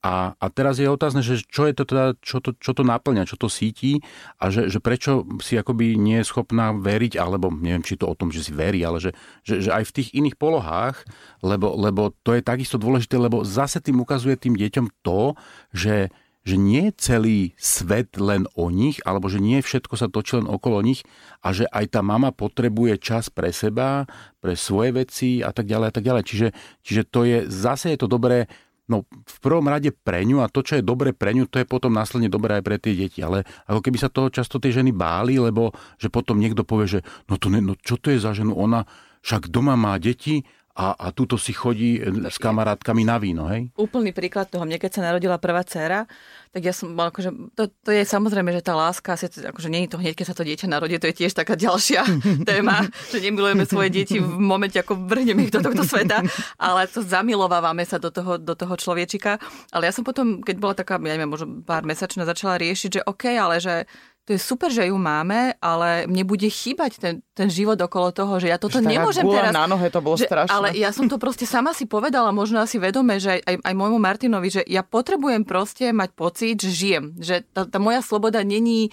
A, 0.06 0.38
a 0.38 0.46
teraz 0.54 0.78
je 0.78 0.86
otázne, 0.86 1.26
že 1.26 1.42
čo 1.42 1.66
je 1.66 1.74
to 1.74 1.82
teda, 1.82 2.14
čo 2.22 2.38
to, 2.38 2.54
čo 2.62 2.78
to 2.78 2.86
naplňa, 2.86 3.26
čo 3.26 3.42
to 3.42 3.50
sítí 3.50 4.06
a 4.38 4.54
že, 4.54 4.70
že 4.70 4.78
prečo 4.78 5.26
si 5.42 5.58
akoby 5.58 5.98
nie 5.98 6.22
je 6.22 6.30
schopná 6.30 6.78
veriť, 6.78 7.18
alebo 7.18 7.50
neviem, 7.50 7.82
či 7.82 7.98
to 7.98 8.06
o 8.06 8.14
tom, 8.14 8.30
že 8.30 8.46
si 8.46 8.54
verí, 8.54 8.86
ale 8.86 9.02
že, 9.02 9.18
že, 9.42 9.66
že 9.66 9.74
aj 9.74 9.82
v 9.90 9.96
tých 9.98 10.14
iných 10.14 10.38
polohách, 10.38 11.02
lebo, 11.42 11.74
lebo 11.74 12.14
to 12.22 12.38
je 12.38 12.46
takisto 12.46 12.78
dôležité, 12.78 13.18
lebo 13.18 13.42
zase 13.42 13.82
tým 13.82 13.98
ukazuje 13.98 14.38
tým 14.38 14.54
deťom 14.54 15.02
to, 15.02 15.34
že, 15.74 16.14
že 16.46 16.62
nie 16.62 16.94
je 16.94 16.94
celý 17.02 17.40
svet 17.58 18.22
len 18.22 18.46
o 18.54 18.70
nich, 18.70 19.02
alebo 19.02 19.26
že 19.26 19.42
nie 19.42 19.66
všetko 19.66 19.98
sa 19.98 20.08
točí 20.08 20.38
len 20.38 20.46
okolo 20.46 20.86
nich 20.86 21.02
a 21.42 21.50
že 21.50 21.66
aj 21.74 21.98
tá 21.98 22.06
mama 22.06 22.30
potrebuje 22.30 23.02
čas 23.02 23.34
pre 23.34 23.50
seba, 23.50 24.06
pre 24.38 24.54
svoje 24.54 24.94
veci 24.94 25.30
a 25.42 25.50
tak 25.50 25.66
ďalej 25.66 25.88
a 25.90 25.94
tak 25.94 26.06
ďalej. 26.06 26.24
Čiže, 26.30 26.48
čiže 26.86 27.02
to 27.10 27.26
je, 27.26 27.38
zase 27.50 27.98
je 27.98 28.00
to 28.00 28.08
dobré 28.08 28.46
No 28.86 29.02
v 29.10 29.38
prvom 29.42 29.66
rade 29.66 29.90
pre 29.90 30.22
ňu 30.22 30.46
a 30.46 30.52
to, 30.52 30.62
čo 30.62 30.78
je 30.78 30.86
dobre 30.86 31.10
pre 31.10 31.34
ňu, 31.34 31.50
to 31.50 31.58
je 31.58 31.66
potom 31.66 31.90
následne 31.90 32.30
dobré 32.30 32.62
aj 32.62 32.64
pre 32.66 32.78
tie 32.78 32.94
deti. 32.94 33.18
Ale 33.26 33.42
ako 33.66 33.82
keby 33.82 33.98
sa 33.98 34.14
toho 34.14 34.30
často 34.30 34.62
tie 34.62 34.70
ženy 34.70 34.94
báli, 34.94 35.42
lebo 35.42 35.74
že 35.98 36.14
potom 36.14 36.38
niekto 36.38 36.62
povie, 36.62 36.86
že 36.86 37.00
no, 37.26 37.42
to 37.42 37.50
ne, 37.50 37.66
no 37.66 37.74
čo 37.74 37.98
to 37.98 38.14
je 38.14 38.22
za 38.22 38.38
ženu, 38.38 38.54
ona 38.54 38.86
však 39.26 39.50
doma 39.50 39.74
má 39.74 39.98
deti 39.98 40.46
a, 40.76 40.92
a 40.92 41.08
tuto 41.16 41.40
si 41.40 41.56
chodí 41.56 42.04
s 42.04 42.36
kamarátkami 42.36 43.08
na 43.08 43.16
víno, 43.16 43.48
hej? 43.48 43.72
Úplný 43.80 44.12
príklad 44.12 44.52
toho. 44.52 44.68
Mne, 44.68 44.76
keď 44.76 45.00
sa 45.00 45.02
narodila 45.08 45.40
prvá 45.40 45.64
dcéra, 45.64 46.04
tak 46.52 46.68
ja 46.68 46.76
som 46.76 46.92
mal 46.92 47.16
akože, 47.16 47.56
to, 47.56 47.72
to 47.80 47.90
je 47.96 48.04
samozrejme, 48.04 48.52
že 48.52 48.60
tá 48.60 48.76
láska, 48.76 49.16
asi 49.16 49.32
akože 49.32 49.72
nie 49.72 49.88
je 49.88 49.96
to 49.96 50.00
hneď, 50.04 50.20
keď 50.20 50.28
sa 50.28 50.36
to 50.36 50.44
dieťa 50.44 50.68
narodí, 50.68 51.00
to 51.00 51.08
je 51.08 51.20
tiež 51.24 51.32
taká 51.32 51.56
ďalšia 51.56 52.04
téma, 52.50 52.92
že 53.08 53.24
nemilujeme 53.24 53.64
svoje 53.64 53.88
deti 53.92 54.20
v 54.20 54.36
momente, 54.36 54.76
ako 54.76 55.08
vrhneme 55.08 55.48
ich 55.48 55.56
do 55.56 55.64
tohto 55.64 55.88
sveta, 55.88 56.28
ale 56.60 56.92
to 56.92 57.00
zamilovávame 57.00 57.88
sa 57.88 57.96
do 57.96 58.12
toho, 58.12 58.36
do 58.36 58.52
toho 58.52 58.76
človečika. 58.76 59.40
Ale 59.72 59.88
ja 59.88 59.96
som 59.96 60.04
potom, 60.04 60.44
keď 60.44 60.56
bola 60.60 60.76
taká, 60.76 61.00
ja 61.00 61.16
neviem, 61.16 61.32
možno 61.32 61.64
pár 61.64 61.88
mesačná, 61.88 62.28
začala 62.28 62.60
riešiť, 62.60 63.00
že 63.00 63.02
OK, 63.08 63.32
ale 63.32 63.64
že 63.64 63.88
to 64.26 64.34
je 64.34 64.42
super, 64.42 64.74
že 64.74 64.90
ju 64.90 64.98
máme, 64.98 65.54
ale 65.62 66.10
mne 66.10 66.26
bude 66.26 66.50
chýbať 66.50 66.98
ten, 66.98 67.14
ten 67.38 67.46
život 67.46 67.78
okolo 67.78 68.10
toho, 68.10 68.42
že 68.42 68.50
ja 68.50 68.58
toto 68.58 68.82
že 68.82 68.90
nemôžem 68.90 69.22
teraz... 69.22 69.54
na 69.54 69.70
nohe, 69.70 69.86
to 69.94 70.02
bolo 70.02 70.18
že, 70.18 70.26
strašné. 70.26 70.50
Ale 70.50 70.74
ja 70.74 70.90
som 70.90 71.06
to 71.06 71.22
proste 71.22 71.46
sama 71.46 71.78
si 71.78 71.86
povedala, 71.86 72.34
možno 72.34 72.58
asi 72.58 72.82
vedome, 72.82 73.22
že 73.22 73.38
aj, 73.46 73.62
aj 73.62 73.74
môjmu 73.78 74.02
Martinovi, 74.02 74.50
že 74.50 74.62
ja 74.66 74.82
potrebujem 74.82 75.46
proste 75.46 75.94
mať 75.94 76.10
pocit, 76.18 76.58
že 76.58 76.74
žijem. 76.74 77.14
Že 77.22 77.46
tá, 77.54 77.70
tá 77.70 77.78
moja 77.78 78.02
sloboda 78.02 78.42
není 78.42 78.90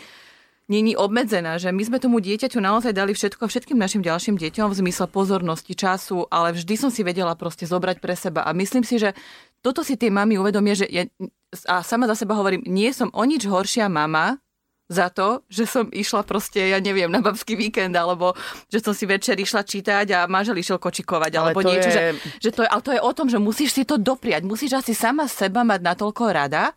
není 0.70 0.96
obmedzená, 0.96 1.60
že 1.60 1.68
my 1.68 1.82
sme 1.84 1.98
tomu 2.00 2.22
dieťaťu 2.22 2.56
naozaj 2.56 2.96
dali 2.96 3.12
všetko 3.12 3.44
všetkým 3.44 3.76
našim 3.76 4.00
ďalším 4.00 4.40
deťom 4.40 4.72
v 4.72 4.78
zmysle 4.80 5.04
pozornosti, 5.10 5.76
času, 5.76 6.24
ale 6.32 6.56
vždy 6.56 6.74
som 6.80 6.88
si 6.88 7.04
vedela 7.04 7.36
proste 7.36 7.68
zobrať 7.68 8.00
pre 8.00 8.16
seba. 8.16 8.46
A 8.46 8.56
myslím 8.56 8.80
si, 8.80 8.96
že 8.96 9.12
toto 9.60 9.84
si 9.84 10.00
tie 10.00 10.08
mamy 10.08 10.40
uvedomia, 10.40 10.72
že 10.72 10.86
ja, 10.88 11.04
a 11.68 11.84
sama 11.84 12.08
za 12.08 12.16
seba 12.16 12.38
hovorím, 12.38 12.64
nie 12.64 12.88
som 12.94 13.12
o 13.12 13.22
nič 13.26 13.44
horšia 13.44 13.92
mama, 13.92 14.40
za 14.92 15.08
to, 15.08 15.42
že 15.48 15.64
som 15.64 15.88
išla 15.88 16.22
proste, 16.28 16.60
ja 16.60 16.78
neviem, 16.78 17.08
na 17.08 17.24
babský 17.24 17.56
víkend, 17.56 17.96
alebo 17.96 18.36
že 18.68 18.84
som 18.84 18.92
si 18.92 19.08
večer 19.08 19.40
išla 19.40 19.64
čítať 19.64 20.06
a 20.12 20.18
manžel 20.28 20.60
išiel 20.60 20.76
kočikovať, 20.76 21.32
ale 21.34 21.50
alebo 21.56 21.64
niečo. 21.64 21.88
Je... 21.88 21.96
Že, 21.96 22.02
že 22.38 22.50
to 22.52 22.60
je, 22.62 22.68
ale 22.68 22.82
to 22.84 22.92
je 22.92 23.00
o 23.00 23.12
tom, 23.16 23.26
že 23.32 23.38
musíš 23.40 23.72
si 23.72 23.82
to 23.88 23.96
dopriať. 23.96 24.44
Musíš 24.44 24.76
asi 24.76 24.92
sama 24.92 25.24
seba 25.26 25.64
mať 25.64 25.80
natoľko 25.80 26.22
rada, 26.28 26.76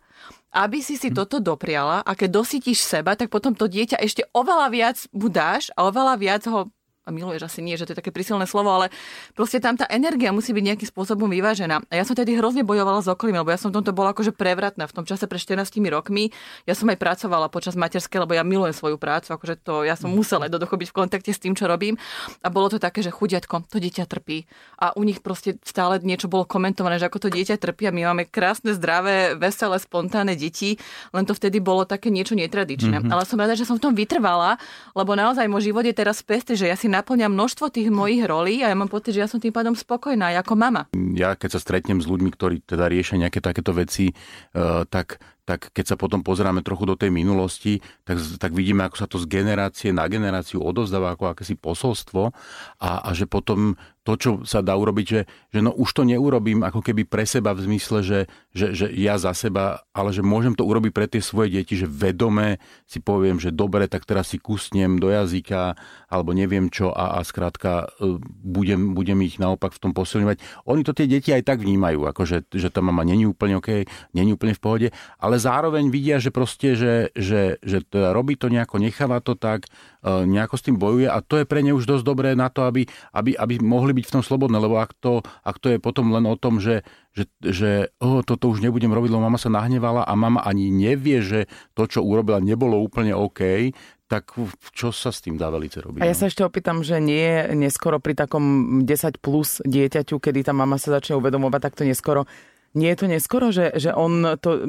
aby 0.56 0.80
si 0.80 0.96
si 0.96 1.12
hm. 1.12 1.16
toto 1.20 1.36
dopriala 1.38 2.00
a 2.00 2.16
keď 2.16 2.40
dosytíš 2.40 2.80
seba, 2.80 3.12
tak 3.12 3.28
potom 3.28 3.52
to 3.52 3.68
dieťa 3.68 4.00
ešte 4.00 4.24
oveľa 4.32 4.66
viac 4.72 4.98
mu 5.12 5.28
dáš 5.28 5.68
a 5.76 5.84
oveľa 5.84 6.14
viac 6.16 6.42
ho 6.48 6.72
a 7.06 7.14
miluješ 7.14 7.46
asi 7.46 7.62
nie, 7.62 7.78
že 7.78 7.86
to 7.86 7.94
je 7.94 8.02
také 8.02 8.10
prísilné 8.10 8.50
slovo, 8.50 8.74
ale 8.74 8.90
proste 9.38 9.62
tam 9.62 9.78
tá 9.78 9.86
energia 9.86 10.34
musí 10.34 10.50
byť 10.50 10.64
nejakým 10.74 10.88
spôsobom 10.90 11.30
vyvážená. 11.30 11.86
A 11.86 11.94
ja 11.94 12.02
som 12.02 12.18
tedy 12.18 12.34
hrozne 12.34 12.66
bojovala 12.66 12.98
s 12.98 13.06
okolím, 13.06 13.38
lebo 13.38 13.54
ja 13.54 13.58
som 13.62 13.70
v 13.70 13.78
tomto 13.78 13.94
bola 13.94 14.10
akože 14.10 14.34
prevratná. 14.34 14.90
V 14.90 14.94
tom 14.98 15.06
čase 15.06 15.30
pre 15.30 15.38
14 15.38 15.70
rokmi 15.86 16.34
ja 16.66 16.74
som 16.74 16.90
aj 16.90 16.98
pracovala 16.98 17.46
počas 17.46 17.78
materskej, 17.78 18.26
lebo 18.26 18.34
ja 18.34 18.42
milujem 18.42 18.74
svoju 18.74 18.98
prácu, 18.98 19.38
akože 19.38 19.54
to 19.62 19.86
ja 19.86 19.94
som 19.94 20.10
musela 20.10 20.50
jednoducho 20.50 20.74
byť 20.74 20.88
v 20.90 20.96
kontakte 20.98 21.30
s 21.30 21.38
tým, 21.38 21.54
čo 21.54 21.70
robím. 21.70 21.94
A 22.42 22.50
bolo 22.50 22.66
to 22.66 22.82
také, 22.82 23.06
že 23.06 23.14
chudiatko, 23.14 23.70
to 23.70 23.78
dieťa 23.78 24.10
trpí. 24.10 24.50
A 24.82 24.90
u 24.98 25.06
nich 25.06 25.22
proste 25.22 25.62
stále 25.62 26.02
niečo 26.02 26.26
bolo 26.26 26.42
komentované, 26.42 26.98
že 26.98 27.06
ako 27.06 27.22
to 27.22 27.28
dieťa 27.30 27.62
trpí 27.62 27.86
a 27.86 27.94
my 27.94 28.02
máme 28.10 28.26
krásne, 28.26 28.74
zdravé, 28.74 29.38
veselé, 29.38 29.78
spontánne 29.78 30.34
deti, 30.34 30.74
len 31.14 31.22
to 31.22 31.38
vtedy 31.38 31.62
bolo 31.62 31.86
také 31.86 32.10
niečo 32.10 32.34
netradičné. 32.34 32.98
Mm-hmm. 32.98 33.12
Ale 33.14 33.22
som 33.22 33.38
rada, 33.38 33.54
že 33.54 33.62
som 33.62 33.78
v 33.78 33.84
tom 33.86 33.94
vytrvala, 33.94 34.58
lebo 34.98 35.14
naozaj 35.14 35.46
môj 35.46 35.70
život 35.70 35.86
je 35.86 35.94
teraz 35.94 36.18
pestý, 36.24 36.58
že 36.58 36.66
ja 36.66 36.74
si 36.74 36.90
naplňam 36.96 37.32
množstvo 37.36 37.68
tých 37.68 37.92
mojich 37.92 38.24
rolí 38.24 38.64
a 38.64 38.72
ja 38.72 38.76
mám 38.76 38.88
pocit, 38.88 39.16
že 39.16 39.22
ja 39.24 39.28
som 39.28 39.36
tým 39.36 39.52
pádom 39.52 39.76
spokojná 39.76 40.32
ako 40.40 40.54
mama. 40.56 40.82
Ja 41.12 41.36
keď 41.36 41.56
sa 41.56 41.60
stretnem 41.60 42.00
s 42.00 42.08
ľuďmi, 42.08 42.32
ktorí 42.32 42.64
teda 42.64 42.88
riešia 42.88 43.20
nejaké 43.20 43.44
takéto 43.44 43.76
veci, 43.76 44.12
uh, 44.12 44.88
tak 44.88 45.20
tak 45.46 45.70
keď 45.70 45.94
sa 45.94 45.96
potom 45.96 46.26
pozeráme 46.26 46.66
trochu 46.66 46.90
do 46.90 46.98
tej 46.98 47.14
minulosti, 47.14 47.78
tak, 48.02 48.18
tak 48.42 48.50
vidíme, 48.50 48.82
ako 48.82 48.96
sa 48.98 49.06
to 49.06 49.22
z 49.22 49.30
generácie 49.30 49.94
na 49.94 50.10
generáciu 50.10 50.58
odozdáva 50.58 51.14
ako 51.14 51.30
akési 51.30 51.54
posolstvo 51.54 52.34
a, 52.82 52.90
a 53.06 53.08
že 53.14 53.30
potom 53.30 53.78
to, 54.02 54.18
čo 54.18 54.30
sa 54.42 54.58
dá 54.58 54.74
urobiť, 54.74 55.06
že, 55.06 55.20
že 55.54 55.60
no 55.62 55.70
už 55.70 55.90
to 55.94 56.02
neurobím 56.02 56.66
ako 56.66 56.82
keby 56.82 57.06
pre 57.06 57.22
seba 57.22 57.54
v 57.54 57.62
zmysle, 57.62 58.02
že, 58.02 58.18
že, 58.56 58.72
že 58.72 58.86
ja 58.96 59.20
za 59.20 59.36
seba, 59.36 59.84
ale 59.92 60.16
že 60.16 60.24
môžem 60.24 60.56
to 60.56 60.64
urobiť 60.64 60.92
pre 60.96 61.04
tie 61.04 61.20
svoje 61.20 61.60
deti, 61.60 61.76
že 61.76 61.84
vedome 61.84 62.56
si 62.88 63.04
poviem, 63.04 63.36
že 63.36 63.52
dobre, 63.52 63.84
tak 63.84 64.08
teraz 64.08 64.32
si 64.32 64.40
kusnem 64.40 64.96
do 64.96 65.12
jazyka 65.12 65.76
alebo 66.08 66.32
neviem 66.32 66.72
čo 66.72 66.88
a, 66.88 67.20
a 67.20 67.20
skrátka 67.20 67.92
e, 68.00 68.16
budem, 68.24 68.96
budem 68.96 69.20
ich 69.20 69.36
naopak 69.36 69.76
v 69.76 69.82
tom 69.84 69.92
posilňovať. 69.92 70.40
Oni 70.64 70.80
to 70.80 70.96
tie 70.96 71.04
deti 71.04 71.36
aj 71.36 71.44
tak 71.44 71.60
vnímajú, 71.60 72.08
ako 72.08 72.24
že, 72.24 72.48
že 72.48 72.72
tá 72.72 72.80
mama 72.80 73.04
není 73.04 73.28
úplne 73.28 73.60
OK, 73.60 73.84
není 74.16 74.32
úplne 74.32 74.56
v 74.56 74.62
pohode, 74.64 74.88
ale 75.20 75.36
zároveň 75.36 75.92
vidia, 75.92 76.16
že 76.16 76.32
proste, 76.32 76.72
že, 76.72 77.12
že, 77.12 77.60
že 77.60 77.84
teda 77.84 78.16
robí 78.16 78.40
to 78.40 78.48
nejako, 78.48 78.80
necháva 78.80 79.20
to 79.20 79.36
tak, 79.36 79.68
e, 80.00 80.24
nejako 80.24 80.56
s 80.56 80.64
tým 80.64 80.80
bojuje 80.80 81.12
a 81.12 81.20
to 81.20 81.44
je 81.44 81.44
pre 81.44 81.60
ne 81.60 81.76
už 81.76 81.84
dosť 81.84 82.04
dobré 82.08 82.32
na 82.32 82.48
to, 82.48 82.64
aby, 82.64 82.88
aby, 83.12 83.36
aby 83.36 83.60
mohli 83.60 83.92
byť 83.92 84.04
v 84.08 84.14
tom 84.16 84.22
slobodné, 84.24 84.56
lebo 84.56 84.80
ak 84.80 84.96
to, 84.96 85.20
ak 85.44 85.60
to 85.60 85.76
je 85.76 85.78
potom 85.82 86.08
len 86.08 86.24
o 86.24 86.40
tom, 86.40 86.56
že, 86.56 86.80
že, 87.16 87.24
že 87.40 87.70
oh, 88.04 88.20
toto 88.20 88.52
už 88.52 88.60
nebudem 88.60 88.92
robiť, 88.92 89.08
lebo 89.08 89.24
mama 89.24 89.40
sa 89.40 89.48
nahnevala 89.48 90.04
a 90.04 90.12
mama 90.12 90.44
ani 90.44 90.68
nevie, 90.68 91.24
že 91.24 91.48
to, 91.72 91.88
čo 91.88 92.04
urobila, 92.04 92.44
nebolo 92.44 92.76
úplne 92.76 93.16
OK, 93.16 93.72
tak 94.06 94.36
čo 94.70 94.94
sa 94.94 95.10
s 95.10 95.24
tým 95.24 95.34
dá 95.40 95.50
velice 95.50 95.80
robiť? 95.80 96.04
A 96.04 96.06
ja 96.06 96.14
no? 96.14 96.20
sa 96.20 96.28
ešte 96.28 96.44
opýtam, 96.44 96.84
že 96.84 97.00
nie 97.00 97.24
je 97.24 97.56
neskoro 97.56 97.98
pri 97.98 98.14
takom 98.14 98.44
10 98.84 99.18
plus 99.18 99.64
dieťaťu, 99.64 100.20
kedy 100.20 100.46
tá 100.46 100.52
mama 100.52 100.76
sa 100.76 100.94
začne 101.00 101.18
uvedomovať 101.18 101.60
takto 101.72 101.82
neskoro, 101.82 102.28
nie 102.76 102.92
je 102.92 102.98
to 103.00 103.06
neskoro, 103.08 103.48
že, 103.48 103.72
že 103.80 103.90
on 103.96 104.36
to... 104.36 104.68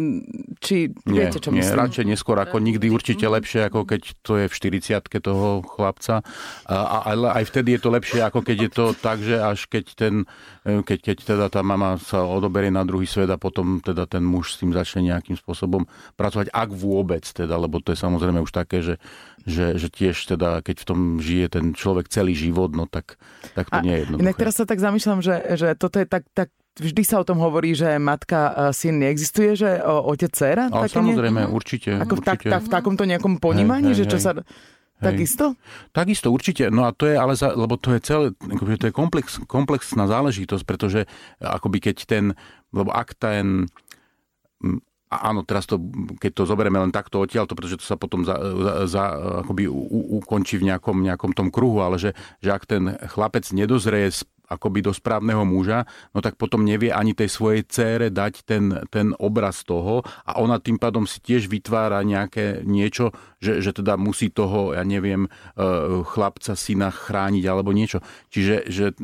Či 0.64 0.96
nie, 1.04 1.28
viete, 1.28 1.44
čo 1.44 1.52
nie, 1.52 1.60
myslím? 1.60 1.84
radšej 1.84 2.06
neskôr 2.08 2.40
ako 2.40 2.64
nikdy 2.64 2.88
určite 2.88 3.28
lepšie, 3.28 3.68
ako 3.68 3.84
keď 3.84 4.02
to 4.24 4.34
je 4.40 4.46
v 4.48 4.54
40 4.56 5.04
toho 5.20 5.60
chlapca. 5.68 6.24
A, 6.66 7.04
ale 7.04 7.36
aj 7.36 7.52
vtedy 7.52 7.76
je 7.76 7.82
to 7.84 7.90
lepšie, 7.92 8.24
ako 8.24 8.40
keď 8.42 8.58
je 8.64 8.72
to 8.72 8.86
tak, 8.96 9.20
že 9.20 9.36
až 9.36 9.68
keď 9.68 9.86
ten, 10.00 10.14
keď, 10.64 11.00
keď 11.04 11.18
teda 11.36 11.46
tá 11.52 11.60
mama 11.60 12.00
sa 12.00 12.24
odoberie 12.24 12.72
na 12.72 12.88
druhý 12.88 13.04
svet 13.04 13.28
a 13.28 13.36
potom 13.36 13.84
teda 13.84 14.08
ten 14.08 14.24
muž 14.24 14.56
s 14.56 14.64
tým 14.64 14.72
začne 14.72 15.12
nejakým 15.12 15.36
spôsobom 15.36 15.84
pracovať, 16.16 16.48
ak 16.56 16.70
vôbec 16.72 17.28
teda, 17.28 17.60
lebo 17.60 17.84
to 17.84 17.92
je 17.92 18.00
samozrejme 18.00 18.40
už 18.40 18.56
také, 18.56 18.80
že, 18.80 18.96
že, 19.44 19.76
že 19.76 19.92
tiež 19.92 20.16
teda, 20.16 20.64
keď 20.64 20.76
v 20.84 20.86
tom 20.88 21.00
žije 21.20 21.60
ten 21.60 21.66
človek 21.76 22.08
celý 22.08 22.32
život, 22.32 22.72
no 22.72 22.88
tak, 22.88 23.20
tak 23.52 23.68
to 23.68 23.80
a 23.80 23.84
nie 23.84 24.00
je 24.00 24.00
jednoduché. 24.08 24.24
Inak 24.24 24.38
teraz 24.40 24.56
sa 24.56 24.64
tak 24.64 24.80
zamýšľam, 24.80 25.20
že, 25.20 25.36
že 25.60 25.68
toto 25.76 26.00
je 26.00 26.08
tak, 26.08 26.24
tak 26.32 26.50
vždy 26.78 27.02
sa 27.04 27.20
o 27.22 27.26
tom 27.26 27.42
hovorí, 27.42 27.74
že 27.74 27.98
matka, 27.98 28.72
syn 28.72 29.02
neexistuje, 29.02 29.58
že 29.58 29.70
otec, 29.84 30.32
dcera? 30.32 30.70
Ale 30.70 30.88
samozrejme, 30.88 31.46
nie? 31.46 31.52
určite. 31.52 31.98
Ako 31.98 32.22
určite. 32.22 32.24
V, 32.24 32.30
tak, 32.30 32.40
tak, 32.46 32.62
v 32.66 32.70
takomto 32.70 33.04
nejakom 33.04 33.42
ponímaní, 33.42 33.92
hej, 33.92 33.96
hej, 33.96 34.00
že 34.06 34.12
čo 34.12 34.18
hej. 34.22 34.26
sa... 34.26 34.32
Hej. 34.98 35.14
Takisto? 35.14 35.46
Takisto, 35.94 36.34
určite. 36.34 36.74
No 36.74 36.90
a 36.90 36.90
to 36.90 37.06
je 37.06 37.14
ale, 37.14 37.38
za, 37.38 37.54
lebo 37.54 37.78
to 37.78 37.94
je 37.94 38.02
celé, 38.02 38.26
akože 38.34 38.82
to 38.82 38.86
je 38.90 38.94
komplex, 38.94 39.38
komplexná 39.46 40.10
záležitosť, 40.10 40.64
pretože 40.66 41.06
akoby 41.38 41.78
keď 41.86 41.98
ten, 42.10 42.26
lebo 42.74 42.90
ak 42.90 43.14
ten, 43.14 43.70
áno, 45.14 45.46
teraz 45.46 45.70
to, 45.70 45.78
keď 46.20 46.32
to 46.34 46.44
zoberieme 46.50 46.82
len 46.82 46.90
takto 46.90 47.24
odtiaľto, 47.24 47.54
pretože 47.54 47.78
to 47.78 47.86
sa 47.86 47.94
potom 47.94 48.26
za, 48.26 48.36
za, 48.42 48.74
za, 48.90 49.04
akoby 49.46 49.70
u, 49.70 50.18
ukončí 50.18 50.60
v 50.60 50.74
nejakom, 50.74 51.00
nejakom 51.06 51.32
tom 51.32 51.54
kruhu, 51.54 51.86
ale 51.86 52.02
že, 52.02 52.12
že 52.42 52.52
ak 52.52 52.66
ten 52.66 52.98
chlapec 53.08 53.48
nedozrie 53.54 54.10
akoby 54.48 54.80
do 54.84 54.96
správneho 54.96 55.44
muža, 55.44 55.84
no 56.16 56.24
tak 56.24 56.40
potom 56.40 56.64
nevie 56.64 56.90
ani 56.90 57.12
tej 57.12 57.30
svojej 57.30 57.64
cére 57.68 58.08
dať 58.08 58.34
ten, 58.48 58.72
ten 58.88 59.12
obraz 59.20 59.68
toho 59.68 60.02
a 60.24 60.40
ona 60.40 60.58
tým 60.58 60.80
pádom 60.80 61.04
si 61.04 61.20
tiež 61.20 61.52
vytvára 61.52 62.00
nejaké 62.08 62.64
niečo, 62.64 63.12
že, 63.44 63.60
že 63.60 63.76
teda 63.76 64.00
musí 64.00 64.32
toho, 64.32 64.72
ja 64.74 64.88
neviem, 64.88 65.28
e, 65.28 65.30
chlapca, 66.08 66.56
syna 66.56 66.90
chrániť 66.90 67.44
alebo 67.44 67.76
niečo. 67.76 68.00
Čiže 68.32 68.56
že 68.72 68.96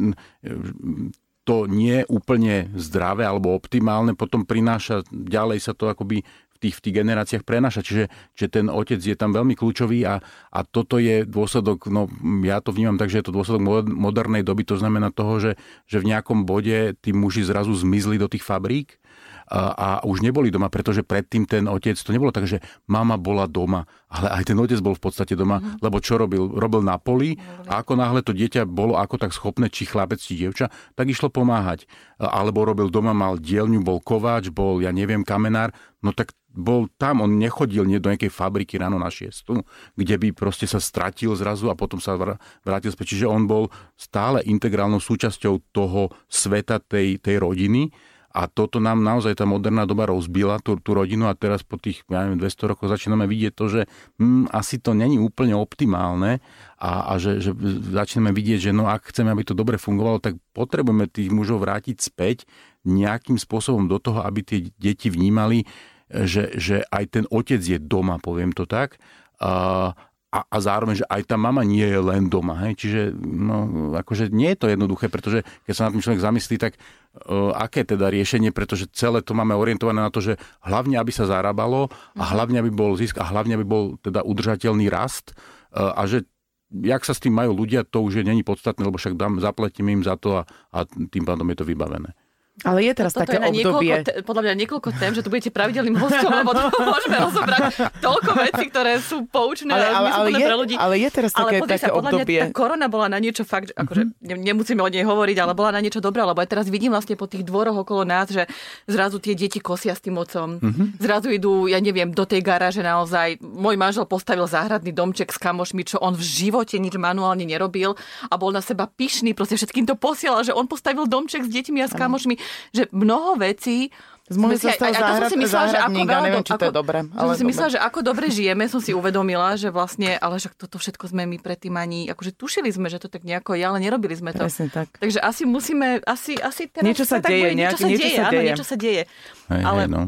to 1.44 1.68
nie 1.68 2.04
je 2.04 2.08
úplne 2.08 2.72
zdravé 2.80 3.28
alebo 3.28 3.52
optimálne, 3.52 4.16
potom 4.16 4.48
prináša, 4.48 5.04
ďalej 5.12 5.60
sa 5.60 5.76
to 5.76 5.92
akoby 5.92 6.24
tých, 6.64 6.76
v 6.80 6.84
tých 6.88 6.96
generáciách 7.04 7.44
prenaša. 7.44 7.84
Čiže, 7.84 8.08
čiže 8.40 8.50
ten 8.50 8.66
otec 8.72 9.04
je 9.04 9.16
tam 9.20 9.36
veľmi 9.36 9.60
kľúčový 9.60 10.08
a, 10.08 10.24
a 10.50 10.60
toto 10.64 10.96
je 10.98 11.28
dôsledok, 11.28 11.92
no 11.92 12.08
ja 12.48 12.64
to 12.64 12.72
vnímam 12.72 12.96
tak, 12.96 13.12
že 13.12 13.20
je 13.20 13.28
to 13.28 13.36
dôsledok 13.36 13.84
modernej 13.92 14.48
doby, 14.48 14.64
to 14.64 14.80
znamená 14.80 15.12
toho, 15.12 15.44
že, 15.44 15.52
že 15.86 16.00
v 16.00 16.16
nejakom 16.16 16.48
bode 16.48 16.96
tí 17.04 17.12
muži 17.12 17.44
zrazu 17.44 17.76
zmizli 17.76 18.16
do 18.16 18.32
tých 18.32 18.48
fabrík 18.48 19.04
a, 19.48 19.76
a 19.76 19.90
už 20.08 20.24
neboli 20.24 20.50
doma, 20.50 20.72
pretože 20.72 21.04
predtým 21.04 21.44
ten 21.44 21.68
otec, 21.68 22.00
to 22.00 22.16
nebolo 22.16 22.32
tak, 22.32 22.48
že 22.48 22.64
mama 22.88 23.20
bola 23.20 23.46
doma, 23.46 23.84
ale 24.08 24.32
aj 24.32 24.44
ten 24.50 24.58
otec 24.58 24.80
bol 24.80 24.96
v 24.96 25.04
podstate 25.04 25.36
doma, 25.36 25.60
mm-hmm. 25.60 25.84
lebo 25.84 25.98
čo 26.00 26.16
robil? 26.16 26.48
Robil 26.48 26.82
na 26.82 26.96
poli 26.96 27.36
a 27.68 27.84
ako 27.84 28.00
náhle 28.00 28.24
to 28.24 28.32
dieťa 28.32 28.64
bolo 28.64 28.96
ako 28.96 29.20
tak 29.20 29.36
schopné, 29.36 29.68
či 29.68 29.84
chlapec, 29.84 30.24
či 30.24 30.40
dievča, 30.40 30.72
tak 30.96 31.06
išlo 31.12 31.28
pomáhať. 31.28 31.86
Alebo 32.18 32.64
robil 32.64 32.88
doma, 32.88 33.12
mal 33.12 33.36
dielňu, 33.36 33.84
bol 33.84 34.00
kováč, 34.00 34.48
bol, 34.48 34.80
ja 34.80 34.96
neviem, 34.96 35.28
kamenár, 35.28 35.76
no 36.00 36.16
tak 36.16 36.32
bol 36.54 36.86
tam, 37.02 37.26
on 37.26 37.42
nechodil 37.42 37.84
nie 37.84 37.98
do 37.98 38.14
nejakej 38.14 38.30
fabriky 38.30 38.78
ráno 38.78 39.02
na 39.02 39.10
šiestu, 39.10 39.66
kde 39.98 40.16
by 40.22 40.30
proste 40.38 40.70
sa 40.70 40.78
stratil 40.78 41.34
zrazu 41.34 41.74
a 41.74 41.76
potom 41.76 41.98
sa 41.98 42.14
vrátil 42.62 42.94
späť. 42.94 43.18
Čiže 43.18 43.28
on 43.28 43.50
bol 43.50 43.74
stále 43.98 44.46
integrálnou 44.46 45.02
súčasťou 45.02 45.74
toho 45.74 46.14
sveta 46.30 46.78
tej, 46.78 47.18
tej 47.18 47.42
rodiny. 47.42 47.90
A 48.34 48.50
toto 48.50 48.82
nám 48.82 49.06
naozaj 49.06 49.38
tá 49.38 49.46
moderná 49.46 49.86
doba 49.86 50.10
rozbila, 50.10 50.58
tú, 50.58 50.74
tú 50.82 50.98
rodinu. 50.98 51.30
A 51.30 51.38
teraz 51.38 51.62
po 51.62 51.78
tých 51.78 52.02
ja 52.10 52.26
neviem, 52.26 52.42
200 52.42 52.66
rokoch 52.74 52.90
začíname 52.90 53.30
vidieť 53.30 53.54
to, 53.54 53.66
že 53.70 53.82
hm, 54.18 54.50
asi 54.50 54.82
to 54.82 54.98
není 54.98 55.22
úplne 55.22 55.54
optimálne. 55.54 56.42
A, 56.82 57.14
a 57.14 57.22
že, 57.22 57.46
že 57.46 57.54
začneme 57.94 58.34
vidieť, 58.34 58.70
že 58.70 58.72
no 58.74 58.90
ak 58.90 59.14
chceme, 59.14 59.30
aby 59.30 59.46
to 59.46 59.54
dobre 59.54 59.78
fungovalo, 59.78 60.18
tak 60.18 60.42
potrebujeme 60.58 61.06
tých 61.06 61.30
mužov 61.30 61.62
vrátiť 61.62 61.98
späť 62.02 62.50
nejakým 62.90 63.38
spôsobom 63.38 63.86
do 63.86 64.02
toho, 64.02 64.26
aby 64.26 64.42
tie 64.42 64.60
deti 64.82 65.14
vnímali, 65.14 65.70
že, 66.14 66.54
že 66.56 66.86
aj 66.94 67.04
ten 67.10 67.26
otec 67.34 67.60
je 67.60 67.82
doma, 67.82 68.22
poviem 68.22 68.54
to 68.54 68.70
tak. 68.70 69.02
A, 69.42 69.92
a, 70.34 70.40
a 70.50 70.58
zároveň, 70.58 71.06
že 71.06 71.10
aj 71.10 71.30
tá 71.30 71.38
mama 71.38 71.62
nie 71.62 71.86
je 71.86 72.02
len 72.02 72.26
doma. 72.26 72.58
Hej? 72.66 72.74
Čiže 72.82 73.02
no, 73.22 73.94
akože 73.94 74.34
nie 74.34 74.54
je 74.54 74.66
to 74.66 74.68
jednoduché, 74.70 75.06
pretože 75.10 75.46
keď 75.70 75.74
sa 75.74 75.86
na 75.86 75.94
tým 75.94 76.02
človek 76.02 76.26
zamyslí, 76.26 76.56
tak 76.58 76.74
uh, 76.78 77.54
aké 77.54 77.86
teda 77.86 78.10
riešenie, 78.10 78.50
pretože 78.50 78.90
celé 78.90 79.22
to 79.22 79.38
máme 79.38 79.54
orientované 79.54 80.02
na 80.02 80.10
to, 80.10 80.26
že 80.26 80.42
hlavne, 80.66 80.98
aby 80.98 81.14
sa 81.14 81.30
zarábalo 81.30 81.94
a 82.18 82.24
hlavne, 82.34 82.66
aby 82.66 82.74
bol 82.74 82.98
zisk 82.98 83.22
a 83.22 83.30
hlavne, 83.30 83.62
aby 83.62 83.66
bol 83.66 84.02
teda 84.02 84.26
udržateľný 84.26 84.90
rast 84.90 85.38
uh, 85.78 85.94
a 85.94 86.10
že 86.10 86.26
jak 86.74 87.06
sa 87.06 87.14
s 87.14 87.22
tým 87.22 87.38
majú 87.38 87.54
ľudia, 87.54 87.86
to 87.86 88.02
už 88.02 88.22
je 88.22 88.24
není 88.26 88.42
podstatné, 88.42 88.82
lebo 88.82 88.98
však 88.98 89.14
dám, 89.14 89.38
zapletím 89.38 89.94
im 89.94 90.02
za 90.02 90.18
to 90.18 90.42
a, 90.42 90.50
a 90.74 90.90
tým 90.90 91.22
pádom 91.22 91.46
je 91.54 91.58
to 91.62 91.70
vybavené. 91.70 92.18
Ale 92.62 92.86
je 92.86 92.94
teraz 92.94 93.18
Toto 93.18 93.26
také 93.26 93.42
je 93.42 93.66
obdobie... 93.66 93.94
Te, 94.06 94.22
podľa 94.22 94.42
mňa 94.46 94.54
niekoľko 94.62 94.90
tém, 95.02 95.12
že 95.18 95.26
tu 95.26 95.34
budete 95.34 95.50
pravidelným 95.50 95.98
hostom, 95.98 96.30
lebo 96.30 96.54
to 96.54 96.70
môžeme 96.94 97.18
rozobrať 97.18 97.62
toľko 97.98 98.32
vecí, 98.46 98.64
ktoré 98.70 99.02
sú 99.02 99.26
poučné 99.26 99.74
ale, 99.74 99.90
ale, 99.90 100.10
ale 100.14 100.30
je, 100.38 100.46
pre 100.46 100.56
ľudí. 100.62 100.76
Ale 100.78 100.96
je 101.02 101.10
teraz 101.10 101.34
také, 101.34 101.66
ale 101.66 101.66
také 101.66 101.90
sa, 101.90 101.98
obdobie... 101.98 102.38
Mňa, 102.38 102.54
tá 102.54 102.54
korona 102.54 102.86
bola 102.86 103.10
na 103.10 103.18
niečo 103.18 103.42
fakt, 103.42 103.74
akože 103.74 104.06
mm-hmm. 104.06 104.38
nemusíme 104.46 104.86
o 104.86 104.90
nej 104.94 105.02
hovoriť, 105.02 105.38
ale 105.42 105.58
bola 105.58 105.74
na 105.74 105.82
niečo 105.82 105.98
dobré, 105.98 106.22
lebo 106.22 106.38
aj 106.46 106.50
teraz 106.54 106.70
vidím 106.70 106.94
vlastne 106.94 107.18
po 107.18 107.26
tých 107.26 107.42
dvoroch 107.42 107.74
okolo 107.74 108.06
nás, 108.06 108.30
že 108.30 108.46
zrazu 108.86 109.18
tie 109.18 109.34
deti 109.34 109.58
kosia 109.58 109.98
s 109.98 110.06
tým 110.06 110.22
ocom. 110.22 110.62
Mm-hmm. 110.62 111.02
Zrazu 111.02 111.34
idú, 111.34 111.66
ja 111.66 111.82
neviem, 111.82 112.14
do 112.14 112.22
tej 112.22 112.46
garáže 112.46 112.86
naozaj. 112.86 113.42
Môj 113.42 113.82
manžel 113.82 114.06
postavil 114.06 114.46
záhradný 114.46 114.94
domček 114.94 115.34
s 115.34 115.42
kamošmi, 115.42 115.90
čo 115.90 115.98
on 115.98 116.14
v 116.14 116.22
živote 116.22 116.78
nič 116.78 117.02
manuálne 117.02 117.50
nerobil 117.50 117.98
a 118.30 118.38
bol 118.38 118.54
na 118.54 118.62
seba 118.62 118.86
pyšný, 118.86 119.34
proste 119.34 119.58
všetkým 119.58 119.90
to 119.90 119.98
posielal, 119.98 120.46
že 120.46 120.54
on 120.54 120.70
postavil 120.70 121.10
domček 121.10 121.44
s 121.44 121.50
deťmi 121.50 121.82
a 121.82 121.90
s 121.90 121.98
kamošmi 121.98 122.43
že 122.76 122.90
mnoho 122.94 123.38
vecí 123.40 123.94
z 124.32 124.40
môjho 124.40 124.56
sa 124.56 124.72
stal 124.72 124.96
záhrad, 124.96 125.28
som 125.28 125.36
si 125.36 125.40
myslela, 125.44 125.68
že 125.68 125.80
ako 125.84 126.00
veľa, 126.08 126.24
neviem, 126.24 126.46
či 126.48 126.54
to 126.56 126.66
je 126.72 126.76
dobré. 126.76 127.00
Ale 127.12 127.28
som 127.36 127.40
si 127.44 127.48
myslela, 127.52 127.70
že 127.76 127.80
ako 127.84 128.00
dobre 128.08 128.26
žijeme, 128.32 128.64
som 128.72 128.80
si 128.80 128.96
uvedomila, 128.96 129.60
že 129.60 129.68
vlastne, 129.68 130.16
ale 130.16 130.40
že 130.40 130.48
toto 130.56 130.80
všetko 130.80 131.12
sme 131.12 131.28
my 131.28 131.44
predtým 131.44 131.76
ani, 131.76 132.08
akože 132.08 132.32
tušili 132.32 132.72
sme, 132.72 132.88
že 132.88 133.04
to 133.04 133.12
tak 133.12 133.28
nejako 133.28 133.60
je, 133.60 133.64
ale 133.68 133.84
nerobili 133.84 134.16
sme 134.16 134.32
to. 134.32 134.48
Presne 134.48 134.72
tak. 134.72 134.96
Takže 134.96 135.20
asi 135.20 135.44
musíme, 135.44 136.00
asi, 136.08 136.40
asi 136.40 136.72
teraz... 136.72 136.88
Niečo 136.88 137.04
sa 137.04 137.20
deje, 137.20 137.52
niečo 137.52 137.76
sa 137.76 137.90
deje, 137.92 138.20
áno, 138.24 138.40
niečo 138.40 138.66
sa 138.66 138.76
deje. 138.80 139.04
Hej, 139.52 139.62
ale, 139.68 139.84
hej, 139.84 139.92
no. 139.92 140.02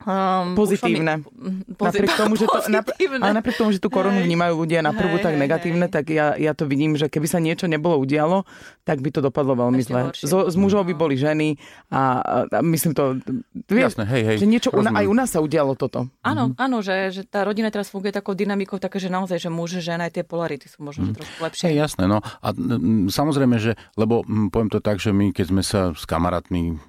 Um, 0.00 0.56
pozitívne. 0.56 1.20
Mi... 1.20 1.76
Pozit... 1.76 2.00
Napriek 2.00 2.16
tomu, 2.16 2.32
že 2.40 2.48
to, 2.48 2.56
pozitívne. 2.56 3.20
ale 3.20 3.36
napriek 3.36 3.56
tomu, 3.60 3.70
že 3.76 3.80
tú 3.84 3.92
koronu 3.92 4.24
vnímajú 4.24 4.56
ľudia 4.56 4.80
na 4.80 4.96
prvú 4.96 5.20
hej, 5.20 5.24
tak 5.28 5.34
negatívne, 5.36 5.86
hej. 5.88 5.92
tak 5.92 6.04
ja, 6.08 6.32
ja 6.40 6.56
to 6.56 6.64
vidím, 6.64 6.96
že 6.96 7.12
keby 7.12 7.28
sa 7.28 7.36
niečo 7.36 7.68
nebolo 7.68 8.00
udialo, 8.00 8.48
tak 8.88 9.04
by 9.04 9.12
to 9.12 9.20
dopadlo 9.20 9.52
veľmi 9.60 9.84
zle. 9.84 10.08
Z, 10.16 10.32
z 10.32 10.56
mužov 10.56 10.88
by 10.88 10.96
boli 10.96 11.20
ženy 11.20 11.60
a, 11.92 12.24
a 12.48 12.64
myslím 12.64 12.96
to... 12.96 13.20
Vieš, 13.68 13.92
Jasné, 13.92 14.04
hej, 14.08 14.22
hej, 14.24 14.36
že 14.40 14.48
niečo 14.48 14.72
u, 14.72 14.80
aj 14.80 15.04
u 15.04 15.12
nás 15.12 15.28
sa 15.28 15.44
udialo 15.44 15.76
toto. 15.76 16.08
Áno, 16.24 16.52
mhm. 16.52 16.56
áno, 16.56 16.80
že, 16.80 17.12
že 17.12 17.22
tá 17.28 17.44
rodina 17.44 17.68
teraz 17.68 17.92
funguje 17.92 18.16
takou 18.16 18.32
dynamikou, 18.32 18.80
také, 18.80 18.96
že 18.96 19.12
naozaj, 19.12 19.36
že 19.36 19.50
muž, 19.52 19.84
žena, 19.84 20.08
aj 20.08 20.16
tie 20.16 20.24
polarity 20.24 20.64
sú 20.64 20.80
možno 20.80 21.12
mm. 21.12 21.14
trošku 21.20 21.38
lepšie. 21.44 21.64
Hej, 21.70 21.76
jasné, 21.76 22.08
no. 22.08 22.24
A 22.24 22.48
m, 22.56 23.12
samozrejme, 23.12 23.60
že, 23.60 23.76
lebo 24.00 24.24
m, 24.24 24.48
poviem 24.48 24.72
to 24.72 24.80
tak, 24.80 24.96
že 24.96 25.12
my, 25.12 25.36
keď 25.36 25.46
sme 25.52 25.62
sa 25.62 25.92
s 25.92 26.08
kamarátmi 26.08 26.80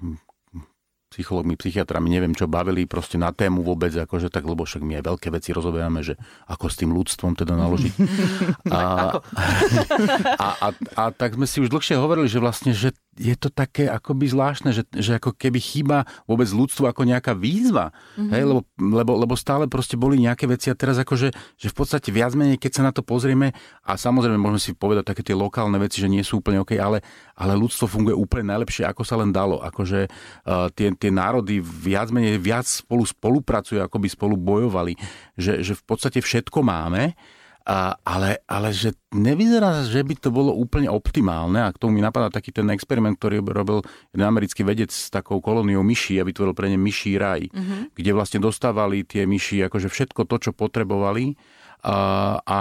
psychológmi, 1.12 1.60
psychiatrami, 1.60 2.08
neviem 2.08 2.32
čo, 2.32 2.48
bavili 2.48 2.88
proste 2.88 3.20
na 3.20 3.30
tému 3.30 3.60
vôbec, 3.60 3.92
akože 3.92 4.32
tak, 4.32 4.48
lebo 4.48 4.64
však 4.64 4.80
my 4.80 4.98
aj 4.98 5.04
veľké 5.12 5.28
veci 5.28 5.52
rozoberáme, 5.52 6.00
že 6.00 6.16
ako 6.48 6.66
s 6.72 6.76
tým 6.80 6.90
ľudstvom 6.96 7.36
teda 7.36 7.52
naložiť. 7.52 7.94
a, 8.72 8.80
a, 10.44 10.48
a, 10.56 10.68
a 10.72 11.02
tak 11.12 11.36
sme 11.36 11.44
si 11.44 11.60
už 11.60 11.68
dlhšie 11.68 12.00
hovorili, 12.00 12.32
že 12.32 12.40
vlastne, 12.40 12.72
že 12.72 12.96
je 13.12 13.36
to 13.36 13.52
také 13.52 13.92
akoby 13.92 14.24
zvláštne, 14.32 14.72
že, 14.72 14.88
že 14.96 15.20
ako 15.20 15.36
keby 15.36 15.60
chýba 15.60 16.08
vôbec 16.24 16.48
ľudstvu 16.48 16.88
ako 16.88 17.04
nejaká 17.04 17.36
výzva, 17.36 17.92
mm-hmm. 18.16 18.32
hej, 18.32 18.42
lebo, 18.48 18.60
lebo, 18.80 19.12
lebo 19.20 19.34
stále 19.36 19.68
proste 19.68 20.00
boli 20.00 20.16
nejaké 20.16 20.48
veci 20.48 20.72
a 20.72 20.78
teraz 20.78 20.96
akože, 20.96 21.28
že 21.60 21.68
v 21.68 21.76
podstate 21.76 22.08
viac 22.08 22.32
menej, 22.32 22.56
keď 22.56 22.72
sa 22.80 22.82
na 22.88 22.92
to 22.92 23.04
pozrieme 23.04 23.52
a 23.84 23.92
samozrejme 24.00 24.40
môžeme 24.40 24.60
si 24.64 24.72
povedať 24.72 25.12
také 25.12 25.20
tie 25.20 25.36
lokálne 25.36 25.76
veci, 25.76 26.00
že 26.00 26.08
nie 26.08 26.24
sú 26.24 26.40
úplne 26.40 26.64
OK, 26.64 26.72
ale, 26.80 27.04
ale 27.36 27.52
ľudstvo 27.52 27.84
funguje 27.84 28.16
úplne 28.16 28.48
najlepšie, 28.56 28.88
ako 28.88 29.04
sa 29.04 29.20
len 29.20 29.28
dalo, 29.28 29.60
akože 29.60 30.08
uh, 30.08 30.72
tie, 30.72 30.96
tie 30.96 31.12
národy 31.12 31.60
viac 31.60 32.08
menej 32.08 32.40
viac 32.40 32.64
spolu 32.64 33.04
spolupracujú, 33.04 33.84
ako 33.84 33.96
by 34.00 34.08
spolu 34.08 34.34
bojovali, 34.40 34.96
že, 35.36 35.60
že 35.60 35.76
v 35.76 35.84
podstate 35.84 36.24
všetko 36.24 36.64
máme, 36.64 37.12
a, 37.62 37.94
ale, 38.02 38.42
ale 38.50 38.74
že 38.74 38.98
nevyzerá, 39.14 39.86
že 39.86 40.02
by 40.02 40.14
to 40.18 40.34
bolo 40.34 40.50
úplne 40.50 40.90
optimálne. 40.90 41.62
A 41.62 41.70
k 41.70 41.78
tomu 41.78 41.98
mi 41.98 42.02
napadá 42.02 42.32
taký 42.32 42.50
ten 42.50 42.66
experiment, 42.74 43.14
ktorý 43.14 43.44
robil 43.44 43.86
jeden 44.10 44.26
americký 44.26 44.66
vedec 44.66 44.90
s 44.90 45.12
takou 45.12 45.38
kolóniou 45.38 45.86
myší 45.86 46.18
a 46.18 46.26
vytvoril 46.26 46.56
pre 46.56 46.66
ne 46.72 46.80
myší 46.80 47.20
raj, 47.20 47.46
mm-hmm. 47.46 47.94
kde 47.94 48.10
vlastne 48.10 48.42
dostávali 48.42 49.06
tie 49.06 49.28
myši 49.28 49.62
akože 49.70 49.86
všetko 49.86 50.26
to, 50.26 50.36
čo 50.48 50.50
potrebovali. 50.50 51.38
A, 51.86 52.38
a 52.42 52.60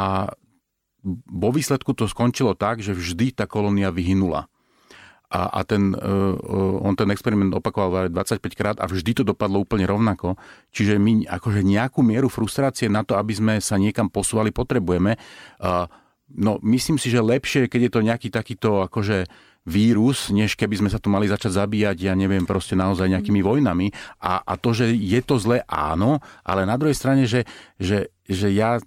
vo 1.30 1.50
výsledku 1.50 1.98
to 1.98 2.06
skončilo 2.06 2.54
tak, 2.54 2.86
že 2.86 2.94
vždy 2.94 3.34
tá 3.34 3.50
kolónia 3.50 3.90
vyhynula 3.90 4.51
a, 5.32 5.42
a 5.48 5.60
ten, 5.64 5.96
uh, 5.96 6.84
on 6.84 6.94
ten 7.00 7.08
experiment 7.10 7.56
opakoval 7.56 8.12
25 8.12 8.44
krát 8.60 8.78
a 8.84 8.86
vždy 8.86 9.12
to 9.16 9.24
dopadlo 9.24 9.64
úplne 9.64 9.88
rovnako. 9.88 10.36
Čiže 10.76 11.00
my 11.00 11.26
akože 11.32 11.64
nejakú 11.64 12.04
mieru 12.04 12.28
frustrácie 12.28 12.92
na 12.92 13.08
to, 13.08 13.16
aby 13.16 13.32
sme 13.32 13.54
sa 13.64 13.80
niekam 13.80 14.12
posúvali, 14.12 14.52
potrebujeme. 14.52 15.16
No 16.32 16.52
myslím 16.64 16.96
si, 16.96 17.12
že 17.12 17.24
lepšie, 17.24 17.68
keď 17.68 17.82
je 17.88 17.92
to 17.92 18.02
nejaký 18.08 18.28
takýto 18.32 18.84
akože 18.88 19.28
vírus, 19.62 20.34
než 20.34 20.58
keby 20.58 20.82
sme 20.82 20.90
sa 20.90 20.98
tu 20.98 21.14
mali 21.14 21.30
začať 21.30 21.54
zabíjať, 21.54 21.98
ja 22.02 22.14
neviem, 22.18 22.50
proste 22.50 22.74
naozaj 22.74 23.14
nejakými 23.14 23.46
vojnami. 23.46 23.94
A, 24.18 24.42
a 24.42 24.54
to, 24.58 24.74
že 24.74 24.90
je 24.90 25.22
to 25.22 25.38
zlé, 25.38 25.62
áno, 25.70 26.18
ale 26.42 26.66
na 26.66 26.82
druhej 26.82 26.98
strane, 26.98 27.30
že, 27.30 27.46
že, 27.78 28.10
že 28.26 28.50
ja 28.50 28.82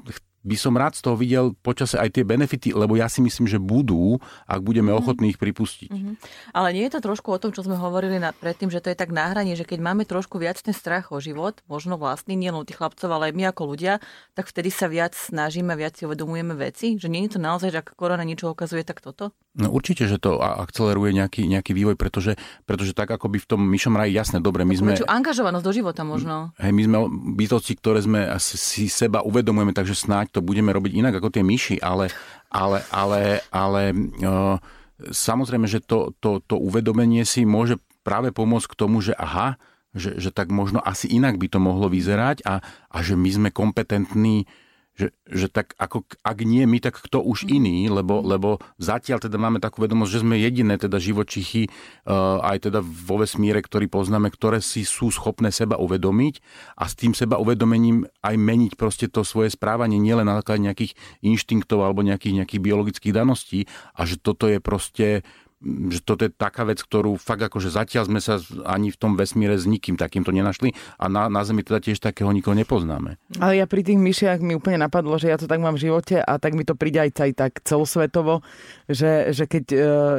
by 0.44 0.56
som 0.60 0.76
rád 0.76 0.92
z 0.92 1.02
toho 1.02 1.16
videl 1.16 1.56
počase 1.64 1.96
aj 1.96 2.20
tie 2.20 2.24
benefity, 2.24 2.76
lebo 2.76 3.00
ja 3.00 3.08
si 3.08 3.24
myslím, 3.24 3.48
že 3.48 3.56
budú, 3.56 4.20
ak 4.44 4.60
budeme 4.60 4.92
mm. 4.92 4.98
ochotní 5.00 5.32
ich 5.32 5.40
pripustiť. 5.40 5.90
Mm-hmm. 5.90 6.14
Ale 6.52 6.68
nie 6.76 6.84
je 6.84 6.92
to 6.94 7.00
trošku 7.00 7.32
o 7.32 7.40
tom, 7.40 7.50
čo 7.56 7.64
sme 7.64 7.80
hovorili 7.80 8.20
na, 8.20 8.36
predtým, 8.36 8.68
že 8.68 8.84
to 8.84 8.92
je 8.92 9.00
tak 9.00 9.08
náhranie, 9.08 9.56
že 9.56 9.64
keď 9.64 9.80
máme 9.80 10.04
trošku 10.04 10.36
viac 10.36 10.60
ten 10.60 10.76
strach 10.76 11.10
o 11.10 11.18
život, 11.18 11.64
možno 11.64 11.96
vlastný, 11.96 12.36
nie 12.36 12.52
len 12.52 12.60
tých 12.68 12.76
chlapcov, 12.76 13.08
ale 13.08 13.32
aj 13.32 13.34
my 13.34 13.44
ako 13.50 13.62
ľudia, 13.72 14.04
tak 14.36 14.44
vtedy 14.52 14.68
sa 14.68 14.86
viac 14.86 15.16
snažíme, 15.16 15.72
viac 15.74 15.96
si 15.96 16.04
uvedomujeme 16.04 16.52
veci, 16.52 17.00
že 17.00 17.08
nie 17.08 17.24
je 17.24 17.36
to 17.36 17.40
naozaj, 17.40 17.72
že 17.72 17.80
ak 17.80 17.96
korona 17.96 18.22
niečo 18.22 18.52
ukazuje, 18.52 18.84
tak 18.84 19.00
toto? 19.00 19.32
No 19.54 19.70
určite, 19.70 20.10
že 20.10 20.18
to 20.18 20.42
akceleruje 20.42 21.14
nejaký, 21.14 21.46
nejaký 21.46 21.72
vývoj, 21.72 21.94
pretože, 21.94 22.34
pretože 22.66 22.90
tak 22.90 23.08
ako 23.08 23.30
by 23.30 23.38
v 23.38 23.46
tom 23.48 23.62
myšom 23.62 23.94
raji, 23.94 24.12
jasné, 24.12 24.42
dobre, 24.42 24.66
my 24.66 24.74
sme... 24.74 24.90
angažovanosť 24.98 25.64
do 25.64 25.72
života 25.72 26.02
možno. 26.02 26.50
Hej, 26.58 26.74
my 26.74 26.82
sme 26.82 26.98
bytosti, 27.38 27.78
ktoré 27.78 28.02
sme 28.02 28.26
si 28.42 28.90
seba 28.90 29.22
uvedomujeme, 29.22 29.70
takže 29.70 29.94
snáď 29.94 30.33
to 30.34 30.42
budeme 30.42 30.74
robiť 30.74 30.92
inak 30.98 31.14
ako 31.22 31.30
tie 31.30 31.46
myši, 31.46 31.78
ale, 31.78 32.10
ale, 32.50 32.82
ale, 32.90 33.46
ale 33.54 33.82
uh, 33.94 34.58
samozrejme, 34.98 35.70
že 35.70 35.78
to, 35.78 36.10
to, 36.18 36.42
to 36.42 36.58
uvedomenie 36.58 37.22
si 37.22 37.46
môže 37.46 37.78
práve 38.02 38.34
pomôcť 38.34 38.66
k 38.66 38.78
tomu, 38.78 38.98
že 38.98 39.14
aha, 39.14 39.56
že, 39.94 40.18
že 40.18 40.34
tak 40.34 40.50
možno 40.50 40.82
asi 40.82 41.06
inak 41.06 41.38
by 41.38 41.46
to 41.46 41.62
mohlo 41.62 41.86
vyzerať 41.86 42.42
a, 42.42 42.58
a 42.90 42.98
že 42.98 43.14
my 43.14 43.30
sme 43.30 43.48
kompetentní 43.54 44.50
že, 44.94 45.10
že 45.26 45.50
tak 45.50 45.74
ako, 45.74 46.06
ak 46.22 46.38
nie 46.46 46.62
my, 46.70 46.78
tak 46.78 47.02
kto 47.02 47.18
už 47.18 47.50
iný, 47.50 47.90
lebo, 47.90 48.22
lebo 48.22 48.62
zatiaľ 48.78 49.18
teda 49.18 49.34
máme 49.42 49.58
takú 49.58 49.82
vedomosť, 49.82 50.10
že 50.10 50.22
sme 50.22 50.38
jediné 50.38 50.78
teda 50.78 51.02
živočichy 51.02 51.66
uh, 52.06 52.38
aj 52.46 52.70
teda 52.70 52.78
vo 52.78 53.18
vesmíre, 53.18 53.58
ktorý 53.58 53.90
poznáme, 53.90 54.30
ktoré 54.30 54.62
si 54.62 54.86
sú 54.86 55.10
schopné 55.10 55.50
seba 55.50 55.82
uvedomiť 55.82 56.38
a 56.78 56.86
s 56.86 56.94
tým 56.94 57.10
seba 57.10 57.42
uvedomením 57.42 58.06
aj 58.22 58.34
meniť 58.38 58.72
proste 58.78 59.10
to 59.10 59.26
svoje 59.26 59.50
správanie 59.50 59.98
nielen 59.98 60.30
na 60.30 60.38
základe 60.38 60.62
nejakých 60.62 60.94
inštinktov 61.26 61.82
alebo 61.82 62.06
nejakých, 62.06 62.42
nejakých 62.42 62.62
biologických 62.62 63.14
daností 63.14 63.66
a 63.98 64.06
že 64.06 64.14
toto 64.22 64.46
je 64.46 64.62
proste 64.62 65.26
že 65.64 66.00
toto 66.04 66.28
je 66.28 66.30
taká 66.30 66.68
vec, 66.68 66.84
ktorú 66.84 67.16
fakt 67.16 67.40
akože 67.40 67.72
zatiaľ 67.72 68.06
sme 68.06 68.20
sa 68.20 68.36
ani 68.68 68.92
v 68.92 68.98
tom 69.00 69.16
vesmíre 69.16 69.56
s 69.56 69.64
nikým 69.64 69.96
takýmto 69.96 70.30
nenašli 70.30 70.76
a 71.00 71.08
na, 71.08 71.32
na 71.32 71.40
Zemi 71.42 71.64
teda 71.64 71.80
tiež 71.80 71.98
takého 71.98 72.28
nikoho 72.30 72.52
nepoznáme. 72.52 73.16
Ale 73.40 73.56
ja 73.56 73.64
pri 73.64 73.80
tých 73.80 73.96
myšiach 73.96 74.44
mi 74.44 74.52
úplne 74.54 74.78
napadlo, 74.84 75.16
že 75.16 75.32
ja 75.32 75.40
to 75.40 75.48
tak 75.48 75.64
mám 75.64 75.80
v 75.80 75.88
živote 75.88 76.20
a 76.20 76.36
tak 76.36 76.52
mi 76.52 76.68
to 76.68 76.76
príde 76.76 77.00
aj, 77.00 77.10
aj 77.16 77.32
tak 77.32 77.52
celosvetovo, 77.64 78.44
že, 78.86 79.32
že 79.32 79.48
keď 79.48 79.64
e, 79.72 79.78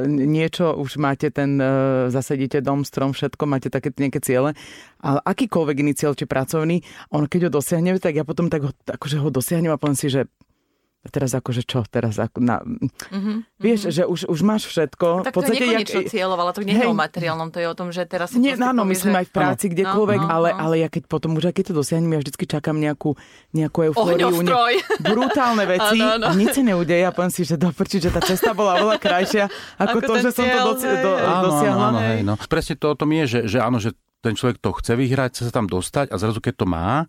niečo 0.10 0.74
už 0.74 0.98
máte 0.98 1.30
ten, 1.30 1.62
e, 1.62 2.10
zasedíte 2.10 2.66
dom, 2.66 2.82
strom, 2.82 3.14
všetko, 3.14 3.44
máte 3.46 3.70
také 3.70 3.94
nejaké 3.94 4.20
ciele, 4.26 4.58
ale 5.06 5.20
akýkoľvek 5.22 5.76
iný 5.86 5.94
cieľ, 5.94 6.18
či 6.18 6.26
pracovný, 6.26 6.82
on 7.14 7.30
keď 7.30 7.48
ho 7.48 7.62
dosiahne, 7.62 7.94
tak 8.02 8.18
ja 8.18 8.26
potom 8.26 8.50
tak 8.50 8.66
ho, 8.66 8.72
akože 8.74 9.22
ho 9.22 9.30
dosiahnem 9.30 9.70
a 9.70 9.78
poviem 9.78 9.98
si, 9.98 10.10
že 10.10 10.26
a 11.06 11.08
teraz 11.14 11.38
akože 11.38 11.62
čo? 11.70 11.86
Teraz 11.86 12.18
ako 12.18 12.42
na... 12.42 12.66
Mm-hmm, 12.66 13.62
Vieš, 13.62 13.80
mm-hmm. 13.86 13.94
že 13.94 14.04
už, 14.10 14.20
už 14.26 14.40
máš 14.42 14.66
všetko. 14.66 15.30
Tak 15.30 15.34
v 15.34 15.38
podstate, 15.38 15.54
to 15.54 15.62
je 15.62 15.70
nekonečno 15.70 16.02
jak... 16.02 16.10
cieľov, 16.10 16.38
ale 16.42 16.52
to 16.58 16.62
nie 16.66 16.74
je 16.74 16.88
o 16.90 16.98
materiálnom, 16.98 17.48
to 17.54 17.62
je 17.62 17.68
o 17.70 17.76
tom, 17.78 17.94
že 17.94 18.10
teraz 18.10 18.34
Nie, 18.34 18.58
áno, 18.58 18.82
myslím 18.90 19.14
že... 19.14 19.18
aj 19.22 19.26
v 19.30 19.34
práci, 19.38 19.66
kdekoľvek, 19.70 20.22
no, 20.22 20.26
no, 20.26 20.34
ale, 20.34 20.50
no. 20.50 20.58
ale 20.66 20.76
ja 20.82 20.90
keď 20.90 21.04
potom 21.06 21.38
už 21.38 21.54
aj 21.54 21.54
keď 21.62 21.64
to 21.70 21.74
dosiahnem, 21.78 22.10
ja 22.18 22.20
vždycky 22.26 22.46
čakám 22.50 22.74
nejakú, 22.82 23.14
nejakú 23.54 23.80
eufóriu. 23.94 24.34
Ne... 24.42 24.50
Brutálne 25.14 25.66
veci 25.70 26.02
ano, 26.02 26.18
ano. 26.18 26.26
a 26.26 26.34
nič 26.34 26.58
sa 26.58 26.64
neudeje 26.66 27.06
a 27.06 27.14
poviem 27.14 27.30
si, 27.30 27.46
že 27.46 27.56
doprčiť, 27.62 28.00
že 28.02 28.12
tá 28.12 28.22
cesta 28.26 28.58
bola 28.58 28.82
oveľa 28.82 28.98
krajšia 28.98 29.46
ako, 29.78 30.02
ako 30.02 30.10
to, 30.10 30.14
že 30.26 30.30
som 30.34 30.46
to 30.50 30.60
doci- 30.74 30.90
do, 30.90 31.12
dosiahla. 31.22 31.86
Áno, 31.94 31.98
áno, 31.98 32.00
hej, 32.02 32.20
no. 32.26 32.34
Presne 32.50 32.74
to 32.82 32.88
o 32.90 32.96
tom 32.98 33.14
je, 33.14 33.24
že, 33.30 33.40
že 33.46 33.58
áno, 33.62 33.78
že 33.78 33.94
ten 34.26 34.34
človek 34.34 34.58
to 34.58 34.74
chce 34.74 34.98
vyhrať, 34.98 35.30
chce 35.38 35.42
sa 35.48 35.54
tam 35.54 35.70
dostať 35.70 36.10
a 36.10 36.16
zrazu 36.18 36.42
keď 36.42 36.54
to 36.58 36.66
má, 36.66 37.06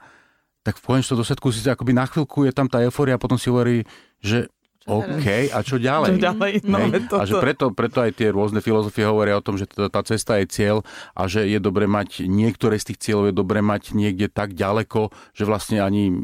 tak 0.66 0.82
v 0.82 0.98
konečnom 0.98 1.22
dôsledku 1.22 1.54
si 1.54 1.62
akoby 1.62 1.94
na 1.94 2.10
chvíľku 2.10 2.42
je 2.42 2.50
tam 2.50 2.66
tá 2.66 2.82
eufória 2.82 3.14
a 3.14 3.22
potom 3.22 3.38
si 3.38 3.46
hovorí, 3.46 3.86
že 4.18 4.50
OK, 4.86 5.50
a 5.50 5.58
čo 5.66 5.82
ďalej? 5.82 6.14
Čo 6.14 6.22
ďalej? 6.22 6.52
No, 6.62 6.78
A 7.18 7.26
že 7.26 7.34
preto, 7.42 7.74
preto 7.74 7.98
aj 8.06 8.14
tie 8.14 8.30
rôzne 8.30 8.62
filozofie 8.62 9.02
hovoria 9.02 9.34
o 9.34 9.42
tom, 9.42 9.58
že 9.58 9.66
tá, 9.66 9.90
tá 9.90 10.00
cesta 10.06 10.38
je 10.38 10.46
cieľ 10.46 10.86
a 11.18 11.26
že 11.26 11.42
je 11.42 11.58
dobre 11.58 11.90
mať, 11.90 12.22
niektoré 12.22 12.78
z 12.78 12.94
tých 12.94 13.10
cieľov 13.10 13.34
je 13.34 13.34
dobre 13.34 13.58
mať 13.66 13.98
niekde 13.98 14.30
tak 14.30 14.54
ďaleko, 14.54 15.10
že 15.34 15.42
vlastne 15.42 15.82
ani 15.82 16.14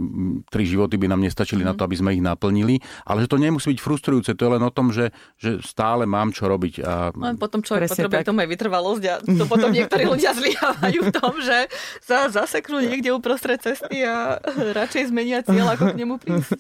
tri 0.47 0.63
životy 0.63 0.95
by 0.95 1.11
nám 1.11 1.27
nestačili 1.27 1.67
mm. 1.67 1.69
na 1.69 1.75
to, 1.75 1.83
aby 1.83 1.99
sme 1.99 2.15
ich 2.15 2.23
naplnili. 2.23 2.79
Ale 3.03 3.27
že 3.27 3.29
to 3.35 3.43
nemusí 3.43 3.75
byť 3.75 3.81
frustrujúce, 3.83 4.31
to 4.39 4.43
je 4.47 4.53
len 4.55 4.63
o 4.63 4.71
tom, 4.71 4.95
že, 4.95 5.11
že 5.43 5.59
stále 5.67 6.07
mám 6.07 6.31
čo 6.31 6.47
robiť. 6.47 6.75
A... 6.87 7.11
Len 7.19 7.35
potom 7.35 7.67
človek 7.67 7.91
Presne 7.91 8.07
potrebuje 8.07 8.23
tak. 8.23 8.29
tomu 8.31 8.39
aj 8.47 8.49
vytrvalosť 8.55 9.03
a 9.11 9.15
to 9.27 9.45
potom 9.51 9.75
niektorí 9.77 10.07
ľudia 10.07 10.39
zlyhávajú 10.39 10.99
v 11.03 11.11
tom, 11.11 11.35
že 11.43 11.67
sa 11.99 12.31
zaseknú 12.31 12.79
niekde 12.79 13.11
uprostred 13.11 13.59
cesty 13.59 14.07
a 14.07 14.39
radšej 14.79 15.11
zmenia 15.11 15.43
cieľ, 15.43 15.75
ako 15.75 15.91
k 15.91 15.99
nemu 15.99 16.15
prísť. 16.23 16.51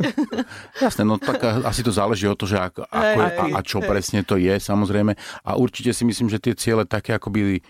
Jasné, 0.82 1.06
no 1.06 1.22
tak 1.22 1.38
asi 1.62 1.86
to 1.86 1.91
záleží 1.92 2.26
od 2.26 2.36
toho, 2.40 2.50
že 2.50 2.58
ako, 2.58 2.88
ako 2.88 3.18
je, 3.20 3.30
a, 3.38 3.44
a 3.54 3.60
čo 3.60 3.78
presne 3.84 4.24
to 4.24 4.40
je, 4.40 4.56
samozrejme. 4.58 5.12
A 5.44 5.50
určite 5.60 5.92
si 5.92 6.02
myslím, 6.08 6.32
že 6.32 6.42
tie 6.42 6.56
ciele 6.56 6.88
také 6.88 7.14
ako 7.14 7.28
byli 7.28 7.60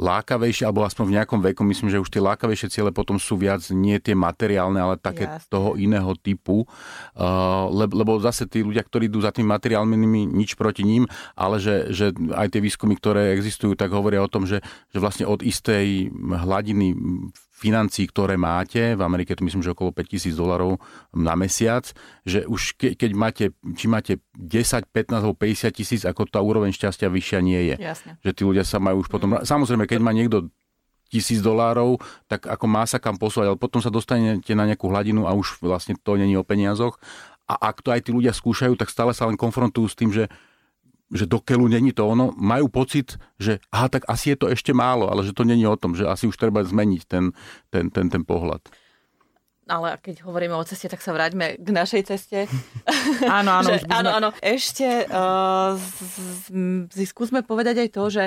lákavejšie, 0.00 0.64
alebo 0.64 0.80
aspoň 0.88 1.04
v 1.04 1.14
nejakom 1.20 1.40
veku, 1.44 1.60
myslím, 1.68 1.92
že 1.92 2.00
už 2.00 2.08
tie 2.08 2.24
lákavejšie 2.24 2.72
ciele 2.72 2.88
potom 2.88 3.20
sú 3.20 3.36
viac 3.36 3.60
nie 3.68 4.00
tie 4.00 4.16
materiálne, 4.16 4.80
ale 4.80 4.96
také 4.96 5.28
Jasne. 5.28 5.52
toho 5.52 5.76
iného 5.76 6.08
typu. 6.16 6.64
Uh, 7.12 7.68
lebo 7.68 8.16
zase 8.16 8.48
tí 8.48 8.64
ľudia, 8.64 8.80
ktorí 8.80 9.12
idú 9.12 9.20
za 9.20 9.28
tým 9.28 9.44
materiálnymi, 9.52 10.32
nič 10.32 10.56
proti 10.56 10.88
ním, 10.88 11.04
ale 11.36 11.60
že, 11.60 11.92
že 11.92 12.16
aj 12.32 12.48
tie 12.56 12.64
výskumy, 12.64 12.96
ktoré 12.96 13.36
existujú, 13.36 13.76
tak 13.76 13.92
hovoria 13.92 14.24
o 14.24 14.32
tom, 14.32 14.48
že, 14.48 14.64
že 14.88 14.98
vlastne 14.98 15.28
od 15.28 15.44
istej 15.44 16.08
hladiny 16.16 16.96
financí, 17.60 18.08
ktoré 18.08 18.40
máte, 18.40 18.96
v 18.96 19.02
Amerike 19.04 19.36
to 19.36 19.44
myslím, 19.44 19.60
že 19.60 19.76
okolo 19.76 19.92
5000 19.92 20.32
dolarov 20.32 20.80
na 21.12 21.36
mesiac, 21.36 21.84
že 22.24 22.48
už 22.48 22.80
ke, 22.80 22.96
keď 22.96 23.10
máte, 23.12 23.44
či 23.76 23.84
máte 23.84 24.24
10, 24.32 24.88
15 24.88 25.20
alebo 25.20 25.36
50 25.36 25.68
tisíc, 25.76 26.02
ako 26.08 26.24
tá 26.24 26.40
úroveň 26.40 26.72
šťastia 26.72 27.12
vyššia 27.12 27.38
nie 27.44 27.60
je. 27.68 27.76
Jasne. 27.76 28.16
Že 28.24 28.30
tí 28.32 28.42
ľudia 28.48 28.64
sa 28.64 28.80
majú 28.80 29.04
už 29.04 29.12
potom... 29.12 29.36
Mm. 29.36 29.44
Samozrejme, 29.44 29.84
keď 29.84 30.00
má 30.00 30.16
niekto 30.16 30.48
tisíc 31.12 31.44
dolárov, 31.44 32.00
tak 32.30 32.48
ako 32.48 32.64
má 32.64 32.88
sa 32.88 32.96
kam 32.96 33.20
posúvať, 33.20 33.52
ale 33.52 33.58
potom 33.60 33.84
sa 33.84 33.92
dostanete 33.92 34.56
na 34.56 34.64
nejakú 34.64 34.88
hladinu 34.88 35.28
a 35.28 35.36
už 35.36 35.60
vlastne 35.60 35.98
to 36.00 36.16
není 36.16 36.38
o 36.38 36.46
peniazoch. 36.46 36.96
A 37.50 37.58
ak 37.74 37.82
to 37.82 37.90
aj 37.90 38.06
tí 38.06 38.14
ľudia 38.14 38.30
skúšajú, 38.30 38.78
tak 38.78 38.88
stále 38.88 39.10
sa 39.10 39.26
len 39.26 39.34
konfrontujú 39.34 39.90
s 39.90 39.98
tým, 39.98 40.14
že 40.14 40.30
že 41.10 41.26
do 41.26 41.42
keľu 41.42 41.66
není 41.66 41.90
to 41.90 42.06
ono, 42.06 42.30
majú 42.38 42.70
pocit, 42.70 43.18
že 43.36 43.58
aha, 43.74 43.90
tak 43.90 44.06
asi 44.06 44.34
je 44.34 44.36
to 44.38 44.46
ešte 44.46 44.70
málo, 44.70 45.10
ale 45.10 45.26
že 45.26 45.34
to 45.34 45.42
není 45.42 45.66
o 45.66 45.74
tom, 45.74 45.98
že 45.98 46.06
asi 46.06 46.30
už 46.30 46.38
treba 46.38 46.62
zmeniť 46.62 47.02
ten, 47.10 47.34
ten, 47.68 47.90
ten, 47.90 48.06
ten 48.06 48.22
pohľad. 48.22 48.62
Ale 49.70 49.98
keď 50.02 50.26
hovoríme 50.26 50.54
o 50.54 50.66
ceste, 50.66 50.90
tak 50.90 50.98
sa 50.98 51.14
vráťme 51.14 51.62
k 51.62 51.68
našej 51.70 52.02
ceste. 52.10 52.50
áno, 53.38 53.62
áno. 53.62 53.70
že, 53.70 53.86
áno, 53.86 54.10
áno. 54.10 54.28
Ešte 54.42 55.06
uh, 55.06 55.78
z, 56.90 57.06
skúsme 57.06 57.46
povedať 57.46 57.86
aj 57.86 57.88
to, 57.94 58.04
že 58.10 58.24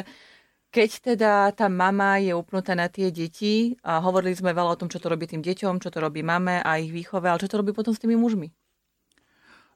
keď 0.73 0.89
teda 1.13 1.31
tá 1.53 1.67
mama 1.69 2.17
je 2.17 2.33
upnutá 2.33 2.73
na 2.73 2.89
tie 2.89 3.13
deti, 3.13 3.75
a 3.85 4.01
hovorili 4.01 4.33
sme 4.33 4.55
veľa 4.55 4.73
o 4.73 4.79
tom, 4.79 4.89
čo 4.89 4.97
to 4.97 5.11
robí 5.11 5.29
tým 5.29 5.43
deťom, 5.43 5.83
čo 5.83 5.91
to 5.93 6.01
robí 6.01 6.25
mame 6.25 6.63
a 6.63 6.81
ich 6.81 6.89
výchove, 6.89 7.29
ale 7.29 7.37
čo 7.37 7.51
to 7.51 7.59
robí 7.61 7.75
potom 7.75 7.93
s 7.93 8.01
tými 8.01 8.17
mužmi? 8.17 8.49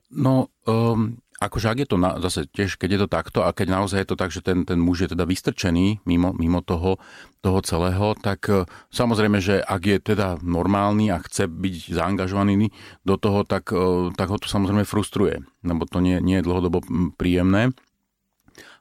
No, 0.09 0.47
um, 0.63 1.19
akože 1.37 1.67
ak 1.69 1.77
je 1.85 1.87
to 1.87 1.97
na, 2.01 2.17
zase 2.17 2.49
tiež, 2.49 2.81
keď 2.81 2.89
je 2.89 2.99
to 3.05 3.09
takto 3.09 3.39
a 3.45 3.53
keď 3.53 3.67
naozaj 3.69 4.01
je 4.01 4.09
to 4.09 4.17
tak, 4.17 4.33
že 4.33 4.41
ten, 4.41 4.65
ten 4.65 4.81
muž 4.81 5.05
je 5.05 5.13
teda 5.13 5.25
vystrčený 5.29 6.01
mimo, 6.09 6.33
mimo 6.33 6.65
toho, 6.65 6.97
toho 7.45 7.59
celého, 7.61 8.17
tak 8.17 8.49
uh, 8.49 8.65
samozrejme, 8.89 9.37
že 9.37 9.61
ak 9.61 9.81
je 9.85 9.97
teda 10.01 10.41
normálny 10.41 11.13
a 11.13 11.21
chce 11.21 11.45
byť 11.45 11.93
zaangažovaný 11.93 12.73
do 13.05 13.15
toho, 13.21 13.45
tak, 13.45 13.69
uh, 13.69 14.09
tak 14.17 14.27
ho 14.33 14.37
to 14.41 14.49
samozrejme 14.49 14.83
frustruje, 14.83 15.45
lebo 15.61 15.85
to 15.85 16.01
nie, 16.01 16.17
nie 16.19 16.41
je 16.41 16.47
dlhodobo 16.47 16.81
príjemné. 17.15 17.73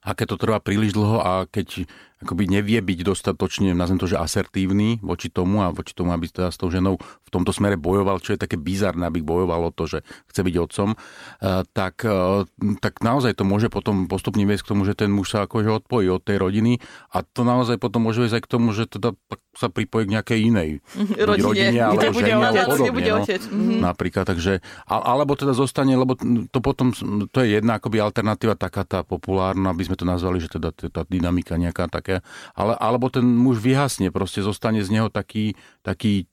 A 0.07 0.15
keď 0.15 0.37
to 0.37 0.43
trvá 0.47 0.59
príliš 0.63 0.95
dlho 0.95 1.19
a 1.19 1.33
keď 1.51 1.85
akoby 2.27 2.51
nevie 2.51 2.83
byť 2.83 2.99
dostatočne, 3.07 3.71
nazvem 3.71 4.03
to, 4.03 4.11
že 4.11 4.19
asertívny 4.19 4.99
voči 4.99 5.31
tomu 5.31 5.63
a 5.63 5.71
voči 5.71 5.95
tomu, 5.95 6.11
aby 6.11 6.27
teda 6.27 6.51
s 6.51 6.59
tou 6.59 6.67
ženou 6.67 6.99
v 6.99 7.29
tomto 7.31 7.55
smere 7.55 7.79
bojoval, 7.79 8.19
čo 8.19 8.35
je 8.35 8.43
také 8.43 8.59
bizarné, 8.59 9.07
aby 9.07 9.23
bojoval 9.23 9.71
o 9.71 9.75
to, 9.75 9.87
že 9.87 9.99
chce 10.33 10.41
byť 10.43 10.55
otcom, 10.59 10.89
eh, 10.97 11.63
tak, 11.71 12.03
eh, 12.03 12.43
tak 12.83 12.99
naozaj 13.07 13.39
to 13.39 13.47
môže 13.47 13.71
potom 13.71 14.11
postupne 14.11 14.43
viesť 14.43 14.67
k 14.67 14.71
tomu, 14.75 14.83
že 14.83 14.99
ten 14.99 15.15
muž 15.15 15.31
sa 15.31 15.47
akože 15.47 15.87
odpojí 15.87 16.11
od 16.11 16.27
tej 16.27 16.43
rodiny 16.43 16.83
a 17.15 17.23
to 17.23 17.47
naozaj 17.47 17.79
potom 17.79 18.03
môže 18.03 18.19
viesť 18.19 18.41
aj 18.41 18.45
k 18.49 18.51
tomu, 18.51 18.75
že 18.75 18.91
teda 18.91 19.15
sa 19.57 19.73
pripojí 19.73 20.05
k 20.11 20.21
nejakej 20.21 20.39
inej 20.53 20.71
rodine, 21.17 21.47
rodine 21.49 21.81
alebo 21.81 22.19
žene, 22.21 22.35
alebo 22.37 22.75
podobne. 22.77 23.11
No. 23.17 23.25
Mhm. 23.27 23.77
Napríklad, 23.81 24.25
takže, 24.29 24.61
alebo 24.89 25.33
teda 25.39 25.57
zostane, 25.57 25.97
lebo 25.97 26.19
to 26.51 26.59
potom, 26.61 26.93
to 27.31 27.39
je 27.41 27.57
jedna 27.61 27.81
akoby 27.81 28.03
alternatíva 28.03 28.59
taká 28.59 28.85
tá 28.85 29.01
populárna, 29.01 29.73
aby 29.73 29.89
sme 29.89 29.97
to 29.97 30.05
nazvali, 30.05 30.41
že 30.41 30.53
teda 30.61 30.73
tá 30.73 31.03
dynamika 31.09 31.57
nejaká 31.57 31.89
tak 31.89 32.07
také, 32.07 32.16
ale, 32.55 32.73
alebo 32.79 33.11
ten 33.11 33.25
muž 33.25 33.59
vyhasne, 33.59 34.13
proste 34.15 34.45
zostane 34.45 34.85
z 34.85 34.93
neho 34.93 35.09
taký, 35.09 35.59
taký 35.83 36.31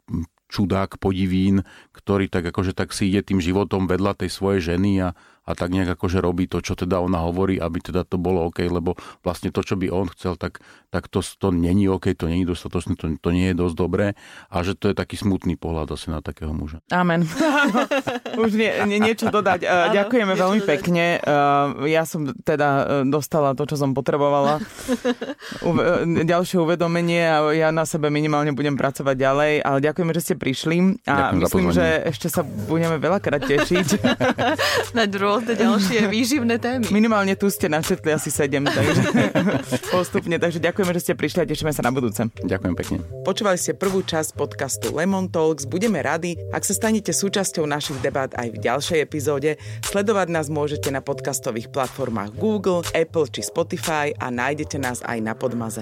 čudák, 0.54 1.02
podivín, 1.02 1.66
ktorý 1.98 2.30
tak 2.30 2.46
akože 2.54 2.78
tak 2.78 2.94
si 2.94 3.10
ide 3.10 3.26
tým 3.26 3.42
životom 3.42 3.90
vedľa 3.90 4.22
tej 4.22 4.30
svojej 4.30 4.78
ženy 4.78 4.92
a, 5.02 5.10
a 5.44 5.52
tak 5.60 5.76
nejak 5.76 6.00
akože 6.00 6.24
robí 6.24 6.48
to, 6.48 6.64
čo 6.64 6.80
teda 6.80 7.04
ona 7.04 7.20
hovorí, 7.28 7.60
aby 7.60 7.84
teda 7.84 8.08
to 8.08 8.16
bolo 8.16 8.48
OK, 8.48 8.64
lebo 8.64 8.96
vlastne 9.28 9.52
to, 9.52 9.60
čo 9.60 9.76
by 9.76 9.92
on 9.92 10.08
chcel, 10.16 10.40
tak, 10.40 10.64
tak 10.88 11.12
to, 11.12 11.20
to 11.20 11.52
není 11.52 11.92
OK, 11.92 12.16
to 12.16 12.32
není 12.32 12.48
dostatočné, 12.48 12.96
to, 12.96 13.12
to 13.20 13.30
nie 13.36 13.52
je 13.52 13.56
dosť 13.60 13.76
dobré 13.76 14.08
a 14.48 14.56
že 14.64 14.80
to 14.80 14.92
je 14.92 14.96
taký 14.96 15.20
smutný 15.20 15.60
pohľad 15.60 15.92
asi 15.92 16.08
na 16.16 16.24
takého 16.24 16.56
muža. 16.56 16.80
Amen. 16.96 17.28
Už 18.44 18.56
nie, 18.56 18.72
nie, 18.88 19.04
niečo 19.04 19.28
dodať. 19.28 19.68
Uh, 19.68 19.92
ďakujeme 19.92 20.32
niečo 20.32 20.44
veľmi 20.48 20.60
dodať. 20.64 20.72
pekne. 20.72 21.06
Uh, 21.20 21.86
ja 21.92 22.08
som 22.08 22.32
teda 22.32 23.04
dostala 23.04 23.52
to, 23.54 23.68
čo 23.68 23.76
som 23.76 23.92
potrebovala. 23.92 24.64
Uve, 25.68 25.84
ďalšie 26.24 26.58
uvedomenie 26.64 27.24
a 27.28 27.52
ja 27.52 27.70
na 27.76 27.84
sebe 27.84 28.08
minimálne 28.08 28.56
budem 28.56 28.80
pracovať 28.80 29.16
ďalej, 29.20 29.54
ale 29.60 29.78
ďakujeme, 29.84 30.12
že 30.16 30.22
ste 30.24 30.36
prišli 30.40 31.04
a 31.04 31.36
Ďakujem 31.36 31.40
myslím, 31.44 31.68
že 31.76 31.86
ešte 32.10 32.28
sa 32.32 32.42
budeme 32.44 32.98
veľakrát 32.98 33.44
tešiť. 33.44 33.88
na 34.98 35.06
druhú 35.06 35.33
rôzne 35.34 35.54
ďalšie 35.58 36.00
výživné 36.14 36.56
témy. 36.62 36.86
Minimálne 36.94 37.34
tu 37.34 37.50
ste 37.50 37.66
načetli 37.66 38.14
asi 38.14 38.30
sedem, 38.30 38.62
takže 38.70 39.02
postupne. 39.96 40.38
Takže 40.38 40.62
ďakujeme, 40.62 40.92
že 40.94 41.02
ste 41.02 41.14
prišli 41.18 41.42
a 41.42 41.46
tešíme 41.50 41.74
sa 41.74 41.82
na 41.82 41.90
budúce. 41.90 42.22
Ďakujem 42.46 42.74
pekne. 42.78 42.98
Počúvali 43.26 43.58
ste 43.58 43.74
prvú 43.74 44.06
časť 44.06 44.38
podcastu 44.38 44.94
Lemon 44.94 45.34
Talks. 45.34 45.66
Budeme 45.66 46.06
radi, 46.06 46.38
ak 46.54 46.62
sa 46.62 46.78
stanete 46.78 47.10
súčasťou 47.10 47.66
našich 47.66 47.98
debát 48.06 48.30
aj 48.38 48.54
v 48.54 48.58
ďalšej 48.62 49.00
epizóde. 49.02 49.58
Sledovať 49.82 50.28
nás 50.30 50.54
môžete 50.54 50.94
na 50.94 51.02
podcastových 51.02 51.74
platformách 51.74 52.38
Google, 52.38 52.86
Apple 52.94 53.26
či 53.34 53.42
Spotify 53.42 54.14
a 54.14 54.30
nájdete 54.30 54.78
nás 54.78 55.02
aj 55.02 55.18
na 55.18 55.34
Podmaze. 55.34 55.82